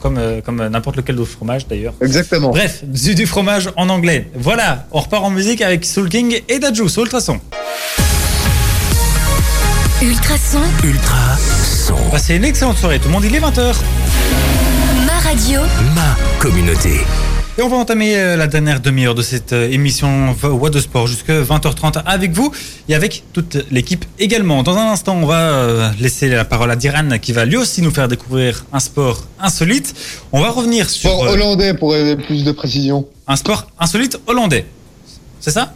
Comme, 0.00 0.18
euh, 0.18 0.40
comme 0.40 0.60
euh, 0.60 0.68
n'importe 0.68 0.96
lequel 0.96 1.18
autre 1.18 1.30
fromage 1.30 1.66
d'ailleurs. 1.66 1.94
Exactement. 2.00 2.50
Bref, 2.50 2.84
du, 2.84 3.14
du 3.14 3.26
fromage 3.26 3.70
en 3.76 3.88
anglais. 3.88 4.30
Voilà, 4.34 4.86
on 4.92 5.00
repart 5.00 5.24
en 5.24 5.30
musique 5.30 5.60
avec 5.62 5.84
Soul 5.84 6.08
King 6.08 6.40
et 6.48 6.58
Dajou, 6.58 6.88
sur 6.88 7.02
Ultrason. 7.02 7.40
Ultrason, 10.00 10.60
Ultra 10.84 11.36
son. 11.64 11.96
Passez 12.10 12.36
une 12.36 12.44
excellente 12.44 12.76
soirée, 12.78 12.98
tout 12.98 13.08
le 13.08 13.12
monde, 13.14 13.24
il 13.24 13.34
est 13.34 13.40
20h. 13.40 13.74
ma 15.06 15.18
radio, 15.28 15.60
Ma 15.94 16.16
communauté. 16.38 17.00
Et 17.58 17.62
on 17.62 17.68
va 17.68 17.76
entamer 17.76 18.16
euh, 18.16 18.36
la 18.36 18.46
dernière 18.46 18.78
demi-heure 18.78 19.16
de 19.16 19.22
cette 19.22 19.52
euh, 19.52 19.68
émission 19.68 20.32
What 20.44 20.70
de 20.70 20.78
Sport 20.78 21.08
jusqu'à 21.08 21.42
20h30 21.42 22.04
avec 22.06 22.30
vous 22.30 22.52
et 22.88 22.94
avec 22.94 23.24
toute 23.32 23.58
l'équipe 23.72 24.04
également. 24.20 24.62
Dans 24.62 24.76
un 24.76 24.92
instant, 24.92 25.16
on 25.16 25.26
va 25.26 25.40
euh, 25.40 25.90
laisser 25.98 26.28
la 26.28 26.44
parole 26.44 26.70
à 26.70 26.76
Diran 26.76 27.18
qui 27.20 27.32
va 27.32 27.44
lui 27.44 27.56
aussi 27.56 27.82
nous 27.82 27.90
faire 27.90 28.06
découvrir 28.06 28.64
un 28.72 28.78
sport 28.78 29.24
insolite. 29.40 29.92
On 30.30 30.40
va 30.40 30.50
revenir 30.50 30.88
sur 30.88 31.10
Sport 31.10 31.22
hollandais 31.22 31.74
pour 31.74 31.96
plus 32.28 32.44
de 32.44 32.52
précision. 32.52 33.08
un 33.26 33.34
sport 33.34 33.66
insolite 33.80 34.20
hollandais. 34.28 34.64
C'est 35.40 35.50
ça? 35.50 35.74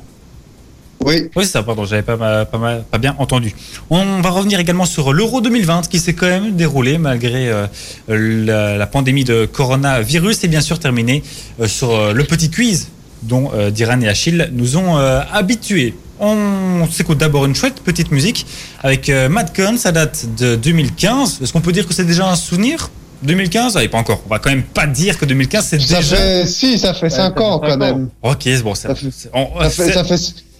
Oui. 1.04 1.28
Oui, 1.36 1.44
c'est 1.44 1.52
ça, 1.52 1.62
pardon, 1.62 1.84
j'avais 1.84 2.02
pas, 2.02 2.16
ma- 2.16 2.44
pas, 2.44 2.58
ma- 2.58 2.76
pas 2.76 2.98
bien 2.98 3.14
entendu. 3.18 3.54
On 3.90 4.20
va 4.20 4.30
revenir 4.30 4.58
également 4.60 4.84
sur 4.86 5.12
l'Euro 5.12 5.40
2020 5.40 5.88
qui 5.88 5.98
s'est 5.98 6.14
quand 6.14 6.26
même 6.28 6.54
déroulé 6.56 6.98
malgré 6.98 7.48
euh, 7.50 7.66
la, 8.08 8.76
la 8.76 8.86
pandémie 8.86 9.24
de 9.24 9.46
coronavirus 9.46 10.44
et 10.44 10.48
bien 10.48 10.60
sûr 10.60 10.78
terminé 10.78 11.22
euh, 11.60 11.66
sur 11.68 11.90
euh, 11.90 12.12
le 12.12 12.24
petit 12.24 12.50
quiz 12.50 12.88
dont 13.22 13.50
euh, 13.54 13.70
Diran 13.70 14.00
et 14.00 14.08
Achille 14.08 14.48
nous 14.52 14.76
ont 14.76 14.98
euh, 14.98 15.20
habitués. 15.32 15.94
On 16.20 16.86
s'écoute 16.90 17.18
d'abord 17.18 17.46
une 17.46 17.54
chouette 17.54 17.80
petite 17.82 18.10
musique 18.12 18.46
avec 18.82 19.08
euh, 19.08 19.28
Mad 19.28 19.54
Con, 19.56 19.76
ça 19.76 19.90
date 19.92 20.26
de 20.38 20.54
2015. 20.56 21.40
Est-ce 21.42 21.52
qu'on 21.52 21.60
peut 21.60 21.72
dire 21.72 21.86
que 21.86 21.94
c'est 21.94 22.04
déjà 22.04 22.28
un 22.28 22.36
souvenir 22.36 22.90
2015 23.24 23.76
Allez, 23.76 23.88
pas 23.88 23.98
encore. 23.98 24.22
On 24.26 24.28
va 24.28 24.38
quand 24.38 24.50
même 24.50 24.62
pas 24.62 24.86
dire 24.86 25.18
que 25.18 25.24
2015 25.24 25.64
c'est 25.64 25.80
Ça 25.80 25.96
déjà. 25.98 26.16
fait, 26.16 26.46
si, 26.46 26.78
ça 26.78 26.94
fait 26.94 27.10
5 27.10 27.16
ça 27.38 27.42
ans 27.42 27.58
quand 27.60 27.76
même. 27.76 28.08
Ok, 28.22 28.38
c'est 28.44 28.62
bon. 28.62 28.74
Fait- 28.74 28.88
on- 29.32 29.68
ça 29.68 30.04
fait 30.04 30.16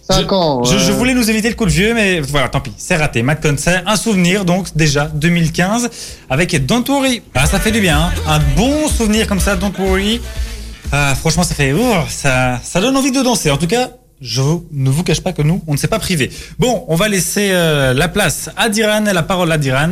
5 0.09 0.31
ans. 0.33 0.63
je, 0.65 0.77
je 0.77 0.91
voulais 0.91 1.13
nous 1.13 1.29
éviter 1.29 1.47
le 1.49 1.55
coup 1.55 1.65
de 1.65 1.71
vieux, 1.71 1.93
mais 1.93 2.19
voilà, 2.19 2.49
tant 2.49 2.59
pis, 2.59 2.73
c'est 2.77 2.95
raté. 2.97 3.23
Matt 3.23 3.45
un 3.85 3.95
souvenir, 3.95 4.43
donc 4.45 4.67
déjà 4.75 5.05
2015, 5.05 5.89
avec 6.29 6.65
Don't 6.65 6.83
Worry. 6.89 7.21
Ah, 7.33 7.45
ça 7.45 7.59
fait 7.59 7.71
du 7.71 7.79
bien, 7.79 7.97
hein. 7.99 8.11
un 8.27 8.39
bon 8.57 8.87
souvenir 8.89 9.27
comme 9.27 9.39
ça, 9.39 9.55
Don't 9.55 9.71
Worry. 9.79 10.19
Ah, 10.91 11.15
franchement, 11.15 11.43
ça 11.43 11.55
fait, 11.55 11.73
oh, 11.73 11.95
ça, 12.09 12.59
ça 12.63 12.81
donne 12.81 12.95
envie 12.97 13.11
de 13.11 13.21
danser. 13.23 13.49
En 13.49 13.57
tout 13.57 13.67
cas, 13.67 13.89
je 14.21 14.41
vous- 14.41 14.65
ne 14.71 14.89
vous 14.89 15.03
cache 15.03 15.21
pas 15.21 15.31
que 15.33 15.41
nous, 15.41 15.61
on 15.67 15.73
ne 15.73 15.77
s'est 15.77 15.87
pas 15.87 15.99
privé. 15.99 16.29
Bon, 16.59 16.83
on 16.87 16.95
va 16.95 17.07
laisser 17.07 17.49
euh, 17.51 17.93
la 17.93 18.07
place 18.09 18.49
à 18.57 18.69
Diran, 18.69 19.01
la 19.11 19.23
parole 19.23 19.51
à 19.51 19.57
Diran, 19.57 19.91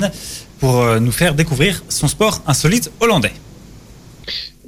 pour 0.59 0.81
euh, 0.81 0.99
nous 0.99 1.11
faire 1.11 1.33
découvrir 1.33 1.83
son 1.89 2.07
sport 2.07 2.41
insolite 2.47 2.91
hollandais. 2.99 3.33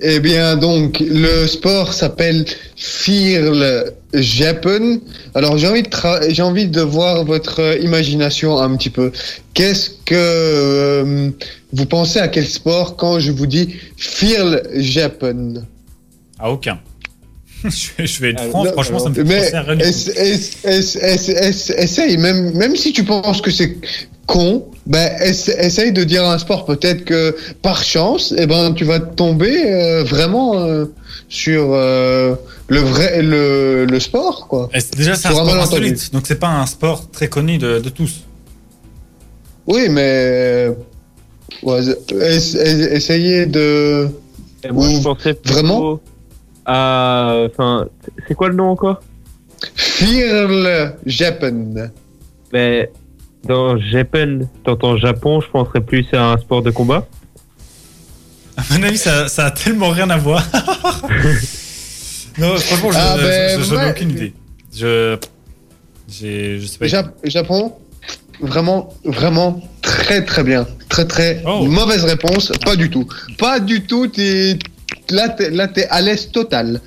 Eh 0.02 0.20
bien, 0.20 0.56
donc, 0.56 1.00
le 1.00 1.48
sport 1.48 1.94
s'appelle 1.94 2.46
Firle 2.76 3.94
Japan. 4.14 4.98
Alors, 5.36 5.58
j'ai 5.58 5.68
envie 5.68 5.84
de 5.84 5.90
j'ai 6.30 6.42
envie 6.42 6.68
de 6.68 6.82
voir 6.82 7.24
votre 7.26 7.80
imagination 7.82 8.58
un 8.58 8.76
petit 8.76 8.90
peu. 8.90 9.12
Qu'est-ce 9.54 9.92
que 10.06 10.16
euh, 10.16 11.30
vous 11.72 11.86
pensez 11.86 12.20
à 12.20 12.28
quel 12.28 12.48
sport 12.48 12.96
quand 12.96 13.20
je 13.20 13.32
vous 13.32 13.46
dis 13.46 13.76
Firle 13.98 14.64
Japan 14.76 15.54
À 16.40 16.52
aucun. 16.52 16.80
je, 17.64 18.20
vais, 18.20 18.32
être 18.32 18.42
Ah, 18.44 18.50
franc, 18.50 18.66
franchement, 18.66 19.00
ça 19.00 19.10
me 19.10 19.16
fait 19.16 19.24
penser 19.24 19.56
à 19.56 19.64
essaye, 21.84 22.18
même, 22.18 22.52
même 22.58 22.76
si 22.76 22.92
tu 22.92 23.04
penses 23.04 23.42
que 23.42 23.52
c'est 23.52 23.78
con, 24.26 24.66
ben, 24.86 25.10
ess- 25.22 25.50
essaye 25.50 25.92
de 25.92 26.04
dire 26.04 26.24
un 26.26 26.38
sport. 26.38 26.66
Peut-être 26.66 27.04
que 27.06 27.36
par 27.62 27.84
chance, 27.84 28.34
eh 28.38 28.46
ben, 28.48 28.74
tu 28.74 28.86
vas 28.86 29.00
tomber 29.00 29.72
euh, 29.72 30.04
vraiment 30.04 30.56
euh, 30.60 30.86
sur 31.30 31.74
euh, 31.74 32.36
le 32.68 32.80
vrai 32.80 33.22
le, 33.22 33.86
le 33.86 34.00
sport, 34.00 34.48
quoi. 34.48 34.70
Et 34.74 34.80
Déjà, 34.96 35.16
c'est 35.16 35.28
un 35.28 35.32
sport 35.32 35.56
insolite, 35.56 36.12
donc 36.14 36.24
c'est 36.28 36.40
pas 36.40 36.50
un 36.50 36.66
sport 36.66 37.10
très 37.12 37.28
connu 37.28 37.58
de, 37.58 37.80
de 37.80 37.90
tous. 37.90 38.22
Oui, 39.68 39.88
mais 39.90 40.70
ouais, 41.64 41.80
ess- 41.82 42.56
ess- 42.56 42.92
essayez 42.92 43.46
de. 43.46 44.10
Moi, 44.72 44.88
Ou 44.88 44.96
je 44.98 45.02
pensais 45.02 45.34
plutôt 45.34 45.54
vraiment 45.54 46.00
à. 46.66 47.44
Enfin, 47.50 47.88
c'est 48.28 48.36
quoi 48.36 48.50
le 48.50 48.56
nom 48.56 48.70
encore? 48.70 49.02
Firle 49.76 50.96
Japan. 51.06 51.90
Mais 52.52 52.92
dans 53.46 53.78
Japan, 53.78 54.40
t'entends 54.64 54.98
Japon, 54.98 55.42
je 55.42 55.48
penserais 55.50 55.82
plus 55.82 56.06
à 56.14 56.32
un 56.32 56.38
sport 56.38 56.62
de 56.62 56.72
combat. 56.72 57.08
À 58.58 58.62
mon 58.72 58.84
avis, 58.84 58.98
ça, 58.98 59.28
ça 59.28 59.46
a 59.48 59.52
tellement 59.52 59.90
rien 59.90 60.10
à 60.10 60.18
voir. 60.18 60.44
non, 62.38 62.56
franchement, 62.58 62.92
je 62.92 62.98
Ah, 62.98 63.16
ben, 63.18 63.62
ai 63.88 63.90
aucune 63.90 64.10
idée. 64.12 64.34
Je. 64.76 65.18
j'ai- 66.10 66.60
Je 66.60 66.66
sais 66.68 66.78
pas. 66.78 66.86
Jap- 66.86 67.12
Japon, 67.24 67.74
vraiment, 68.40 68.94
vraiment 69.04 69.62
très 69.82 70.24
très 70.24 70.44
bien. 70.44 70.68
Très 70.90 71.06
très 71.08 71.42
Oh. 71.46 71.66
mauvaise 71.66 72.04
réponse, 72.06 72.52
pas 72.64 72.76
du 72.76 72.90
tout. 72.90 73.08
Pas 73.38 73.60
du 73.60 73.82
tout, 73.86 74.08
t'es- 74.08 74.58
là 75.10 75.30
t'es 75.30 75.50
là, 75.50 75.68
t'es 75.68 75.88
à 75.88 76.02
l'aise 76.02 76.32
total. 76.32 76.80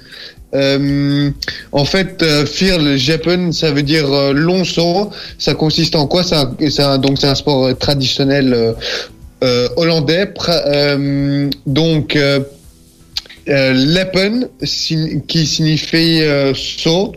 Euh, 0.57 1.31
en 1.73 1.85
fait, 1.85 2.23
euh, 2.23 2.47
Firl 2.47 2.97
Japan, 2.97 3.53
ça 3.53 3.71
veut 3.71 3.83
dire 3.83 4.11
euh, 4.13 4.33
long 4.33 4.65
saut. 4.65 5.11
Ça 5.39 5.55
consiste 5.55 5.95
en 5.95 6.07
quoi? 6.07 6.23
Un- 6.33 6.99
donc 6.99 7.19
c'est 7.21 7.27
un 7.29 7.35
sport 7.35 7.67
euh, 7.67 7.73
traditionnel 7.75 8.75
hollandais. 9.77 10.33
Donc 11.67 12.19
Leppen, 13.47 14.49
qui 15.29 15.47
signifie 15.47 16.21
saut, 16.55 17.13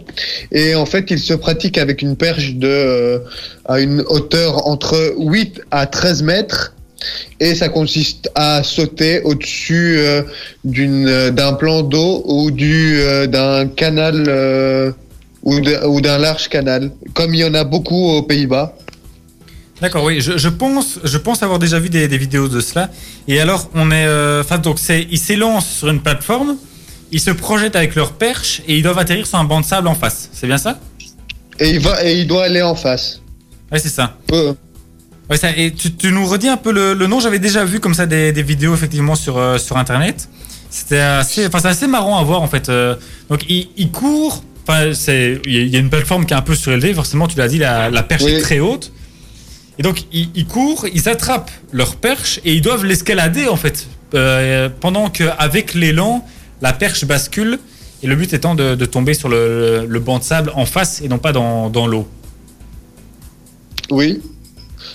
et 0.52 0.76
en 0.76 0.86
fait, 0.86 1.10
il 1.10 1.18
se 1.20 1.34
pratique 1.34 1.78
avec 1.80 2.02
une 2.04 2.16
perche 2.16 2.54
de 2.56 3.22
à 3.66 3.80
une 3.80 4.02
hauteur 4.02 4.68
entre 4.68 5.16
8 5.18 5.62
à 5.72 5.88
13 5.88 6.22
mètres. 6.24 6.74
Et 7.40 7.56
ça 7.56 7.70
consiste 7.70 8.30
à 8.36 8.62
sauter 8.64 9.22
au-dessus 9.22 9.98
euh, 9.98 10.24
d'une 10.64 11.08
euh, 11.08 11.32
d'un 11.32 11.54
plan 11.54 11.82
d'eau 11.82 12.24
ou 12.26 12.52
du 12.52 13.00
euh, 13.00 13.26
d'un 13.28 13.68
canal 13.68 14.26
euh, 14.28 14.92
ou 15.44 16.02
d'un 16.02 16.18
large 16.18 16.50
canal, 16.50 16.92
comme 17.14 17.34
il 17.34 17.40
y 17.40 17.46
en 17.46 17.54
a 17.54 17.64
beaucoup 17.64 18.10
aux 18.10 18.24
Pays-Bas. 18.24 18.76
D'accord, 19.82 20.04
oui, 20.04 20.20
je, 20.20 20.38
je 20.38 20.50
pense, 20.50 21.00
je 21.06 21.18
pense 21.18 21.42
avoir 21.42 21.58
déjà 21.58 21.80
vu 21.80 21.90
des, 21.90 22.10
des 22.10 22.18
vidéos 22.18 22.50
de 22.50 22.60
cela. 22.60 22.90
Et 23.30 23.40
alors, 23.40 23.70
on 23.74 23.90
est, 23.92 24.06
enfin, 24.42 24.58
donc 24.58 24.78
c'est, 24.78 25.08
ils 25.10 25.18
s'élancent 25.18 25.70
sur 25.70 25.88
une 25.88 26.02
plateforme, 26.02 26.58
ils 27.14 27.22
se 27.22 27.32
projettent 27.32 27.78
avec 27.78 27.96
leur 27.96 28.12
perche 28.12 28.62
et 28.68 28.76
ils 28.76 28.84
doivent 28.84 29.00
atterrir 29.00 29.26
sur 29.26 29.38
un 29.40 29.46
banc 29.46 29.62
de 29.62 29.66
sable 29.66 29.88
en 29.88 29.96
face. 29.96 30.30
C'est 30.34 30.48
bien 30.48 30.58
ça? 30.58 30.78
Et 31.60 31.70
il 31.70 31.80
va 31.80 32.04
et 32.04 32.20
il 32.20 32.28
doit 32.28 32.44
aller 32.44 32.62
en 32.62 32.76
face. 32.76 33.22
Ouais, 33.72 33.80
c'est 33.80 33.88
ça. 33.88 34.18
Ouais, 35.30 35.38
ça. 35.38 35.56
Et 35.56 35.72
tu, 35.74 35.94
tu 35.94 36.12
nous 36.12 36.26
redis 36.26 36.48
un 36.48 36.58
peu 36.58 36.72
le, 36.72 36.94
le 36.94 37.08
nom 37.08 37.20
J'avais 37.20 37.40
déjà 37.40 37.64
vu 37.66 37.80
comme 37.80 37.94
ça 37.94 38.06
des, 38.06 38.32
des 38.32 38.44
vidéos 38.44 38.74
effectivement 38.74 39.16
sur 39.16 39.38
euh, 39.38 39.58
sur 39.58 39.78
internet. 39.78 40.28
C'était 40.72 41.00
assez, 41.00 41.48
enfin, 41.48 41.60
c'est 41.60 41.68
assez 41.68 41.88
marrant 41.88 42.18
à 42.20 42.24
voir 42.24 42.42
en 42.42 42.48
fait. 42.48 42.70
Euh, 42.70 42.96
donc. 43.30 43.46
Enfin, 44.68 44.94
c'est, 44.94 45.42
il 45.46 45.54
y 45.54 45.58
a- 45.58 45.62
il 45.62 45.70
y 45.70 45.76
a 45.76 45.80
une 45.80 45.90
plateforme 45.90 46.26
qui 46.28 46.34
est 46.34 46.38
un 46.38 46.42
peu 46.44 46.54
surélevée. 46.56 46.94
Forcément, 46.94 47.28
tu 47.28 47.38
l'as 47.40 47.48
dit, 47.48 47.58
la, 47.58 47.90
la 47.90 48.04
perche 48.04 48.22
Oui. 48.24 48.34
est 48.34 48.42
très 48.42 48.60
haute. 48.60 48.92
Et 49.80 49.82
donc, 49.84 50.04
ils, 50.12 50.30
ils 50.36 50.46
courent, 50.46 50.86
ils 50.94 51.10
attrapent 51.10 51.50
leur 51.72 51.96
perche 51.96 52.40
et 52.46 52.54
ils 52.54 52.62
doivent 52.62 52.86
l'escalader 52.86 53.48
en 53.48 53.56
fait. 53.56 53.88
Euh, 54.14 54.70
pendant 54.80 55.10
qu'avec 55.10 55.74
l'élan, 55.74 56.24
la 56.62 56.74
perche 56.74 57.06
bascule. 57.06 57.58
Et 58.04 58.08
le 58.08 58.16
but 58.16 58.32
étant 58.34 58.54
de, 58.56 58.76
de 58.76 58.86
tomber 58.86 59.14
sur 59.16 59.28
le, 59.28 59.86
le 59.88 60.00
banc 60.00 60.20
de 60.20 60.24
sable 60.24 60.52
en 60.56 60.66
face 60.66 61.02
et 61.02 61.08
non 61.08 61.18
pas 61.18 61.32
dans, 61.34 61.70
dans 61.70 61.88
l'eau. 61.88 62.08
oui. 63.92 64.22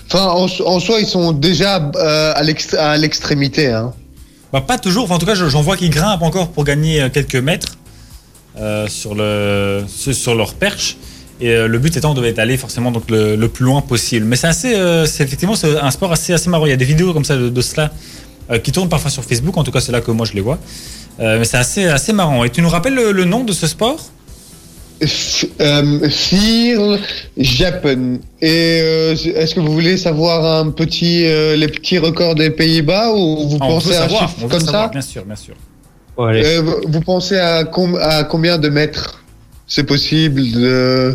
Enfin, 0.07 0.27
en, 0.27 0.49
so- 0.49 0.67
en 0.67 0.81
soi, 0.81 1.01
ils 1.01 1.07
sont 1.07 1.33
déjà 1.33 1.91
euh, 1.97 2.33
à 2.35 2.43
l'ex- 2.43 2.75
à 2.75 2.97
l'extrémité. 2.97 3.69
Hein. 3.73 3.93
Bah, 4.53 4.61
pas 4.61 4.79
toujours. 4.79 5.11
En 5.11 5.19
tout 5.19 5.27
cas, 5.27 5.35
je- 5.35 5.49
j'en 5.49 5.63
vois 5.63 5.77
qui 5.77 5.89
grimpent 5.89 6.23
encore 6.23 6.49
pour 6.49 6.65
gagner 6.65 7.03
euh, 7.03 7.09
quelques 7.09 7.37
mètres 7.37 7.77
euh, 8.61 8.87
sur, 8.89 9.15
le, 9.15 9.83
sur 9.89 10.15
sur 10.15 10.35
leur 10.35 10.55
perche. 10.55 10.97
Et 11.41 11.53
le 11.67 11.79
but 11.81 11.97
étant 11.97 12.15
d'aller 12.15 12.57
forcément 12.57 12.93
donc 12.93 13.11
le, 13.11 13.47
plus 13.49 13.65
loin 13.65 13.81
possible. 13.81 14.25
Mais 14.25 14.37
c'est 14.37 14.47
assez, 14.47 14.73
effectivement 15.21 15.57
un 15.83 15.91
sport 15.91 16.13
assez 16.13 16.33
assez 16.33 16.49
marrant. 16.49 16.65
Il 16.65 16.71
y 16.71 16.73
a 16.73 16.77
des 16.77 16.85
vidéos 16.85 17.13
comme 17.13 17.25
ça 17.25 17.37
de, 17.37 17.61
cela 17.61 17.91
qui 18.63 18.71
tournent 18.71 18.89
parfois 18.89 19.11
sur 19.11 19.25
Facebook. 19.25 19.57
En 19.57 19.65
tout 19.65 19.73
cas, 19.73 19.81
c'est 19.81 19.91
là 19.91 20.01
que 20.01 20.13
moi 20.13 20.27
je 20.27 20.33
les 20.35 20.41
vois. 20.41 20.61
Mais 21.19 21.45
c'est 21.45 21.57
assez 21.57 21.87
assez 21.87 22.13
marrant. 22.13 22.45
Et 22.45 22.51
tu 22.51 22.63
nous 22.63 22.69
rappelles 22.69 22.95
le, 22.95 23.25
nom 23.25 23.43
de 23.43 23.53
ce 23.53 23.67
sport? 23.67 23.99
Euh, 25.61 26.09
Fear 26.09 26.99
Japan. 27.37 28.19
Et 28.41 28.81
euh, 28.83 29.13
est-ce 29.15 29.55
que 29.55 29.61
vous 29.61 29.73
voulez 29.73 29.97
savoir 29.97 30.61
un 30.61 30.71
petit, 30.71 31.25
euh, 31.27 31.57
les 31.57 31.69
petits 31.69 31.99
records 31.99 32.35
des 32.35 32.51
Pays-Bas 32.51 33.13
ou 33.15 33.49
vous 33.49 33.59
Ah, 33.61 33.67
on 33.67 33.79
veut 33.79 33.85
pensez 33.85 33.95
à 33.97 33.99
un 33.99 34.03
savoir, 34.03 34.21
chiffre 34.23 34.35
on 34.41 34.43
veut 34.47 34.49
comme 34.51 34.61
savoir, 34.61 34.85
ça 34.85 34.91
Bien 34.91 35.01
sûr, 35.01 35.25
bien 35.25 35.37
sûr. 35.37 35.55
Bon. 36.17 36.29
Euh, 36.29 36.63
vous- 36.87 37.01
pensez 37.01 37.37
à, 37.39 37.65
com- 37.65 37.99
à 38.01 38.25
combien 38.25 38.57
de 38.59 38.69
mètres 38.69 39.23
c'est 39.67 39.83
possible 39.85 40.41
de, 40.53 41.15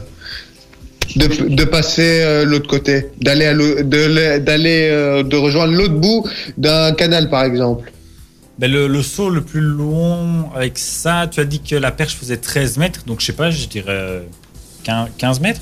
de, 1.16 1.48
de 1.56 1.64
passer 1.64 2.22
euh, 2.22 2.44
l'autre 2.46 2.68
côté, 2.68 3.06
d'aller 3.22 3.46
euh, 4.92 5.24
de 5.24 5.38
rejoindre 5.38 5.74
l'autre 5.74 5.94
bout 5.96 6.26
d'un 6.58 6.92
canal 6.94 7.30
par 7.30 7.44
exemple? 7.46 7.92
Ben, 8.60 8.70
le, 8.70 8.88
le 8.90 9.02
saut 9.02 9.30
le 9.30 9.42
plus 9.42 9.62
long 9.62 10.52
avec 10.54 10.78
ça, 10.78 11.28
tu 11.32 11.40
as 11.40 11.46
dit 11.46 11.62
que 11.62 11.78
la 11.78 11.92
perche 11.92 12.16
faisait 12.18 12.36
13 12.36 12.78
mètres. 12.78 13.04
Donc 13.06 13.22
je 13.22 13.28
sais 13.28 13.34
pas, 13.34 13.50
je 13.52 13.66
dirais 13.68 13.86
euh, 13.88 14.22
15 14.84 15.12
15 15.18 15.40
mètres. 15.40 15.62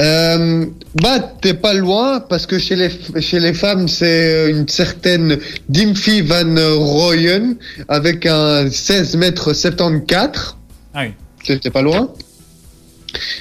Euh, 0.00 0.64
bah, 1.02 1.18
t'es 1.42 1.52
pas 1.52 1.74
loin 1.74 2.20
parce 2.20 2.46
que 2.46 2.58
chez 2.58 2.76
les, 2.76 2.90
chez 3.20 3.40
les 3.40 3.52
femmes, 3.52 3.88
c'est 3.88 4.32
euh, 4.32 4.50
une 4.50 4.66
certaine 4.68 5.38
Dimfy 5.68 6.22
Van 6.22 6.54
Royen 6.78 7.56
avec 7.88 8.24
un 8.24 8.70
16 8.70 9.16
mètres 9.16 9.52
74. 9.52 10.56
Ah 10.94 11.02
oui. 11.02 11.58
T'es 11.60 11.70
pas 11.70 11.82
loin. 11.82 12.10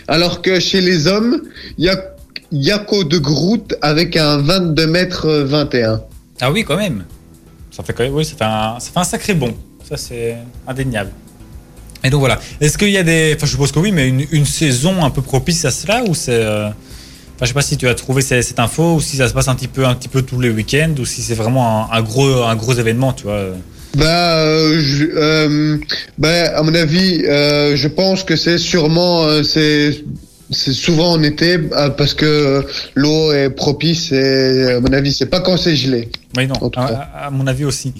Alors 0.09 0.41
que 0.41 0.59
chez 0.59 0.81
les 0.81 1.07
hommes, 1.07 1.41
il 1.77 1.85
y 1.85 1.89
a 1.89 2.15
Yako 2.51 3.05
de 3.05 3.17
Groot 3.17 3.75
avec 3.81 4.17
un 4.17 4.37
22 4.39 4.87
mètres 4.87 5.29
21. 5.29 6.01
Ah 6.41 6.51
oui, 6.51 6.63
quand 6.63 6.77
même. 6.77 7.03
Ça 7.71 7.83
fait 7.83 7.93
quand 7.93 8.03
même, 8.03 8.13
oui, 8.13 8.25
ça 8.25 8.35
fait 8.35 8.97
un, 8.99 9.03
sacré 9.03 9.33
bond. 9.33 9.53
Ça, 9.87 9.97
c'est 9.97 10.35
indéniable. 10.67 11.11
Et 12.03 12.09
donc 12.09 12.19
voilà. 12.19 12.39
Est-ce 12.61 12.77
qu'il 12.77 12.89
y 12.89 12.97
a 12.97 13.03
des, 13.03 13.33
enfin, 13.35 13.45
je 13.45 13.51
suppose 13.51 13.71
que 13.71 13.79
oui, 13.79 13.91
mais 13.91 14.07
une, 14.07 14.45
saison 14.45 15.03
un 15.03 15.09
peu 15.09 15.21
propice 15.21 15.65
à 15.65 15.71
cela 15.71 16.03
ou 16.03 16.13
c'est, 16.13 16.31
euh, 16.33 16.69
je 17.41 17.47
sais 17.47 17.53
pas 17.53 17.61
si 17.61 17.77
tu 17.77 17.87
as 17.87 17.95
trouvé 17.95 18.21
cette 18.21 18.59
info 18.59 18.95
ou 18.95 19.01
si 19.01 19.17
ça 19.17 19.27
se 19.27 19.33
passe 19.33 19.47
un 19.47 19.55
petit 19.55 19.67
peu, 19.67 19.85
un 19.85 19.95
petit 19.95 20.07
peu 20.07 20.21
tous 20.21 20.39
les 20.39 20.49
week-ends 20.49 20.93
ou 20.99 21.05
si 21.05 21.21
c'est 21.21 21.33
vraiment 21.33 21.91
un, 21.91 22.01
gros, 22.01 22.43
un 22.43 22.55
gros 22.55 22.73
événement, 22.73 23.13
tu 23.13 23.23
vois. 23.23 23.33
Euh, 23.99 24.79
je- 24.79 25.05
euh, 25.15 25.77
bah, 26.17 26.57
à 26.57 26.61
mon 26.61 26.75
avis, 26.75 27.19
je 27.21 27.87
pense 27.87 28.23
que 28.23 28.35
c'est 28.35 28.57
sûrement, 28.59 29.43
c'est, 29.43 30.03
c'est 30.51 30.73
souvent 30.73 31.11
en 31.13 31.23
été 31.23 31.57
parce 31.97 32.13
que 32.13 32.65
l'eau 32.95 33.31
est 33.33 33.49
propice 33.49 34.11
et 34.11 34.73
à 34.73 34.79
mon 34.79 34.93
avis, 34.93 35.13
c'est 35.13 35.25
pas 35.25 35.41
quand 35.41 35.57
c'est 35.57 35.75
gelé. 35.75 36.09
Oui, 36.37 36.47
non, 36.47 36.71
à, 36.77 37.31
mon 37.31 37.47
avis 37.47 37.65
aussi. 37.65 37.93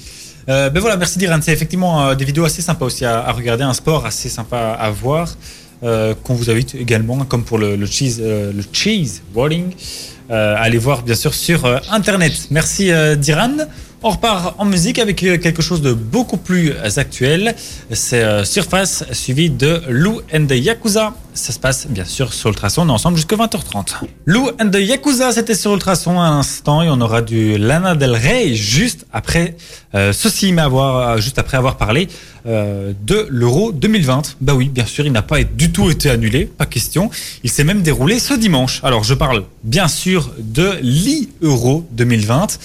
Euh, 0.48 0.70
ben 0.70 0.80
voilà, 0.80 0.96
merci 0.96 1.18
Diran. 1.18 1.40
C'est 1.42 1.52
effectivement 1.52 2.08
euh, 2.08 2.16
des 2.16 2.24
vidéos 2.24 2.46
assez 2.46 2.62
sympas 2.62 2.86
aussi 2.86 3.04
à, 3.04 3.20
à 3.20 3.32
regarder, 3.32 3.64
un 3.64 3.74
sport 3.74 4.06
assez 4.06 4.30
sympa 4.30 4.78
à 4.80 4.90
voir, 4.92 5.36
euh, 5.84 6.14
qu'on 6.24 6.36
vous 6.36 6.50
invite 6.50 6.76
également, 6.76 7.18
comme 7.26 7.44
pour 7.44 7.58
le, 7.58 7.76
le 7.76 7.86
cheese, 7.88 8.22
le 8.22 8.64
cheese 8.72 9.22
euh, 9.36 10.56
à 10.56 10.60
aller 10.60 10.78
voir 10.78 11.02
bien 11.02 11.16
sûr 11.16 11.34
sur 11.34 11.66
internet. 11.92 12.48
Merci 12.52 12.92
Diran. 13.18 13.58
On 14.04 14.12
repart 14.12 14.54
en 14.60 14.66
musique 14.66 15.00
avec 15.00 15.24
euh, 15.24 15.38
quelque 15.38 15.64
chose 15.64 15.82
de 15.82 15.92
beaucoup 15.92 16.38
plus 16.38 16.72
actuel. 16.98 17.56
C'est 17.92 18.24
euh, 18.24 18.46
Surface 18.46 19.04
suivi 19.12 19.50
de 19.50 19.82
Lou 19.90 20.22
and 20.34 20.46
the 20.46 20.56
Yakuza. 20.56 21.14
Ça 21.34 21.52
se 21.52 21.60
passe 21.60 21.88
bien 21.88 22.06
sûr 22.06 22.34
sur 22.34 22.50
Ultrason. 22.50 22.84
On 22.84 22.90
est 22.90 22.92
ensemble 22.92 23.18
jusqu'à 23.18 23.36
20h30. 23.36 24.02
Lou 24.26 24.50
and 24.62 24.70
the 24.70 24.80
Yakuza, 24.80 25.32
c'était 25.32 25.56
sur 25.56 25.74
Ultrason 25.74 26.22
à 26.22 26.30
l'instant 26.30 26.84
et 26.84 26.90
on 26.90 27.02
aura 27.02 27.22
du 27.22 27.58
Lana 27.58 27.96
Del 27.96 28.12
Rey 28.14 28.54
juste 28.54 29.06
après 29.12 29.56
euh, 29.96 30.14
ceci, 30.14 30.52
mais 30.52 30.62
avoir, 30.62 31.10
euh, 31.10 31.18
juste 31.18 31.40
après 31.40 31.58
avoir 31.58 31.78
parlé 31.78 32.08
euh, 32.46 32.94
de 33.06 33.26
l'Euro 33.30 33.72
2020. 33.72 34.38
Bah 34.42 34.54
oui, 34.54 34.70
bien 34.70 34.86
sûr, 34.86 35.06
il 35.06 35.12
n'a 35.12 35.22
pas 35.22 35.44
du 35.44 35.72
tout 35.72 35.90
été 35.90 36.10
annulé, 36.10 36.46
pas 36.46 36.66
question. 36.66 37.10
Il 37.44 37.50
s'est 37.50 37.64
même 37.64 37.82
déroulé 37.82 38.20
ce 38.20 38.34
dimanche. 38.34 38.82
Alors 38.84 39.04
je 39.04 39.14
parle 39.14 39.44
bien 39.64 39.88
sûr 39.88 40.32
de 40.40 40.74
l'e-Euro 40.82 41.88
2020 41.92 42.60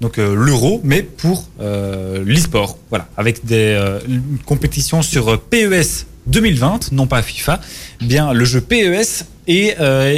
donc 0.00 0.18
euh, 0.18 0.34
l'euro, 0.34 0.80
mais 0.84 1.02
pour 1.02 1.48
euh, 1.60 2.22
l'e-sport. 2.24 2.78
Voilà, 2.90 3.08
avec 3.16 3.44
des 3.44 3.74
euh, 3.76 3.98
une 4.08 4.38
compétition 4.44 5.02
sur 5.02 5.28
euh, 5.28 5.36
PES 5.36 6.06
2020, 6.26 6.92
non 6.92 7.06
pas 7.06 7.22
FIFA, 7.22 7.60
bien 8.00 8.32
le 8.32 8.44
jeu 8.44 8.60
PES. 8.60 9.24
Et 9.46 9.74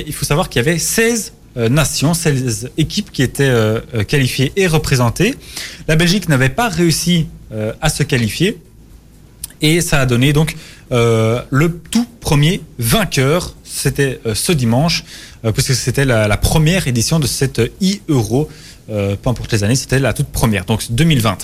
il 0.07 0.13
faut 0.13 0.25
savoir 0.25 0.49
qu'il 0.49 0.61
y 0.61 0.69
avait 0.69 0.79
16 0.79 1.33
euh, 1.57 1.69
nations, 1.69 2.15
16 2.15 2.71
équipes 2.79 3.13
qui 3.13 3.23
étaient 3.23 3.53
qualifiées 4.09 4.53
et 4.57 4.67
représentées. 4.67 5.37
La 5.87 5.95
Belgique 5.95 6.29
n'avait 6.29 6.49
pas 6.49 6.69
réussi 6.69 7.29
à 7.81 7.89
se 7.89 8.03
qualifier. 8.03 8.59
Et 9.63 9.81
ça 9.83 10.01
a 10.01 10.07
donné 10.07 10.33
donc 10.33 10.57
le 10.91 11.81
tout 11.93 12.07
premier 12.19 12.61
vainqueur. 12.81 13.55
C'était 13.63 14.21
ce 14.35 14.51
dimanche, 14.51 15.05
puisque 15.55 15.75
c'était 15.77 16.05
la, 16.05 16.27
la 16.27 16.37
première 16.37 16.89
édition 16.89 17.21
de 17.21 17.29
cette 17.29 17.61
e-euro. 17.61 18.49
Euh, 18.91 19.15
peu 19.21 19.31
importe 19.31 19.53
les 19.53 19.63
années, 19.65 19.77
c'était 19.77 19.99
la 19.99 20.13
toute 20.13 20.29
première, 20.29 20.65
donc 20.65 20.83
2020. 20.91 21.39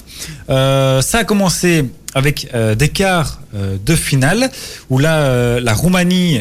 Euh, 0.50 1.00
ça 1.00 1.18
a 1.18 1.24
commencé 1.24 1.84
avec 2.14 2.48
euh, 2.54 2.74
des 2.74 2.88
quarts 2.88 3.40
euh, 3.54 3.76
de 3.84 3.94
finale, 3.94 4.50
où 4.90 4.98
là, 4.98 5.60
la 5.60 5.72
Roumanie 5.74 6.40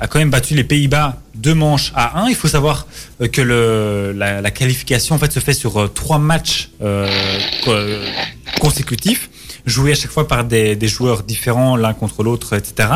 a 0.00 0.06
quand 0.06 0.18
même 0.18 0.30
battu 0.30 0.54
les 0.54 0.64
Pays-Bas 0.64 1.20
deux 1.34 1.54
manches 1.54 1.92
à 1.94 2.20
1. 2.22 2.28
Il 2.28 2.34
faut 2.34 2.48
savoir 2.48 2.86
que 3.32 3.42
la, 3.42 4.50
qualification 4.50 5.14
en 5.14 5.18
fait 5.18 5.32
se 5.32 5.40
fait 5.40 5.52
sur 5.54 5.92
trois 5.92 6.18
matchs 6.18 6.70
co- 7.64 7.72
consécutifs, 8.60 9.30
joués 9.66 9.92
à 9.92 9.94
chaque 9.94 10.10
fois 10.10 10.26
par 10.26 10.44
des 10.44 10.88
joueurs 10.88 11.22
différents 11.22 11.76
l'un 11.76 11.94
contre 11.94 12.22
l'autre, 12.22 12.56
etc. 12.56 12.88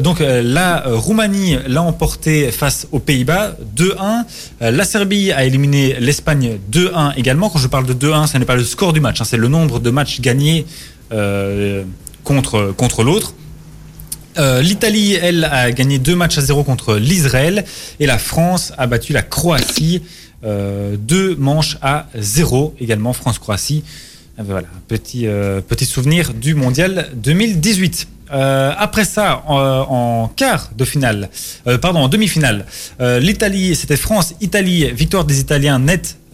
Donc 0.00 0.20
euh, 0.20 0.42
la 0.42 0.86
euh, 0.86 0.96
Roumanie 0.96 1.56
l'a 1.68 1.82
emporté 1.82 2.50
face 2.50 2.88
aux 2.90 2.98
Pays-Bas 2.98 3.56
2-1. 3.76 4.24
Euh, 4.62 4.70
La 4.70 4.84
Serbie 4.84 5.30
a 5.30 5.44
éliminé 5.44 5.96
l'Espagne 6.00 6.58
2-1 6.72 7.14
également. 7.16 7.48
Quand 7.48 7.60
je 7.60 7.68
parle 7.68 7.86
de 7.86 7.94
2-1, 7.94 8.26
ce 8.26 8.38
n'est 8.38 8.44
pas 8.44 8.56
le 8.56 8.64
score 8.64 8.92
du 8.92 9.00
match, 9.00 9.20
hein, 9.20 9.24
c'est 9.24 9.36
le 9.36 9.48
nombre 9.48 9.78
de 9.80 9.90
matchs 9.90 10.20
gagnés 10.20 10.66
contre, 12.24 12.74
contre 12.76 13.04
l'autre. 13.04 13.34
L'Italie, 14.36 15.12
elle, 15.14 15.44
a 15.44 15.70
gagné 15.70 16.00
deux 16.00 16.16
matchs 16.16 16.38
à 16.38 16.40
zéro 16.40 16.64
contre 16.64 16.96
l'Israël 16.96 17.64
et 18.00 18.06
la 18.06 18.18
France 18.18 18.72
a 18.76 18.88
battu 18.88 19.12
la 19.12 19.22
Croatie 19.22 20.02
euh, 20.44 20.96
deux 20.98 21.36
manches 21.36 21.78
à 21.80 22.06
zéro 22.14 22.74
également 22.78 23.14
France-Croatie. 23.14 23.82
Voilà, 24.36 24.66
petit 24.88 25.28
euh, 25.28 25.60
petit 25.60 25.84
souvenir 25.84 26.34
du 26.34 26.54
mondial 26.56 27.08
2018. 27.14 28.08
Euh, 28.32 28.72
après 28.76 29.04
ça, 29.04 29.44
en, 29.46 30.28
quart 30.34 30.70
de 30.76 30.84
finale, 30.84 31.30
euh, 31.68 31.78
pardon, 31.78 32.00
en 32.00 32.08
demi-finale, 32.08 32.66
euh, 33.00 33.20
l'Italie, 33.20 33.76
c'était 33.76 33.96
France-Italie, 33.96 34.90
victoire 34.90 35.24
des 35.24 35.38
Italiens 35.38 35.80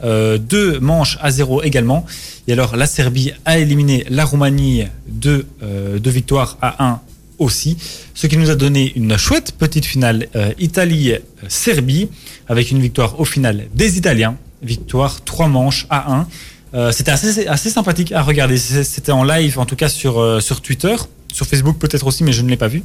euh, 0.03 0.39
deux 0.39 0.81
manches 0.81 1.19
à 1.21 1.31
zéro 1.31 1.63
également. 1.63 2.07
Et 2.49 2.53
alors 2.53 2.75
la 2.75 2.87
Serbie 2.87 3.33
a 3.45 3.59
éliminé 3.59 4.07
la 4.09 4.25
Roumanie, 4.25 4.85
euh, 5.27 5.99
deux 5.99 6.11
victoires 6.11 6.57
à 6.63 6.87
un 6.87 7.01
aussi, 7.39 7.77
ce 8.15 8.27
qui 8.27 8.39
nous 8.39 8.49
a 8.49 8.55
donné 8.55 8.93
une 8.97 9.17
chouette 9.19 9.53
petite 9.59 9.85
finale 9.87 10.29
Italie-Serbie, 10.59 12.09
avec 12.49 12.71
une 12.71 12.81
victoire 12.81 13.19
au 13.19 13.25
final 13.25 13.67
des 13.75 13.97
Italiens, 13.97 14.37
victoire 14.63 15.23
trois 15.25 15.49
manches 15.49 15.87
à 15.89 16.13
1. 16.13 16.29
Euh, 16.75 16.93
c'était 16.93 17.11
assez, 17.11 17.71
sympathique 17.71 18.13
à 18.13 18.23
regarder. 18.23 18.57
C'était 18.57 19.13
en 19.13 19.25
live, 19.25 19.59
en 19.59 19.67
tout 19.67 19.77
cas 19.77 19.89
sur, 19.89 20.21
euh, 20.21 20.41
sur 20.41 20.61
Twitter, 20.61 20.95
sur 21.33 21.47
Facebook 21.47 21.79
peut-être 21.79 22.07
aussi, 22.07 22.25
mais 22.25 22.33
je 22.33 22.43
ne 22.43 22.49
l'ai 22.49 22.57
pas 22.57 22.69
vu. 22.69 22.83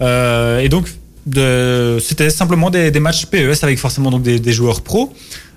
Euh, 0.00 0.60
et 0.60 0.68
donc, 0.68 0.88
c'était 2.00 2.30
simplement 2.30 2.70
des, 2.70 2.90
matchs 3.00 3.26
PES 3.26 3.62
avec 3.62 3.78
forcément 3.78 4.10
donc 4.10 4.22
des, 4.22 4.52
joueurs 4.52 4.80
pros. 4.80 5.12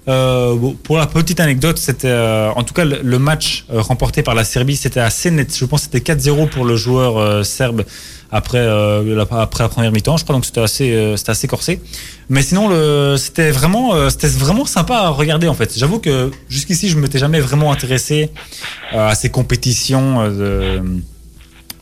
Pour 0.06 0.98
la 0.98 1.06
petite 1.06 1.40
anecdote, 1.40 1.78
c'était 1.78 2.12
en 2.12 2.64
tout 2.64 2.74
cas 2.74 2.84
le, 2.86 3.20
match 3.20 3.66
remporté 3.70 4.24
par 4.24 4.34
la 4.34 4.44
Serbie, 4.44 4.76
c'était 4.76 5.00
assez 5.00 5.30
net. 5.30 5.56
Je 5.56 5.66
pense 5.66 5.88
que 5.88 5.90
c'était 5.94 6.14
4-0 6.14 6.50
pour 6.50 6.66
le 6.66 6.76
joueur 6.76 7.46
serbe 7.46 7.86
après 8.32 8.60
euh, 8.60 9.16
la, 9.16 9.42
après 9.42 9.64
la 9.64 9.70
première 9.70 9.92
mi-temps, 9.92 10.18
je 10.18 10.24
crois. 10.24 10.36
Donc 10.36 10.46
c'était 10.46 10.62
assez 10.62 10.92
euh, 10.92 11.18
c'était 11.18 11.32
assez 11.32 11.48
corsé. 11.48 11.82
Mais 12.30 12.42
sinon, 12.42 12.70
c'était 13.18 13.52
vraiment 13.52 13.96
euh, 13.96 14.10
c'était 14.10 14.28
vraiment 14.28 14.66
sympa 14.66 14.96
à 14.96 15.10
regarder 15.10 15.48
en 15.48 15.54
fait. 15.54 15.78
J'avoue 15.78 16.00
que 16.00 16.32
jusqu'ici, 16.50 16.90
je 16.90 16.98
m'étais 16.98 17.20
jamais 17.20 17.40
vraiment 17.40 17.72
intéressé 17.72 18.30
à 18.92 19.16
ces 19.16 19.30
compétitions 19.30 20.28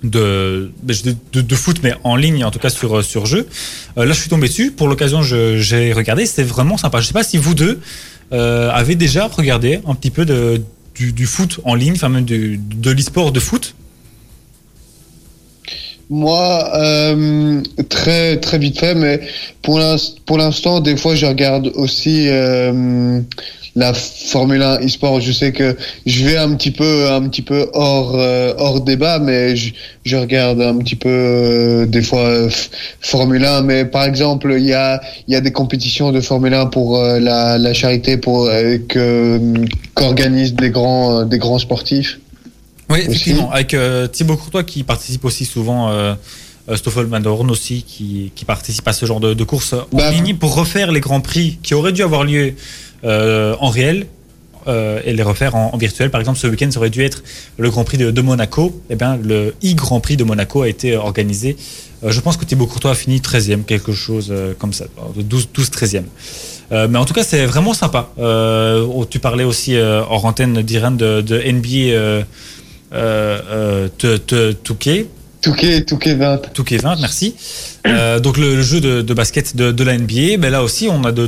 de, 0.03 0.71
de, 0.83 1.41
de, 1.41 1.55
foot, 1.55 1.79
mais 1.83 1.95
en 2.03 2.15
ligne, 2.15 2.45
en 2.45 2.51
tout 2.51 2.59
cas 2.59 2.69
sur, 2.69 3.03
sur 3.03 3.25
jeu. 3.25 3.47
Là, 3.95 4.05
je 4.07 4.13
suis 4.13 4.29
tombé 4.29 4.47
dessus. 4.47 4.71
Pour 4.71 4.87
l'occasion, 4.87 5.21
j'ai 5.21 5.93
regardé. 5.93 6.25
C'était 6.25 6.43
vraiment 6.43 6.77
sympa. 6.77 7.01
Je 7.01 7.07
sais 7.07 7.13
pas 7.13 7.23
si 7.23 7.37
vous 7.37 7.55
deux 7.55 7.79
avez 8.31 8.95
déjà 8.95 9.27
regardé 9.27 9.81
un 9.85 9.95
petit 9.95 10.11
peu 10.11 10.23
de, 10.25 10.61
du, 10.95 11.25
foot 11.25 11.59
en 11.65 11.75
ligne, 11.75 11.93
enfin 11.95 12.09
même 12.09 12.25
de 12.25 12.91
l'e-sport 12.91 13.33
de 13.33 13.39
foot. 13.41 13.75
Moi, 16.09 16.69
euh, 16.75 17.61
très 17.89 18.37
très 18.37 18.57
vite 18.57 18.79
fait, 18.79 18.95
mais 18.95 19.19
pour 19.61 19.77
l'ins- 19.79 19.97
pour 20.25 20.37
l'instant, 20.37 20.79
des 20.79 20.95
fois, 20.95 21.15
je 21.15 21.25
regarde 21.25 21.67
aussi 21.75 22.29
euh, 22.29 23.19
la 23.75 23.93
Formule 23.93 24.61
1 24.63 24.79
e-sport. 24.85 25.19
Je 25.19 25.33
sais 25.33 25.51
que 25.51 25.75
je 26.05 26.23
vais 26.25 26.37
un 26.37 26.53
petit 26.55 26.71
peu 26.71 27.11
un 27.11 27.27
petit 27.27 27.41
peu 27.41 27.69
hors 27.73 28.15
euh, 28.15 28.53
hors 28.57 28.79
débat, 28.81 29.19
mais 29.19 29.57
je, 29.57 29.73
je 30.05 30.15
regarde 30.15 30.61
un 30.61 30.77
petit 30.77 30.95
peu 30.95 31.09
euh, 31.09 31.85
des 31.85 32.01
fois 32.01 32.47
Formule 33.01 33.43
1. 33.43 33.63
Mais 33.63 33.83
par 33.83 34.05
exemple, 34.05 34.55
il 34.57 34.65
y 34.65 34.73
a 34.73 35.01
il 35.27 35.33
y 35.33 35.35
a 35.35 35.41
des 35.41 35.51
compétitions 35.51 36.13
de 36.13 36.21
Formule 36.21 36.53
1 36.53 36.67
pour 36.67 36.97
euh, 36.97 37.19
la, 37.19 37.57
la 37.57 37.73
charité 37.73 38.15
pour 38.15 38.45
que 38.87 39.39
qu'organisent 39.93 40.53
des 40.55 40.69
grands 40.69 41.25
des 41.25 41.37
grands 41.37 41.59
sportifs. 41.59 42.19
Oui, 42.89 42.99
effectivement. 43.01 43.51
Avec 43.51 43.73
euh, 43.73 44.07
Thibaut 44.07 44.37
Courtois 44.37 44.63
qui 44.63 44.83
participe 44.83 45.25
aussi 45.25 45.45
souvent, 45.45 45.89
euh, 45.89 46.13
euh, 46.69 46.75
Stoffel 46.75 47.05
Van 47.05 47.21
aussi 47.49 47.83
qui, 47.83 48.31
qui 48.35 48.45
participe 48.45 48.87
à 48.87 48.93
ce 48.93 49.05
genre 49.05 49.19
de, 49.19 49.33
de 49.33 49.43
courses 49.43 49.73
en 49.73 49.85
Bah, 49.91 50.11
ligne 50.11 50.35
pour 50.35 50.55
refaire 50.55 50.91
les 50.91 50.99
grands 51.01 51.21
prix 51.21 51.59
qui 51.63 51.73
auraient 51.73 51.93
dû 51.93 52.03
avoir 52.03 52.23
lieu 52.23 52.53
euh, 53.03 53.55
en 53.59 53.69
réel. 53.69 54.07
euh, 54.67 54.99
et 55.05 55.13
les 55.13 55.23
refaire 55.23 55.55
en, 55.55 55.69
en 55.73 55.77
virtuel. 55.77 56.11
Par 56.11 56.19
exemple, 56.19 56.37
ce 56.39 56.47
week-end, 56.47 56.69
ça 56.71 56.79
aurait 56.79 56.89
dû 56.89 57.01
être 57.01 57.23
le 57.57 57.69
Grand 57.69 57.85
Prix 57.85 57.97
de, 57.97 58.11
de 58.11 58.21
Monaco. 58.21 58.81
Eh 58.89 58.95
bien, 58.97 59.15
le 59.15 59.55
e-Grand 59.63 60.01
Prix 60.01 60.17
de 60.17 60.25
Monaco 60.25 60.61
a 60.61 60.67
été 60.67 60.97
organisé. 60.97 61.55
Euh, 62.03 62.11
je 62.11 62.19
pense 62.19 62.35
que 62.35 62.43
Thibaut 62.43 62.67
Courtois 62.67 62.91
a 62.91 62.95
fini 62.95 63.19
13e, 63.19 63.63
quelque 63.63 63.93
chose 63.93 64.27
euh, 64.29 64.53
comme 64.59 64.73
ça, 64.73 64.85
12, 65.15 65.49
12 65.53 65.69
13e. 65.69 66.03
Euh, 66.73 66.87
mais 66.89 66.99
en 66.99 67.05
tout 67.05 67.13
cas, 67.13 67.23
c'est 67.23 67.45
vraiment 67.45 67.73
sympa. 67.73 68.09
Euh, 68.19 68.85
oh, 68.93 69.05
tu 69.05 69.19
parlais 69.19 69.45
aussi 69.45 69.77
euh, 69.77 70.01
hors 70.09 70.25
antenne 70.25 70.61
d'Iran 70.61 70.91
de, 70.91 71.21
de 71.21 71.37
NBA 71.49 72.25
euh, 72.93 73.87
euh, 74.03 74.53
2K. 74.65 75.05
Touquet, 75.39 75.83
Touquet 75.85 76.15
20. 76.15 76.51
Touquet 76.53 76.77
20, 76.77 76.99
merci. 76.99 77.35
Euh, 77.85 78.19
donc 78.19 78.37
le, 78.37 78.55
le 78.55 78.61
jeu 78.63 78.81
de, 78.81 79.01
de 79.03 79.13
basket 79.13 79.55
de, 79.55 79.71
de 79.71 79.83
la 79.83 79.95
NBA, 79.97 80.37
ben 80.39 80.49
là 80.49 80.63
aussi 80.63 80.89
on 80.91 81.03
a 81.05 81.11
de, 81.11 81.27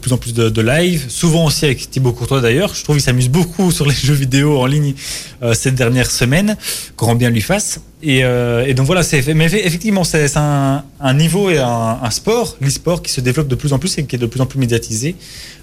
plus 0.00 0.12
en 0.12 0.18
plus 0.18 0.34
de, 0.34 0.60
live, 0.60 1.06
souvent 1.08 1.46
aussi 1.46 1.64
avec 1.64 1.90
Thibaut 1.90 2.12
Courtois 2.12 2.40
d'ailleurs. 2.42 2.74
Je 2.74 2.84
trouve 2.84 2.96
qu'il 2.96 3.02
s'amuse 3.02 3.30
beaucoup 3.30 3.72
sur 3.72 3.86
les 3.86 3.94
jeux 4.04 4.12
vidéo 4.14 4.58
en 4.60 4.66
ligne 4.66 4.94
euh, 5.42 5.54
cette 5.54 5.74
dernière 5.74 6.10
semaine, 6.10 6.56
grand 6.96 7.14
bien 7.14 7.30
lui 7.30 7.40
fasse. 7.40 7.80
Et, 8.02 8.22
euh, 8.22 8.66
et 8.66 8.74
donc 8.74 8.86
voilà, 8.86 9.02
c'est 9.02 9.26
mais 9.34 9.48
effe- 9.48 9.64
effectivement 9.64 10.04
c'est 10.04 10.36
un, 10.36 10.84
un 11.00 11.14
niveau 11.14 11.48
et 11.50 11.58
un, 11.58 11.98
un 12.02 12.10
sport, 12.10 12.56
l'e-sport 12.60 13.02
qui 13.02 13.10
se 13.10 13.22
développe 13.22 13.48
de 13.48 13.56
plus 13.56 13.72
en 13.72 13.78
plus 13.78 13.96
et 13.98 14.04
qui 14.04 14.14
est 14.14 14.20
de 14.20 14.26
plus 14.26 14.42
en 14.42 14.46
plus 14.46 14.58
médiatisé. 14.60 15.16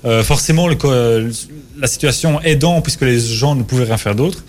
Euh, 0.06 0.24
forcément 0.24 0.68
le, 0.68 0.76
la 1.80 1.88
situation 1.88 2.42
aidant 2.42 2.82
puisque 2.82 3.02
les 3.02 3.20
gens 3.20 3.54
ne 3.56 3.62
pouvaient 3.64 3.86
rien 3.86 3.98
faire 3.98 4.16
d'autre. 4.16 4.44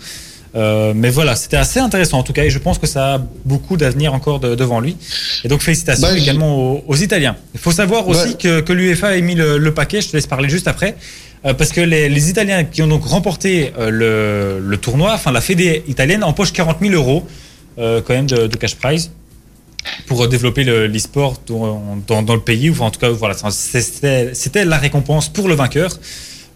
Euh, 0.55 0.93
mais 0.95 1.09
voilà, 1.09 1.35
c'était 1.35 1.57
assez 1.57 1.79
intéressant 1.79 2.19
en 2.19 2.23
tout 2.23 2.33
cas, 2.33 2.43
et 2.43 2.49
je 2.49 2.57
pense 2.59 2.79
que 2.79 2.87
ça 2.87 3.15
a 3.15 3.21
beaucoup 3.45 3.77
d'avenir 3.77 4.13
encore 4.13 4.39
de- 4.39 4.55
devant 4.55 4.79
lui. 4.79 4.95
Et 5.43 5.47
donc 5.47 5.61
félicitations 5.61 6.07
Bah, 6.07 6.17
également 6.17 6.55
aux, 6.73 6.83
aux 6.87 6.95
Italiens. 6.95 7.35
Il 7.53 7.59
faut 7.59 7.71
savoir 7.71 8.07
aussi 8.07 8.37
que, 8.37 8.61
que 8.61 8.73
l'UEFA 8.73 9.07
a 9.09 9.19
mis 9.21 9.35
le, 9.35 9.57
le 9.57 9.73
paquet, 9.73 10.01
je 10.01 10.09
te 10.09 10.15
laisse 10.15 10.25
parler 10.27 10.49
juste 10.49 10.67
après, 10.67 10.95
euh, 11.45 11.53
parce 11.53 11.71
que 11.71 11.81
les, 11.81 12.09
les 12.09 12.29
Italiens 12.29 12.63
qui 12.63 12.81
ont 12.81 12.87
donc 12.87 13.05
remporté 13.05 13.73
euh, 13.77 13.89
le, 14.61 14.65
le 14.67 14.77
tournoi, 14.77 15.13
enfin 15.13 15.31
la 15.31 15.41
fédé 15.41 15.83
italienne 15.87 16.23
empoche 16.23 16.53
40 16.53 16.77
000 16.81 16.93
euros 16.93 17.27
quand 17.77 18.09
même 18.09 18.25
de, 18.25 18.47
de 18.47 18.57
cash 18.57 18.75
prize 18.75 19.11
pour 20.07 20.27
développer 20.27 20.63
le- 20.63 20.87
l'e-sport 20.87 21.39
dans, 21.47 21.97
dans, 22.07 22.23
dans 22.23 22.33
le 22.33 22.41
pays. 22.41 22.69
Enfin, 22.71 22.85
en 22.85 22.89
tout 22.91 22.99
cas, 22.99 23.09
voilà, 23.09 23.35
c'était 23.51 24.65
la 24.65 24.77
récompense 24.77 25.29
pour 25.29 25.47
le 25.47 25.53
vainqueur. 25.55 25.91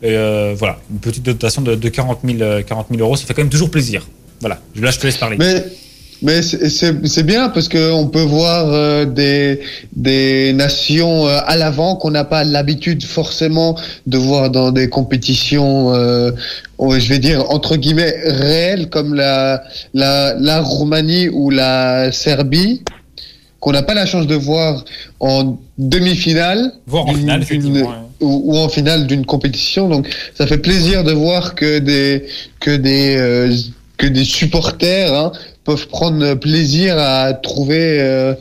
Euh, 0.04 0.56
voilà, 0.58 0.78
une 0.92 1.00
petite 1.00 1.24
dotation 1.24 1.62
de, 1.62 1.76
de 1.76 1.90
40, 1.90 2.20
000, 2.26 2.42
euh, 2.42 2.62
40 2.64 2.88
000 2.90 3.02
euros, 3.02 3.16
ça 3.16 3.26
fait 3.26 3.34
quand 3.34 3.42
même 3.44 3.52
toujours 3.52 3.70
plaisir. 3.70 4.08
Voilà, 4.40 4.60
là 4.76 4.90
je 4.92 5.00
te 5.00 5.06
laisse 5.06 5.18
parler. 5.18 5.38
Mais, 5.38 5.64
mais 6.24 6.42
c'est- 6.42 7.24
bien 7.24 7.50
parce 7.50 7.70
qu'on 7.70 8.08
peut 8.08 8.22
voir 8.24 8.72
euh, 8.72 9.06
des, 9.06 9.60
des 9.96 10.54
nations 10.54 11.28
euh, 11.28 11.38
à 11.46 11.56
l'avant 11.56 11.96
qu'on 11.96 12.12
n'a 12.12 12.24
pas 12.24 12.44
l'habitude 12.44 13.04
forcément 13.04 13.78
de 14.08 14.18
voir 14.18 14.50
dans 14.50 14.72
des 14.72 14.90
compétitions, 14.90 15.94
euh, 15.94 16.32
je 16.80 17.08
vais 17.10 17.20
dire, 17.20 17.50
entre 17.52 17.76
guillemets, 17.76 18.16
réelles 18.26 18.90
comme 18.90 19.14
la, 19.14 19.64
la, 19.94 20.34
la 20.36 20.62
Roumanie 20.62 21.30
ou 21.30 21.52
la 21.52 22.12
Serbie 22.12 22.84
qu'on 23.62 23.72
n'a 23.72 23.84
pas 23.84 23.94
la 23.94 24.06
chance 24.06 24.28
de 24.28 24.36
voir 24.36 24.84
en 25.22 25.58
demi-finale. 25.78 26.74
Voir 26.88 27.06
en 27.08 27.14
finale, 27.14 27.40
d'une- 27.40 27.44
effectivement. 27.44 27.90
ouais. 27.90 27.96
ou, 28.20 28.42
ou 28.54 28.58
en 28.58 28.68
finale 28.70 29.08
d'une 29.08 29.26
compétition. 29.26 29.88
Donc, 29.88 30.08
ça 30.38 30.46
fait 30.48 30.58
plaisir 30.58 31.04
de 31.04 31.14
voir 31.14 31.56
que 31.56 31.80
des 31.80 32.26
que 32.60 32.76
des 32.76 33.16
euh, 33.18 33.56
que 33.98 34.08
des 34.08 34.26
supporters 34.26 35.14
hein, 35.14 35.32
peuvent 35.64 35.88
prendre 35.88 36.34
plaisir 36.36 36.96
à 36.98 37.34
trouver. 37.34 38.00
euh, 38.02 38.34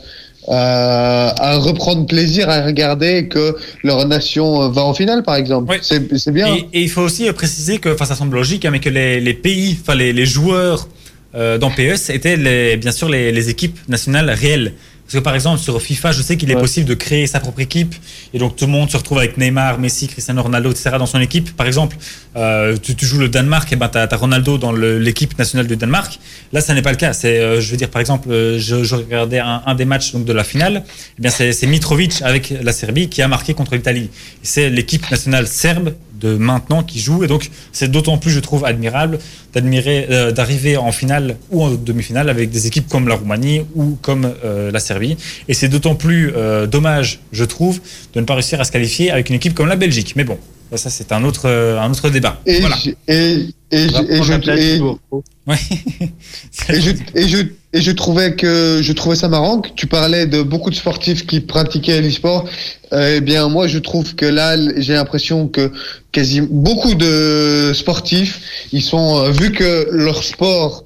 à, 0.47 1.35
à 1.51 1.57
reprendre 1.57 2.07
plaisir 2.07 2.49
à 2.49 2.63
regarder 2.65 3.27
que 3.27 3.55
leur 3.83 4.07
nation 4.07 4.69
va 4.69 4.81
en 4.81 4.93
finale 4.95 5.21
par 5.21 5.35
exemple 5.35 5.67
Oui. 5.71 5.77
c'est 5.81 6.31
bien 6.33 6.47
Et, 6.55 6.65
et 6.73 6.81
il 6.81 6.89
faut 6.89 7.03
aussi 7.03 7.31
préciser 7.31 7.77
que, 7.77 7.89
enfin, 7.93 8.05
ça 8.05 8.15
semble 8.15 8.35
logique, 8.37 8.65
hein, 8.65 8.71
mais 8.71 8.79
que 8.79 8.89
les, 8.89 9.19
les 9.21 9.35
pays, 9.35 9.77
enfin, 9.79 9.93
les, 9.93 10.11
les 10.13 10.25
joueurs 10.25 10.87
euh, 11.35 11.59
dans 11.59 11.69
PES 11.69 12.09
étaient 12.09 12.37
les, 12.37 12.75
bien 12.75 12.91
sûr 12.91 13.07
les, 13.07 13.31
les 13.31 13.49
équipes 13.49 13.77
nationales 13.87 14.31
réelles. 14.31 14.73
Parce 15.11 15.19
que 15.19 15.25
par 15.25 15.35
exemple, 15.35 15.59
sur 15.59 15.81
FIFA, 15.81 16.13
je 16.13 16.21
sais 16.21 16.37
qu'il 16.37 16.49
est 16.51 16.55
possible 16.55 16.87
de 16.87 16.93
créer 16.93 17.27
sa 17.27 17.41
propre 17.41 17.59
équipe. 17.59 17.93
Et 18.33 18.39
donc, 18.39 18.55
tout 18.55 18.65
le 18.65 18.71
monde 18.71 18.89
se 18.89 18.95
retrouve 18.95 19.17
avec 19.17 19.35
Neymar, 19.35 19.77
Messi, 19.77 20.07
Cristiano 20.07 20.41
Ronaldo, 20.41 20.71
etc. 20.71 20.91
dans 20.97 21.05
son 21.05 21.19
équipe. 21.19 21.53
Par 21.57 21.67
exemple, 21.67 21.97
euh, 22.37 22.77
tu, 22.81 22.95
tu 22.95 23.05
joues 23.05 23.17
le 23.17 23.27
Danemark, 23.27 23.69
et 23.73 23.75
ben, 23.75 23.89
tu 23.89 23.97
as, 23.97 24.07
Ronaldo 24.15 24.57
dans 24.57 24.71
l'équipe 24.71 25.37
nationale 25.37 25.67
du 25.67 25.75
Danemark. 25.75 26.17
Là, 26.53 26.61
ça 26.61 26.73
n'est 26.73 26.81
pas 26.81 26.91
le 26.91 26.97
cas. 26.97 27.11
C'est, 27.11 27.39
euh, 27.39 27.59
je 27.59 27.71
veux 27.71 27.75
dire, 27.75 27.89
par 27.89 27.99
exemple, 27.99 28.31
euh, 28.31 28.57
je, 28.57 28.85
je 28.85 28.95
regardais 28.95 29.39
un, 29.39 29.61
un 29.65 29.75
des 29.75 29.83
matchs 29.83 30.13
donc, 30.13 30.23
de 30.23 30.31
la 30.31 30.45
finale. 30.45 30.85
Eh 31.19 31.21
bien, 31.21 31.29
c'est 31.29 31.67
Mitrovic 31.67 32.21
avec 32.21 32.53
la 32.61 32.71
Serbie 32.71 33.09
qui 33.09 33.21
a 33.21 33.27
marqué 33.27 33.53
contre 33.53 33.75
l'Italie. 33.75 34.09
C'est 34.43 34.69
l'équipe 34.69 35.11
nationale 35.11 35.45
serbe 35.45 35.93
de 36.21 36.35
maintenant 36.37 36.83
qui 36.83 36.99
joue. 36.99 37.23
Et 37.23 37.27
donc, 37.27 37.49
c'est 37.71 37.89
d'autant 37.91 38.17
plus, 38.17 38.31
je 38.31 38.39
trouve, 38.39 38.63
admirable 38.65 39.19
d'admirer, 39.53 40.07
euh, 40.09 40.31
d'arriver 40.31 40.77
en 40.77 40.91
finale 40.91 41.35
ou 41.49 41.63
en 41.63 41.71
demi-finale 41.71 42.29
avec 42.29 42.49
des 42.51 42.67
équipes 42.67 42.87
comme 42.87 43.07
la 43.07 43.15
Roumanie 43.15 43.61
ou 43.75 43.97
comme 44.01 44.31
euh, 44.45 44.71
la 44.71 44.79
Serbie. 44.79 45.17
Et 45.47 45.53
c'est 45.53 45.67
d'autant 45.67 45.95
plus 45.95 46.31
euh, 46.35 46.67
dommage, 46.67 47.19
je 47.33 47.43
trouve, 47.43 47.81
de 48.13 48.19
ne 48.21 48.25
pas 48.25 48.35
réussir 48.35 48.61
à 48.61 48.63
se 48.63 48.71
qualifier 48.71 49.11
avec 49.11 49.29
une 49.29 49.35
équipe 49.35 49.53
comme 49.53 49.67
la 49.67 49.75
Belgique. 49.75 50.13
Mais 50.15 50.23
bon, 50.23 50.37
ça, 50.75 50.89
c'est 50.89 51.11
un 51.11 51.23
autre, 51.25 51.49
un 51.49 51.91
autre 51.91 52.09
débat. 52.09 52.39
Et, 52.45 52.59
voilà. 52.61 52.77
je- 52.83 52.89
et, 53.07 53.49
je- 53.89 54.11
et 54.11 54.17
je. 54.23 54.31
Ouais. 55.47 55.57
et 57.15 57.27
je, 57.27 57.37
et 57.73 57.81
je, 57.81 57.91
trouvais 57.91 58.35
que 58.35 58.79
je 58.81 58.91
trouvais 58.93 59.15
ça 59.15 59.29
marrant 59.29 59.61
que 59.61 59.69
tu 59.75 59.87
parlais 59.87 60.25
de 60.25 60.41
beaucoup 60.41 60.69
de 60.69 60.75
sportifs 60.75 61.25
qui 61.25 61.39
pratiquaient 61.39 62.01
l'e-sport. 62.01 62.45
Euh, 62.91 63.15
eh 63.17 63.21
bien, 63.21 63.47
moi, 63.47 63.67
je 63.67 63.77
trouve 63.77 64.15
que 64.15 64.25
là, 64.25 64.57
j'ai 64.77 64.93
l'impression 64.93 65.47
que 65.47 65.71
quasi 66.11 66.41
beaucoup 66.41 66.95
de 66.95 67.71
sportifs, 67.73 68.41
ils 68.73 68.81
sont 68.81 69.17
euh, 69.19 69.31
vu 69.31 69.51
que 69.53 69.87
leur 69.91 70.23
sport 70.23 70.83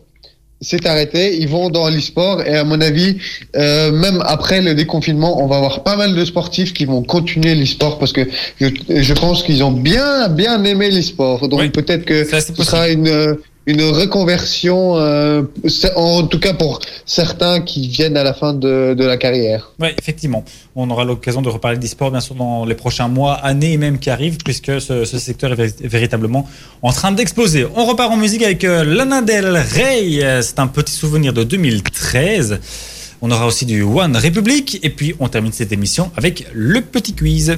s'est 0.61 0.87
arrêté, 0.87 1.37
ils 1.37 1.47
vont 1.49 1.69
dans 1.69 1.89
l'e-sport 1.89 2.41
et 2.43 2.55
à 2.55 2.63
mon 2.63 2.79
avis, 2.79 3.17
euh, 3.55 3.91
même 3.91 4.21
après 4.25 4.61
le 4.61 4.73
déconfinement, 4.75 5.43
on 5.43 5.47
va 5.47 5.57
avoir 5.57 5.83
pas 5.83 5.95
mal 5.95 6.15
de 6.15 6.23
sportifs 6.25 6.71
qui 6.73 6.85
vont 6.85 7.01
continuer 7.01 7.55
l'e-sport 7.55 7.97
parce 7.99 8.13
que 8.13 8.21
je, 8.61 8.67
je 8.89 9.13
pense 9.13 9.43
qu'ils 9.43 9.63
ont 9.63 9.71
bien 9.71 10.29
bien 10.29 10.63
aimé 10.63 10.91
l'e-sport. 10.91 11.49
Donc 11.49 11.59
Oui. 11.59 11.69
peut-être 11.69 12.05
que 12.05 12.23
Ça, 12.23 12.41
ce 12.41 12.53
sera 12.63 12.89
une 12.89 13.37
une 13.67 13.81
reconversion, 13.81 14.97
euh, 14.97 15.41
en 15.95 16.27
tout 16.27 16.39
cas 16.39 16.53
pour 16.53 16.79
certains 17.05 17.61
qui 17.61 17.87
viennent 17.87 18.15
à 18.17 18.23
la 18.23 18.33
fin 18.33 18.53
de, 18.53 18.95
la 18.97 19.17
carrière. 19.17 19.71
Oui, 19.79 19.89
effectivement. 19.97 20.43
On 20.75 20.89
aura 20.89 21.03
l'occasion 21.03 21.41
de 21.41 21.49
reparler 21.49 21.77
d'e-sport, 21.77 22.11
bien 22.11 22.19
sûr, 22.19 22.35
dans 22.35 22.65
les 22.65 22.75
prochains 22.75 23.07
mois, 23.07 23.33
années 23.33 23.77
même 23.77 23.97
qui 23.97 24.09
arrivent, 24.09 24.37
puisque 24.43 24.79
ce, 24.79 25.05
ce 25.05 25.17
secteur 25.17 25.51
est 25.53 25.55
véri- 25.55 25.87
véritablement 25.87 26.47
en 26.81 26.91
train 26.91 27.11
d'exploser. 27.11 27.65
On 27.75 27.85
repart 27.85 28.11
en 28.11 28.17
musique 28.17 28.43
avec 28.43 28.63
euh, 28.63 28.83
Lana 28.83 29.21
Del 29.21 29.57
Rey. 29.57 30.19
C'est 30.41 30.59
un 30.59 30.67
petit 30.67 30.93
souvenir 30.93 31.33
de 31.33 31.43
2013. 31.43 32.59
On 33.21 33.31
aura 33.31 33.47
aussi 33.47 33.65
du 33.65 33.81
One 33.81 34.15
Republic. 34.15 34.79
Et 34.83 34.89
puis, 34.91 35.15
on 35.19 35.27
termine 35.27 35.51
cette 35.51 35.71
émission 35.71 36.11
avec 36.15 36.45
le 36.53 36.81
petit 36.81 37.13
quiz. 37.13 37.57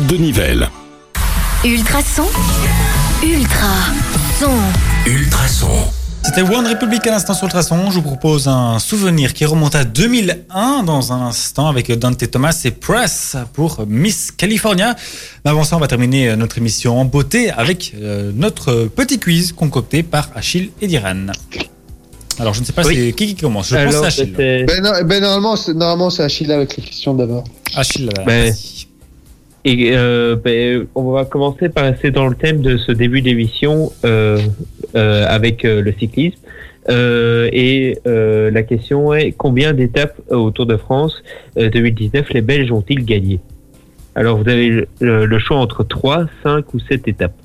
de 0.07 0.15
Nivelles. 0.17 0.69
Ultrason. 1.63 2.23
Ultra. 3.23 3.67
Son. 4.39 4.51
Ultrason. 5.05 5.67
C'était 6.23 6.41
One 6.41 6.67
Republic 6.67 7.05
à 7.07 7.11
l'instant 7.11 7.33
sur 7.33 7.45
Ultrason. 7.45 7.89
Je 7.89 7.95
vous 7.95 8.01
propose 8.01 8.47
un 8.47 8.79
souvenir 8.79 9.33
qui 9.33 9.45
remonte 9.45 9.75
à 9.75 9.83
2001 9.83 10.83
dans 10.83 11.11
un 11.13 11.21
instant 11.27 11.67
avec 11.67 11.91
Dante 11.97 12.29
Thomas 12.29 12.59
et 12.63 12.71
Press 12.71 13.35
pour 13.53 13.85
Miss 13.87 14.31
California. 14.31 14.95
Mais 15.43 15.51
avant 15.51 15.63
ça, 15.63 15.77
on 15.77 15.79
va 15.79 15.87
terminer 15.87 16.35
notre 16.35 16.57
émission 16.57 16.99
en 16.99 17.05
beauté 17.05 17.49
avec 17.51 17.93
euh, 18.01 18.31
notre 18.35 18.85
petit 18.85 19.19
quiz 19.19 19.51
concocté 19.53 20.03
par 20.03 20.29
Achille 20.35 20.71
et 20.81 20.87
Diran. 20.87 21.27
Alors, 22.39 22.53
je 22.53 22.61
ne 22.61 22.65
sais 22.65 22.73
pas 22.73 22.83
Oui. 22.85 22.95
c'est 22.95 23.13
qui 23.13 23.27
qui 23.27 23.35
commence. 23.35 23.69
Je 23.69 23.75
pense 23.75 23.81
Alors, 23.93 24.03
à 24.03 24.07
Achille. 24.07 24.33
Ben, 24.37 24.65
non- 24.81 25.03
ben, 25.03 25.21
normalement, 25.21 25.55
c'est- 25.55 25.73
normalement, 25.73 26.09
c'est 26.09 26.23
Achille 26.23 26.51
avec 26.51 26.75
les 26.77 26.83
questions 26.83 27.13
d'abord. 27.13 27.43
Achille, 27.75 28.09
Ben. 28.25 28.53
Et 29.63 29.91
euh, 29.95 30.35
ben, 30.35 30.87
on 30.95 31.11
va 31.11 31.25
commencer 31.25 31.69
par 31.69 31.83
rester 31.85 32.09
dans 32.11 32.27
le 32.27 32.35
thème 32.35 32.61
de 32.61 32.77
ce 32.77 32.91
début 32.91 33.21
d'émission 33.21 33.91
euh, 34.05 34.39
euh, 34.95 35.25
avec 35.27 35.65
euh, 35.65 35.81
le 35.81 35.93
cyclisme. 35.93 36.37
Euh, 36.89 37.47
et 37.53 37.99
euh, 38.07 38.49
la 38.49 38.63
question 38.63 39.13
est 39.13 39.33
combien 39.33 39.73
d'étapes 39.73 40.19
au 40.31 40.49
Tour 40.49 40.65
de 40.65 40.77
France 40.77 41.13
euh, 41.57 41.69
2019 41.69 42.29
les 42.33 42.41
Belges 42.41 42.71
ont-ils 42.71 43.05
gagné? 43.05 43.39
Alors 44.15 44.41
vous 44.41 44.49
avez 44.49 44.67
le, 44.67 44.87
le- 44.99 45.25
le 45.27 45.39
choix 45.39 45.57
entre 45.57 45.83
3, 45.83 46.25
5 46.41 46.73
ou 46.73 46.79
7 46.79 47.07
étapes. 47.07 47.35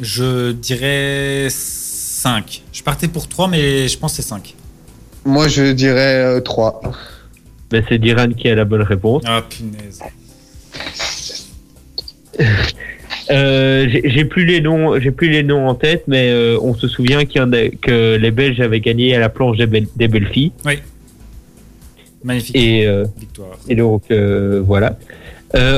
Je 0.00 0.52
dirais 0.52 1.48
5. 1.50 2.62
Je 2.72 2.82
partais 2.84 3.08
pour 3.08 3.28
3, 3.28 3.48
mais 3.48 3.88
je 3.88 3.98
pense 3.98 4.12
que 4.16 4.22
c'est 4.22 4.28
5. 4.28 4.54
Moi, 5.24 5.48
je 5.48 5.72
dirais 5.72 6.40
3. 6.40 6.80
Ben, 7.70 7.82
c'est 7.88 7.98
Diran 7.98 8.28
qui 8.28 8.48
a 8.48 8.54
la 8.54 8.64
bonne 8.64 8.82
réponse. 8.82 9.22
Ah, 9.26 9.42
punaise. 9.48 10.00
Euh, 13.30 13.86
j'ai 13.88 14.24
plus 14.26 14.44
les 14.44 14.60
noms, 14.60 14.98
j'ai 15.00 15.10
plus 15.10 15.30
les 15.30 15.42
noms 15.42 15.66
en 15.66 15.74
tête, 15.74 16.04
mais 16.08 16.28
euh, 16.30 16.58
on 16.60 16.74
se 16.74 16.88
souvient 16.88 17.24
qu'il 17.24 17.40
y 17.40 17.44
en 17.44 17.52
a, 17.52 17.68
que 17.70 18.16
les 18.16 18.30
Belges 18.30 18.60
avaient 18.60 18.80
gagné 18.80 19.14
à 19.14 19.18
la 19.18 19.28
planche 19.30 19.56
des, 19.56 19.66
belles- 19.66 19.86
des 19.96 20.08
belles 20.08 20.28
filles. 20.28 20.52
Magnifique 22.22 22.56
Et 22.56 22.86
euh, 22.86 23.04
victoire. 23.18 23.56
Et 23.68 23.76
donc 23.76 24.02
voilà. 24.10 24.98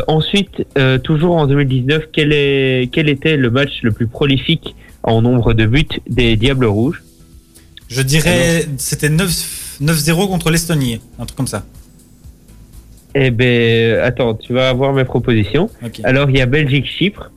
Ensuite, 0.08 0.64
toujours 1.04 1.36
en 1.36 1.46
2019, 1.46 2.04
quel, 2.12 2.32
est, 2.32 2.88
quel 2.90 3.08
était 3.08 3.36
le 3.36 3.50
match 3.50 3.82
le 3.82 3.92
plus 3.92 4.06
prolifique 4.06 4.74
en 5.02 5.22
nombre 5.22 5.52
de 5.52 5.66
buts 5.66 5.86
des 6.08 6.36
Diables 6.36 6.64
Rouges? 6.66 7.02
Je 7.88 8.02
dirais 8.02 8.64
c'était 8.78 9.10
9 9.10 9.78
9-0 9.82 10.28
contre 10.28 10.50
l'Estonie, 10.50 11.00
un 11.18 11.26
truc 11.26 11.36
comme 11.36 11.46
ça. 11.46 11.64
Eh 13.18 13.30
ben, 13.30 13.98
attends, 14.00 14.34
tu 14.34 14.52
vas 14.52 14.68
avoir 14.68 14.92
mes 14.92 15.04
propositions. 15.04 15.70
Alors, 16.04 16.28
il 16.28 16.36
y 16.36 16.40
a 16.42 16.46
Belgique-Chypre, 16.46 17.30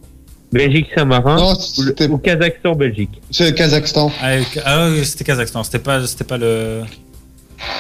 Belgique-Saint-Marin 0.52 1.38
ou, 1.78 1.82
le- 1.84 2.18
Kazakhstan-Belgique. 2.18 3.22
c'est 3.32 3.46
le 3.46 3.52
Kazakhstan. 3.56 4.12
Ah, 4.22 4.32
euh, 4.32 4.42
ah 4.66 4.90
oui, 4.92 5.06
c'était 5.06 5.24
Kazakhstan, 5.24 5.64
c'était 5.64 5.80
pas, 5.80 6.06
c'était 6.06 6.26
pas 6.26 6.38
le, 6.38 6.82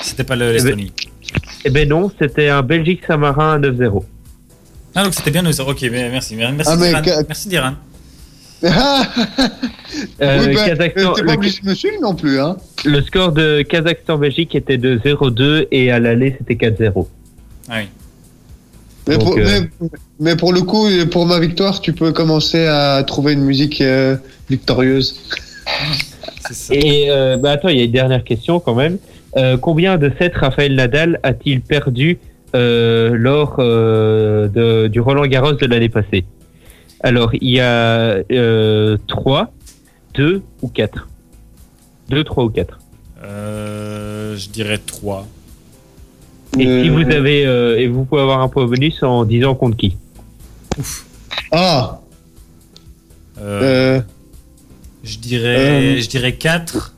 c'était 0.02 0.24
pas 0.24 0.38
le 0.38 0.54
l'Estonie. 0.54 0.94
Eh 1.66 1.70
ben 1.72 1.90
non, 1.90 2.10
c'était 2.22 2.48
un 2.48 2.62
Belgique-Saint-Marin 2.62 3.56
à 3.56 3.60
9-0. 3.60 4.04
Ah 4.96 5.04
donc 5.04 5.14
c'était 5.14 5.32
bien 5.32 5.42
nous. 5.42 5.60
Ok, 5.60 5.82
mais 5.92 6.10
merci, 6.10 6.36
merci 6.36 6.64
Ah, 6.72 6.76
mais 6.78 7.02
Diran. 7.02 7.22
Merci 7.28 7.48
Diran. 7.50 7.74
Ah, 8.66 9.04
Euh, 10.22 10.40
oui, 10.48 10.56
ben, 10.56 10.66
Kazakhstan- 10.68 11.20
le- 11.20 11.26
pas 11.26 11.34
obligé 11.34 11.62
de 11.62 11.68
me 11.70 11.74
suivre 11.76 11.98
non 12.02 12.14
plus, 12.16 12.40
hein. 12.40 12.58
le 12.86 13.02
score 13.02 13.32
de 13.32 13.62
Kazakhstan-Belgique 13.64 14.54
était 14.56 14.78
de 14.78 14.98
0-2 15.04 15.68
et 15.72 15.92
à 15.92 16.00
l'aller, 16.00 16.36
c'était 16.38 16.56
4-0. 16.70 17.08
Ah 17.70 17.80
oui. 17.80 17.88
Mais, 19.08 19.18
Donc, 19.18 19.26
pour, 19.26 19.38
euh, 19.38 19.62
mais, 19.82 19.90
mais 20.20 20.36
pour 20.36 20.54
le 20.54 20.62
coup, 20.62 20.88
pour 21.12 21.26
ma 21.26 21.40
victoire, 21.40 21.82
tu 21.82 21.94
peux 21.94 22.12
commencer 22.12 22.66
à 22.66 23.04
trouver 23.04 23.34
une 23.34 23.44
musique 23.44 23.82
euh, 23.82 24.18
victorieuse. 24.50 25.20
C'est 26.48 26.54
ça. 26.54 26.74
Et 26.76 27.10
euh, 27.10 27.38
bah 27.38 27.52
attends, 27.52 27.70
il 27.70 27.78
y 27.78 27.82
a 27.82 27.86
une 27.86 27.92
dernière 27.92 28.24
question 28.24 28.60
quand 28.60 28.76
même. 28.76 28.98
Euh, 29.38 29.58
combien 29.58 29.98
de 29.98 30.12
sets 30.18 30.32
Raphaël 30.36 30.76
Nadal 30.76 31.20
a-t-il 31.24 31.62
perdu 31.62 32.20
euh, 32.56 33.12
lors 33.14 33.58
euh, 33.60 34.48
de, 34.48 34.88
du 34.88 35.00
Roland 35.00 35.26
Garros 35.28 35.54
de 35.54 35.66
l'année 35.66 35.90
passée? 35.90 36.26
Alors, 37.02 37.32
il 37.34 37.50
y 37.50 37.60
a 37.60 38.18
euh, 38.32 38.98
3, 39.08 39.54
2 40.16 40.42
ou 40.62 40.68
4 40.68 41.08
2, 42.10 42.24
3 42.24 42.44
ou 42.44 42.50
4. 42.50 42.80
Euh, 43.24 44.36
je 44.36 44.50
dirais 44.50 44.80
3. 44.80 45.28
Et 46.60 46.68
Euh, 46.68 46.84
si 46.84 46.90
vous 46.90 47.00
avez 47.02 47.46
euh, 47.46 47.78
et 47.80 47.88
vous 47.88 48.04
pouvez 48.06 48.22
avoir 48.22 48.42
un 48.42 48.48
point 48.50 48.66
bonus 48.66 49.02
en 49.04 49.24
disant 49.26 49.56
contre 49.56 49.78
qui 49.78 49.96
Ah, 51.52 52.00
Euh, 53.42 53.98
euh, 53.98 54.02
je 55.04 55.18
dirais, 55.18 55.98
euh, 55.98 56.02
je 56.02 56.10
dirais 56.10 56.34
4. 56.34 56.94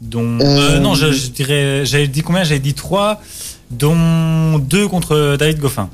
Dont, 0.00 0.38
Euh, 0.40 0.44
euh, 0.76 0.78
non, 0.78 0.94
je, 0.94 1.10
je 1.10 1.28
dirais, 1.30 1.84
j'avais 1.84 2.06
dit 2.06 2.22
combien? 2.22 2.44
J'avais 2.44 2.60
dit 2.60 2.74
3, 2.74 3.20
dont 3.70 4.58
2 4.58 4.86
contre 4.88 5.36
David 5.38 5.58
Goffin. 5.58 5.88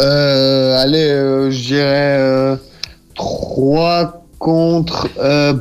euh, 0.00 0.76
allez, 0.78 1.02
euh, 1.10 1.50
je 1.50 1.58
dirais 1.60 2.16
euh, 2.20 2.56
3 3.14 4.24
contre. 4.38 5.08
Euh, 5.18 5.54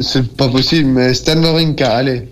C'est 0.00 0.34
pas 0.36 0.48
possible, 0.48 0.88
mais 0.88 1.12
Stan 1.14 1.40
Wawrinka, 1.42 1.90
allez. 1.90 2.28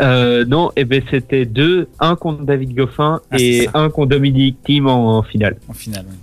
Euh, 0.00 0.44
non, 0.44 0.72
et 0.76 0.84
ben 0.84 1.02
c'était 1.10 1.44
deux, 1.46 1.88
un 2.00 2.16
contre 2.16 2.42
David 2.44 2.74
Goffin 2.74 3.20
Ah, 3.30 3.36
et 3.38 3.68
un 3.74 3.90
contre 3.90 4.08
Dominique 4.10 4.56
Thiem 4.64 4.86
en, 4.88 5.18
en 5.18 5.22
finale. 5.22 5.56
En 5.68 5.72
finale, 5.72 6.04
oui. 6.08 6.16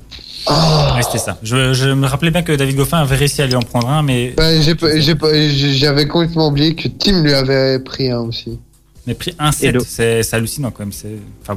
Oh. 0.48 0.52
Ouais, 0.96 1.04
c'était 1.04 1.20
ça. 1.20 1.38
Je, 1.44 1.74
je 1.74 1.90
me 1.90 2.08
rappelais 2.08 2.32
bien 2.32 2.42
que 2.42 2.52
David 2.52 2.76
Goffin 2.76 2.98
avait 2.98 3.16
réussi 3.16 3.42
à 3.42 3.48
lui 3.48 3.56
en 3.56 3.62
prendre 3.62 3.88
un, 3.90 4.02
mais, 4.02 4.34
J'avais 5.76 6.08
complètement 6.08 6.48
oublié 6.48 6.76
que 6.76 6.88
Tim 6.88 7.22
lui 7.24 7.34
avait 7.34 7.80
pris 7.80 8.10
un 8.10 8.20
aussi. 8.22 8.60
mais 9.08 9.14
pris 9.14 9.34
un 9.40 9.50
Et 9.50 9.54
set. 9.54 9.74
le- 9.74 9.80
C'est 9.86 10.24
c'est 10.24 10.36
hallucinant 10.36 10.72
quand 10.72 10.84
même. 10.84 10.92
c'est- 10.92 11.16
Enfin 11.44 11.56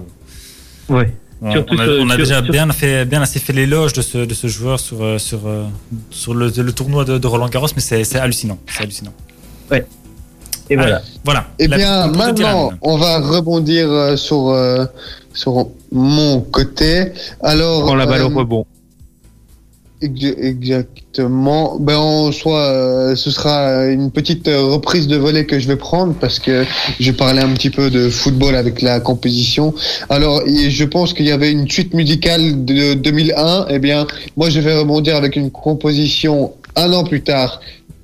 bon. 0.89 0.95
Ouais. 0.97 1.13
On, 1.41 1.49
a, 1.49 1.53
sur- 1.55 1.67
on 2.01 2.07
a 2.07 2.09
sur- 2.11 2.17
déjà 2.19 2.43
sur- 2.43 2.53
bien, 2.53 2.71
fait, 2.73 3.05
bien 3.07 3.21
assez 3.23 3.39
fait 3.41 3.53
l'éloge 3.53 3.93
de 3.95 4.03
ce, 4.03 4.19
de 4.19 4.35
ce 4.35 4.47
joueur 4.47 4.79
sur, 4.81 5.03
euh, 5.03 5.19
sur, 5.19 5.41
euh, 5.47 5.65
sur 6.11 6.33
le, 6.35 6.51
le 6.57 6.73
tournoi 6.73 7.05
de, 7.05 7.19
de 7.19 7.27
Roland 7.27 7.49
Garros, 7.49 7.67
mais 7.75 7.83
c'est 7.83 8.17
hallucinant. 8.19 8.59
C'est 8.67 8.83
hallucinant. 8.83 9.13
Et 10.71 10.77
voilà. 10.77 11.03
Voilà. 11.25 11.47
Eh 11.59 11.67
La- 11.67 11.77
bien, 11.77 12.07
maintenant, 12.09 12.71
on 12.83 12.97
va 12.97 13.19
rebondir 13.21 13.91
euh, 13.91 14.17
sur, 14.17 14.49
euh, 14.49 14.85
sur 15.35 15.69
mon 15.93 16.41
côté. 16.41 17.13
Alors, 17.43 17.85
Prends 17.85 17.95
la 17.95 18.07
balle 18.07 18.23
au 18.23 18.31
euh, 18.31 18.35
rebond. 18.35 18.67
ex- 20.01 20.35
Exactement. 20.39 21.77
Ben, 21.79 21.97
en 21.97 22.33
soi, 22.33 22.59
euh, 22.61 23.15
ce 23.15 23.31
sera 23.31 23.85
une 23.87 24.11
petite 24.11 24.47
reprise 24.49 25.07
de 25.07 25.17
volet 25.17 25.45
que 25.47 25.59
je 25.59 25.69
vais 25.69 25.77
prendre 25.77 26.15
parce 26.15 26.39
que 26.39 26.65
je 26.99 27.13
parlais 27.13 27.43
un 27.43 27.53
petit 27.53 27.71
peu 27.71 27.91
de 27.91 28.09
football 28.09 28.57
avec 28.57 28.83
la 28.83 29.01
composition. 29.01 29.75
Alors, 30.09 30.43
je 30.47 30.85
pense 30.85 31.13
qu'il 31.13 31.27
y 31.27 31.31
avait 31.33 31.53
une 31.53 31.71
suite 31.71 31.95
musicale 31.95 32.65
de 32.65 32.95
2001. 32.95 33.67
Eh 33.71 33.79
bien, 33.79 34.07
moi, 34.37 34.51
je 34.51 34.61
vais 34.61 34.77
rebondir 34.79 35.15
avec 35.17 35.37
une 35.37 35.51
composition 35.51 36.53
un 36.77 36.93
an 36.93 37.05
plus 37.05 37.23
tard. 37.23 37.61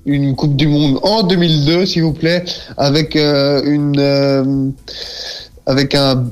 Une 0.07 0.35
Coupe 0.35 0.57
du 0.57 0.67
Monde 0.67 0.99
en 1.03 1.23
2002, 1.23 1.85
s'il 1.87 2.03
vous 2.03 2.13
plaît, 2.15 2.45
avec 2.77 3.17
euh, 3.17 3.63
une 3.65 3.99
euh, 3.99 4.71
avec 5.67 5.95
un 5.95 6.25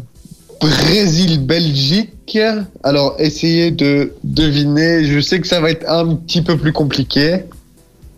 Brésil-Belgique. 0.60 2.38
Alors, 2.82 3.16
essayez 3.18 3.70
de 3.70 4.12
deviner. 4.24 5.04
Je 5.04 5.20
sais 5.20 5.40
que 5.40 5.46
ça 5.46 5.60
va 5.60 5.70
être 5.70 5.88
un 5.88 6.14
petit 6.14 6.42
peu 6.42 6.56
plus 6.56 6.72
compliqué. 6.72 7.40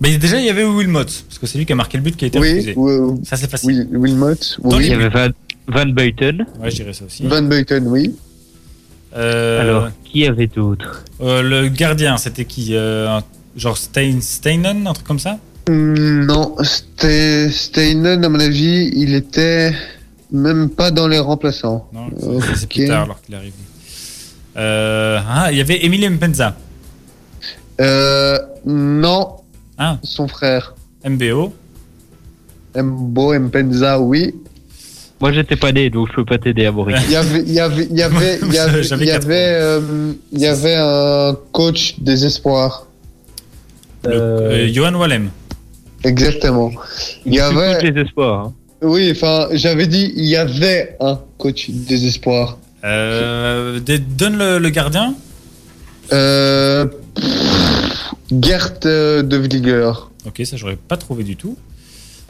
Mais 0.01 0.17
déjà, 0.17 0.39
il 0.39 0.47
y 0.47 0.51
avait 0.51 0.65
Wilmot, 0.65 1.05
parce 1.05 1.39
que 1.41 1.47
c'est 1.47 1.59
lui 1.59 1.67
qui 1.67 1.73
a 1.73 1.77
marqué 1.77 1.99
le 1.99 2.03
but 2.03 2.17
qui 2.17 2.25
a 2.25 2.29
été 2.29 2.39
Oui, 2.39 2.51
refusé. 2.53 2.75
oui, 2.77 3.19
Ça, 3.25 3.37
c'est 3.37 3.51
facile. 3.51 3.87
Will, 3.91 3.99
Wilmot, 3.99 4.35
oui. 4.65 4.77
Il 4.81 4.87
y 4.87 4.93
avait 4.95 5.09
Van, 5.11 5.29
Van 5.69 5.87
Buiten. 5.87 6.47
Ouais, 6.61 6.71
je 6.71 6.77
dirais 6.77 6.93
ça 6.95 7.05
aussi. 7.05 7.27
Van 7.27 7.43
Buiten, 7.43 7.87
oui. 7.87 8.15
Euh, 9.17 9.61
Alors, 9.61 9.89
qui 10.05 10.25
avait 10.27 10.47
d'autres 10.47 11.05
euh, 11.21 11.43
le 11.43 11.69
gardien, 11.69 12.17
c'était 12.17 12.45
qui? 12.47 12.69
Euh, 12.75 13.09
un- 13.19 13.23
Genre 13.57 13.77
Stein, 13.77 14.21
Steinen, 14.21 14.87
un 14.87 14.93
truc 14.93 15.07
comme 15.07 15.19
ça? 15.19 15.39
Hmm, 15.69 16.25
Non, 16.25 16.55
Ste- 16.63 17.51
Steinen, 17.51 18.25
à 18.25 18.29
mon 18.29 18.41
avis, 18.41 18.91
il 18.95 19.15
était 19.15 19.73
même 20.31 20.69
pas 20.71 20.91
dans 20.91 21.09
les 21.09 21.19
remplaçants. 21.19 21.89
Non, 21.93 22.07
Ok. 22.37 22.45
c'est- 22.57 22.69
plus 22.69 22.87
tard 22.87 23.03
alors 23.05 23.21
qu'il 23.23 23.35
arrive. 23.35 23.53
Euh, 24.57 25.21
ah, 25.29 25.49
il 25.53 25.59
y 25.59 25.61
avait 25.61 25.85
Emile 25.85 26.09
Mpenza, 26.11 26.57
Euh, 27.81 28.39
non, 28.67 29.37
Ah. 29.79 29.97
son 30.03 30.29
frère. 30.29 30.75
MBO. 31.03 31.55
Mbo 32.77 33.39
Mpenza, 33.39 33.99
oui. 33.99 34.35
Moi, 35.19 35.33
j'étais 35.33 35.57
pas 35.57 35.73
né, 35.73 35.89
donc 35.89 36.09
je 36.11 36.17
peux 36.17 36.25
pas 36.27 36.37
t'aider 36.39 36.67
à 36.67 36.73
Maurice. 36.73 37.01
Il 37.07 37.13
y 37.13 37.17
avait, 37.17 37.41
il 37.41 37.53
y 37.53 37.61
avait, 37.61 37.89
il 37.91 37.97
y 37.97 38.03
avait, 38.03 38.39
il 38.43 38.53
y 38.53 38.59
avait, 38.59 38.83
J'avais 38.83 39.05
il 39.05 39.09
y 39.09 39.11
quatre 39.13 39.25
avait, 39.25 39.53
euh, 39.55 40.13
il 40.33 40.41
y 40.41 40.47
avait 40.47 40.77
un 40.77 41.35
coach 41.53 41.99
des 42.01 42.27
espoirs. 42.27 42.87
Le- 44.05 44.11
Euh, 44.13 44.51
euh, 44.67 44.73
Johan 44.73 44.95
Wallem. 44.95 45.31
Exactement. 46.05 46.71
Il 47.27 47.35
y 47.35 47.41
avait, 47.41 47.75
coach 47.75 47.83
les 47.95 48.01
espoirs. 48.03 48.39
hein. 48.47 48.53
oui, 48.83 49.11
enfin, 49.13 49.49
j'avais 49.53 49.87
dit, 49.87 50.13
il 50.17 50.25
y 50.25 50.37
avait 50.37 50.97
un 51.01 51.19
coach 51.39 51.69
des 51.71 52.07
espoirs. 52.07 52.57
Euh, 52.85 53.79
donne 54.17 54.39
le, 54.39 54.59
le 54.59 54.69
gardien. 54.71 55.15
Euh, 56.13 56.87
pff, 57.15 58.13
Gert 58.43 58.73
euh, 58.87 59.23
de 59.23 59.37
Vlieger. 59.37 59.93
Ok, 60.27 60.41
ça 60.45 60.57
j'aurais 60.57 60.77
pas 60.77 60.97
trouvé 60.97 61.23
du 61.25 61.37
tout. 61.37 61.57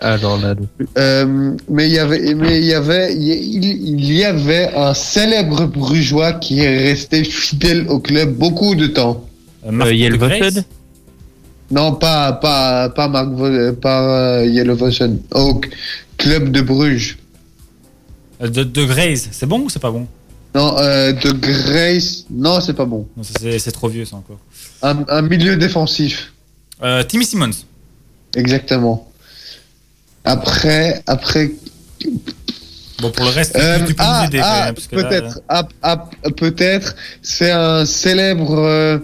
Ah 0.01 0.17
non, 0.21 0.39
là. 0.41 0.55
Euh, 0.99 1.53
mais 1.69 1.87
il 1.87 1.93
y 1.93 1.99
avait, 1.99 2.35
mais 2.35 2.59
il 2.59 2.65
y 2.65 2.73
avait, 2.75 3.15
il, 3.15 3.65
il 3.65 4.13
y 4.13 4.25
avait 4.25 4.71
un 4.75 4.95
célèbre 4.95 5.67
brugeois 5.67 6.33
qui 6.35 6.61
est 6.61 6.79
resté 6.89 7.23
fidèle 7.23 7.87
au 7.89 8.01
club 8.01 8.35
beaucoup 8.35 8.75
de 8.75 8.87
temps. 8.87 9.25
Euh, 9.67 9.71
Marc 9.71 9.91
Non, 11.71 11.95
pas, 11.95 12.33
pas, 12.33 12.89
pas 12.89 13.09
Marc, 13.09 13.29
Vo- 13.31 13.73
pas 13.75 14.41
euh. 14.43 15.17
Au 15.35 15.61
club 16.17 16.51
de 16.51 16.61
Bruges. 16.63 17.19
Euh, 18.43 18.49
De, 18.49 18.65
de 18.65 18.85
Grace, 18.85 19.29
c'est 19.31 19.47
bon 19.47 19.61
ou 19.61 19.71
c'est 19.71 19.79
pas 19.79 19.91
bon? 19.91 20.07
Non, 20.55 20.77
euh, 20.79 21.13
de 21.13 21.31
Grace. 21.31 22.25
Non, 22.31 22.61
c'est 22.61 22.75
pas 22.75 22.87
bon. 22.87 23.07
C'est 23.23 23.73
trop 23.73 23.89
vieux 23.89 24.05
ça 24.05 24.17
encore. 24.17 24.39
Un, 24.83 25.05
un 25.09 25.23
milieu 25.23 25.57
défensif. 25.57 26.33
Euh, 26.83 27.03
Timmy 27.05 27.25
Simmons. 27.25 27.51
Exactement. 28.35 29.09
Après, 30.25 31.03
après. 31.07 31.53
Bon, 33.01 33.11
pour 33.11 33.25
le 33.27 33.31
reste, 33.31 33.57
euh, 33.57 33.79
tu, 33.81 33.87
tu 33.87 33.95
peux 33.95 34.03
ah, 34.05 34.25
aider. 34.27 34.41
ah, 34.43 34.73
parce 34.75 34.87
que 34.87 34.97
là, 34.97 35.09
peut-être. 35.09 35.41
Ah, 35.49 35.69
ah, 35.83 36.09
peut-être. 36.37 36.97
C'est 37.23 37.51
un 37.53 37.87
célèbre. 37.87 38.59
euh, 38.59 38.99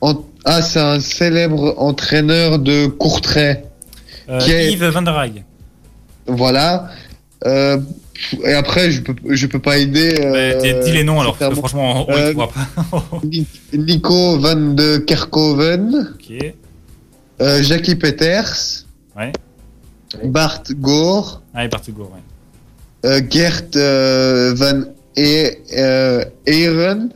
en- 0.00 0.24
ah, 0.44 0.62
c'est 0.62 0.80
un 0.80 1.00
célèbre 1.00 1.74
entraîneur 1.78 2.58
de 2.58 2.86
Courtrai. 2.86 3.64
euh, 4.28 4.38
qui 4.38 4.52
est- 4.52 4.72
Yves 4.72 4.84
Van 4.86 5.02
der 5.02 5.16
Haag. 5.16 5.44
Voilà. 6.26 6.88
Euh, 7.44 7.78
et 8.42 8.54
après, 8.54 8.90
je 8.90 9.02
peux, 9.02 9.14
je 9.34 9.46
peux 9.46 9.58
pas 9.58 9.76
aider. 9.76 10.12
Ouais, 10.18 10.54
euh, 10.56 10.60
dis- 10.82 10.84
dis 10.86 10.92
les 10.92 11.04
noms 11.04 11.20
alors, 11.20 11.36
parce 11.36 11.50
que 11.50 11.60
clairement. 11.60 11.68
franchement, 11.68 12.06
on 12.08 12.12
ne 12.12 12.16
Euh, 12.18 12.30
trouvera 12.32 12.48
pas. 12.90 13.20
Ni- 13.24 13.46
Nico 13.74 14.38
van 14.38 14.56
de 14.74 14.96
Kerkhoven, 14.98 16.14
ok. 16.14 16.54
euh, 17.42 17.62
Jackie 17.62 17.96
Peters, 17.96 18.86
Ouais. 19.16 19.32
Bart 20.24 20.62
Gore, 20.80 21.42
Allez, 21.52 21.68
Partougour, 21.68 22.10
ouais. 22.12 23.10
euh, 23.10 23.20
Gert 23.28 23.62
van 24.54 24.84
e 25.18 26.30
Eyren, 26.46 27.10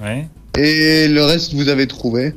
Ouais. 0.00 0.26
et 0.56 1.08
le 1.08 1.22
reste 1.24 1.52
vous 1.54 1.68
avez 1.68 1.86
trouvé. 1.86 2.34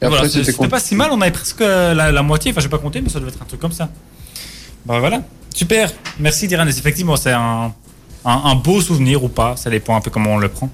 Et 0.00 0.06
voilà, 0.06 0.28
c'était 0.28 0.68
pas 0.68 0.78
si 0.80 0.94
mal, 0.94 1.10
on 1.12 1.20
avait 1.20 1.30
presque 1.32 1.60
euh, 1.60 1.92
la, 1.94 2.12
la 2.12 2.22
moitié, 2.22 2.52
enfin 2.52 2.60
je 2.60 2.66
vais 2.66 2.70
pas 2.70 2.78
compter, 2.78 3.00
mais 3.00 3.08
ça 3.08 3.18
devait 3.18 3.30
être 3.30 3.42
un 3.42 3.46
truc 3.46 3.60
comme 3.60 3.72
ça. 3.72 3.88
Bah 4.86 5.00
voilà, 5.00 5.22
super, 5.54 5.92
merci 6.20 6.46
Diran, 6.46 6.66
effectivement 6.66 7.16
c'est 7.16 7.32
un, 7.32 7.72
un, 8.24 8.40
un 8.44 8.54
beau 8.54 8.80
souvenir 8.80 9.24
ou 9.24 9.28
pas, 9.28 9.56
ça 9.56 9.70
dépend 9.70 9.96
un 9.96 10.00
peu 10.00 10.10
comment 10.10 10.34
on 10.34 10.38
le 10.38 10.48
prend, 10.48 10.70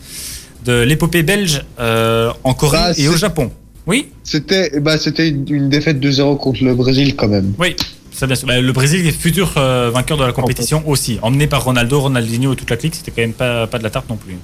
de 0.64 0.82
l'épopée 0.82 1.22
belge 1.22 1.64
euh, 1.80 2.32
en 2.44 2.52
Corée 2.54 2.76
Bah, 2.78 2.92
et 2.96 3.08
au 3.08 3.16
Japon. 3.16 3.50
Oui? 3.86 4.10
C'était 4.22 4.78
bah, 4.80 4.98
c'était 4.98 5.28
une 5.28 5.68
défaite 5.68 5.98
2-0 6.00 6.38
contre 6.38 6.62
le 6.64 6.74
Brésil 6.74 7.16
quand 7.16 7.28
même. 7.28 7.54
Oui, 7.58 7.76
c'est 8.12 8.26
bien 8.26 8.36
sûr. 8.36 8.46
Bah, 8.48 8.60
le 8.60 8.72
Brésil 8.72 9.06
est 9.06 9.12
futur 9.12 9.54
euh, 9.56 9.90
vainqueur 9.92 10.16
de 10.18 10.24
la 10.24 10.32
compétition 10.32 10.82
aussi, 10.86 11.18
emmené 11.22 11.46
par 11.46 11.64
Ronaldo, 11.64 12.00
Ronaldinho 12.00 12.52
et 12.52 12.56
toute 12.56 12.70
la 12.70 12.76
clique, 12.76 12.94
c'était 12.94 13.10
quand 13.10 13.22
même 13.22 13.32
pas, 13.32 13.66
pas 13.66 13.78
de 13.78 13.82
la 13.82 13.90
tarte 13.90 14.08
non 14.08 14.16
plus. 14.16 14.36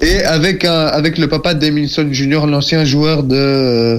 Et 0.00 0.22
avec, 0.22 0.64
un, 0.64 0.86
avec 0.86 1.18
le 1.18 1.28
papa 1.28 1.54
d'Emilson 1.54 2.08
Junior, 2.12 2.46
l'ancien 2.46 2.84
joueur 2.84 3.22
de, 3.24 3.34
euh, 3.36 3.98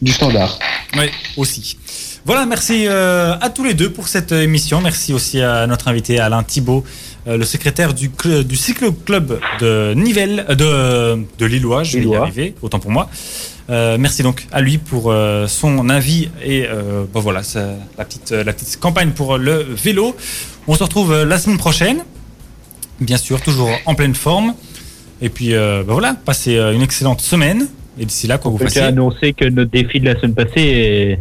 du 0.00 0.12
Standard. 0.12 0.58
Oui, 0.96 1.06
aussi. 1.36 1.76
Voilà, 2.24 2.46
merci 2.46 2.86
euh, 2.86 3.34
à 3.40 3.50
tous 3.50 3.64
les 3.64 3.74
deux 3.74 3.90
pour 3.90 4.06
cette 4.06 4.30
émission. 4.30 4.80
Merci 4.80 5.12
aussi 5.12 5.40
à 5.40 5.66
notre 5.66 5.88
invité 5.88 6.20
Alain 6.20 6.42
Thibault, 6.44 6.84
euh, 7.26 7.36
le 7.36 7.44
secrétaire 7.44 7.94
du, 7.94 8.10
cl- 8.10 8.44
du 8.44 8.54
cyclo-club 8.56 9.40
de 9.60 9.94
Nivelles, 9.96 10.46
euh, 10.50 11.16
de, 11.16 11.22
de 11.38 11.46
Lillois, 11.46 11.82
je 11.82 11.98
vais 11.98 12.04
y 12.04 12.14
arriver, 12.14 12.54
autant 12.62 12.78
pour 12.78 12.90
moi. 12.92 13.08
Euh, 13.70 13.96
merci 13.98 14.22
donc 14.22 14.46
à 14.52 14.60
lui 14.60 14.78
pour 14.78 15.10
euh, 15.10 15.46
son 15.46 15.88
avis 15.88 16.28
et 16.44 16.66
euh, 16.68 17.04
bon 17.12 17.20
voilà, 17.20 17.40
la, 17.98 18.04
petite, 18.04 18.30
la 18.32 18.52
petite 18.52 18.78
campagne 18.78 19.10
pour 19.10 19.38
le 19.38 19.62
vélo. 19.62 20.14
On 20.68 20.74
se 20.74 20.82
retrouve 20.82 21.24
la 21.24 21.38
semaine 21.38 21.58
prochaine, 21.58 21.98
bien 23.00 23.16
sûr, 23.16 23.40
toujours 23.40 23.70
en 23.86 23.94
pleine 23.96 24.14
forme. 24.14 24.54
Et 25.22 25.28
puis 25.28 25.54
euh, 25.54 25.82
bah 25.86 25.92
voilà, 25.92 26.14
passez 26.24 26.56
euh, 26.56 26.72
une 26.74 26.82
excellente 26.82 27.20
semaine. 27.20 27.66
Et 27.98 28.04
d'ici 28.06 28.26
là, 28.26 28.38
quoi 28.38 28.50
que 28.50 28.56
vous 28.56 28.58
J'ai 28.60 28.64
fassiez. 28.66 28.82
annoncé 28.82 29.32
que 29.32 29.44
notre 29.44 29.70
défi 29.70 30.00
de 30.00 30.06
la 30.06 30.14
semaine 30.16 30.34
passée 30.34 30.60
est- 30.60 31.18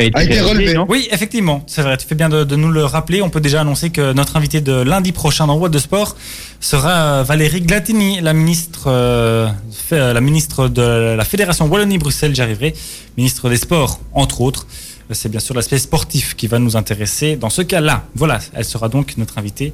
a 0.00 0.04
été, 0.04 0.16
A 0.16 0.22
été 0.22 0.34
réalisé, 0.34 0.50
relevé. 0.50 0.74
non? 0.74 0.86
Oui, 0.88 1.08
effectivement, 1.10 1.64
c'est 1.66 1.82
vrai. 1.82 1.96
Tu 1.96 2.06
fais 2.06 2.14
bien 2.14 2.28
de, 2.28 2.44
de 2.44 2.54
nous 2.56 2.70
le 2.70 2.84
rappeler. 2.84 3.20
On 3.20 3.30
peut 3.30 3.40
déjà 3.40 3.62
annoncer 3.62 3.90
que 3.90 4.12
notre 4.12 4.36
invité 4.36 4.60
de 4.60 4.72
lundi 4.82 5.10
prochain 5.10 5.46
dans 5.48 5.56
What 5.56 5.70
de 5.70 5.78
Sport 5.78 6.14
sera 6.60 6.90
euh, 7.20 7.22
Valérie 7.24 7.62
Glatini, 7.62 8.20
la 8.20 8.32
ministre, 8.32 8.84
euh, 8.86 9.48
euh, 9.92 10.12
la 10.12 10.20
ministre 10.20 10.68
de 10.68 11.14
la 11.16 11.24
Fédération 11.24 11.66
Wallonie-Bruxelles. 11.66 12.32
J'y 12.34 12.42
arriverai, 12.42 12.74
ministre 13.16 13.48
des 13.48 13.56
Sports, 13.56 13.98
entre 14.12 14.40
autres. 14.40 14.66
C'est 15.10 15.30
bien 15.30 15.40
sûr 15.40 15.54
l'aspect 15.54 15.78
sportif 15.78 16.36
qui 16.36 16.46
va 16.48 16.58
nous 16.60 16.76
intéresser 16.76 17.34
dans 17.36 17.50
ce 17.50 17.62
cas-là. 17.62 18.04
Voilà, 18.14 18.38
elle 18.54 18.64
sera 18.66 18.88
donc 18.90 19.16
notre 19.16 19.38
invitée 19.38 19.72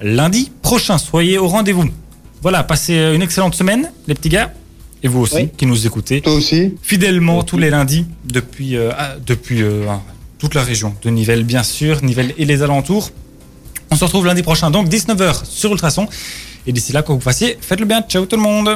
lundi 0.00 0.52
prochain. 0.62 0.96
Soyez 0.96 1.36
au 1.38 1.48
rendez-vous. 1.48 1.84
Voilà, 2.46 2.62
passez 2.62 2.94
une 2.94 3.22
excellente 3.22 3.56
semaine, 3.56 3.90
les 4.06 4.14
petits 4.14 4.28
gars. 4.28 4.52
Et 5.02 5.08
vous 5.08 5.18
aussi, 5.22 5.34
Oui. 5.34 5.48
qui 5.58 5.66
nous 5.66 5.84
écoutez 5.84 6.20
Toi 6.20 6.34
aussi 6.34 6.74
fidèlement 6.80 7.42
tous 7.42 7.58
les 7.58 7.70
lundis 7.70 8.06
depuis, 8.24 8.76
euh, 8.76 8.92
ah, 8.96 9.16
depuis 9.26 9.62
euh, 9.64 9.84
toute 10.38 10.54
la 10.54 10.62
région 10.62 10.94
de 11.02 11.10
Nivelles, 11.10 11.42
bien 11.42 11.64
sûr, 11.64 12.04
Nivelles 12.04 12.34
et 12.38 12.44
les 12.44 12.62
alentours. 12.62 13.10
On 13.90 13.96
se 13.96 14.04
retrouve 14.04 14.26
lundi 14.26 14.44
prochain, 14.44 14.70
donc 14.70 14.86
19h 14.88 15.44
sur 15.44 15.72
Ultrason. 15.72 16.06
Et 16.68 16.72
d'ici 16.72 16.92
là, 16.92 17.02
quoi 17.02 17.16
que 17.16 17.18
vous 17.20 17.24
fassiez, 17.24 17.58
faites 17.60 17.80
le 17.80 17.86
bien. 17.86 18.02
Ciao 18.02 18.26
tout 18.26 18.36
le 18.36 18.42
monde 18.42 18.64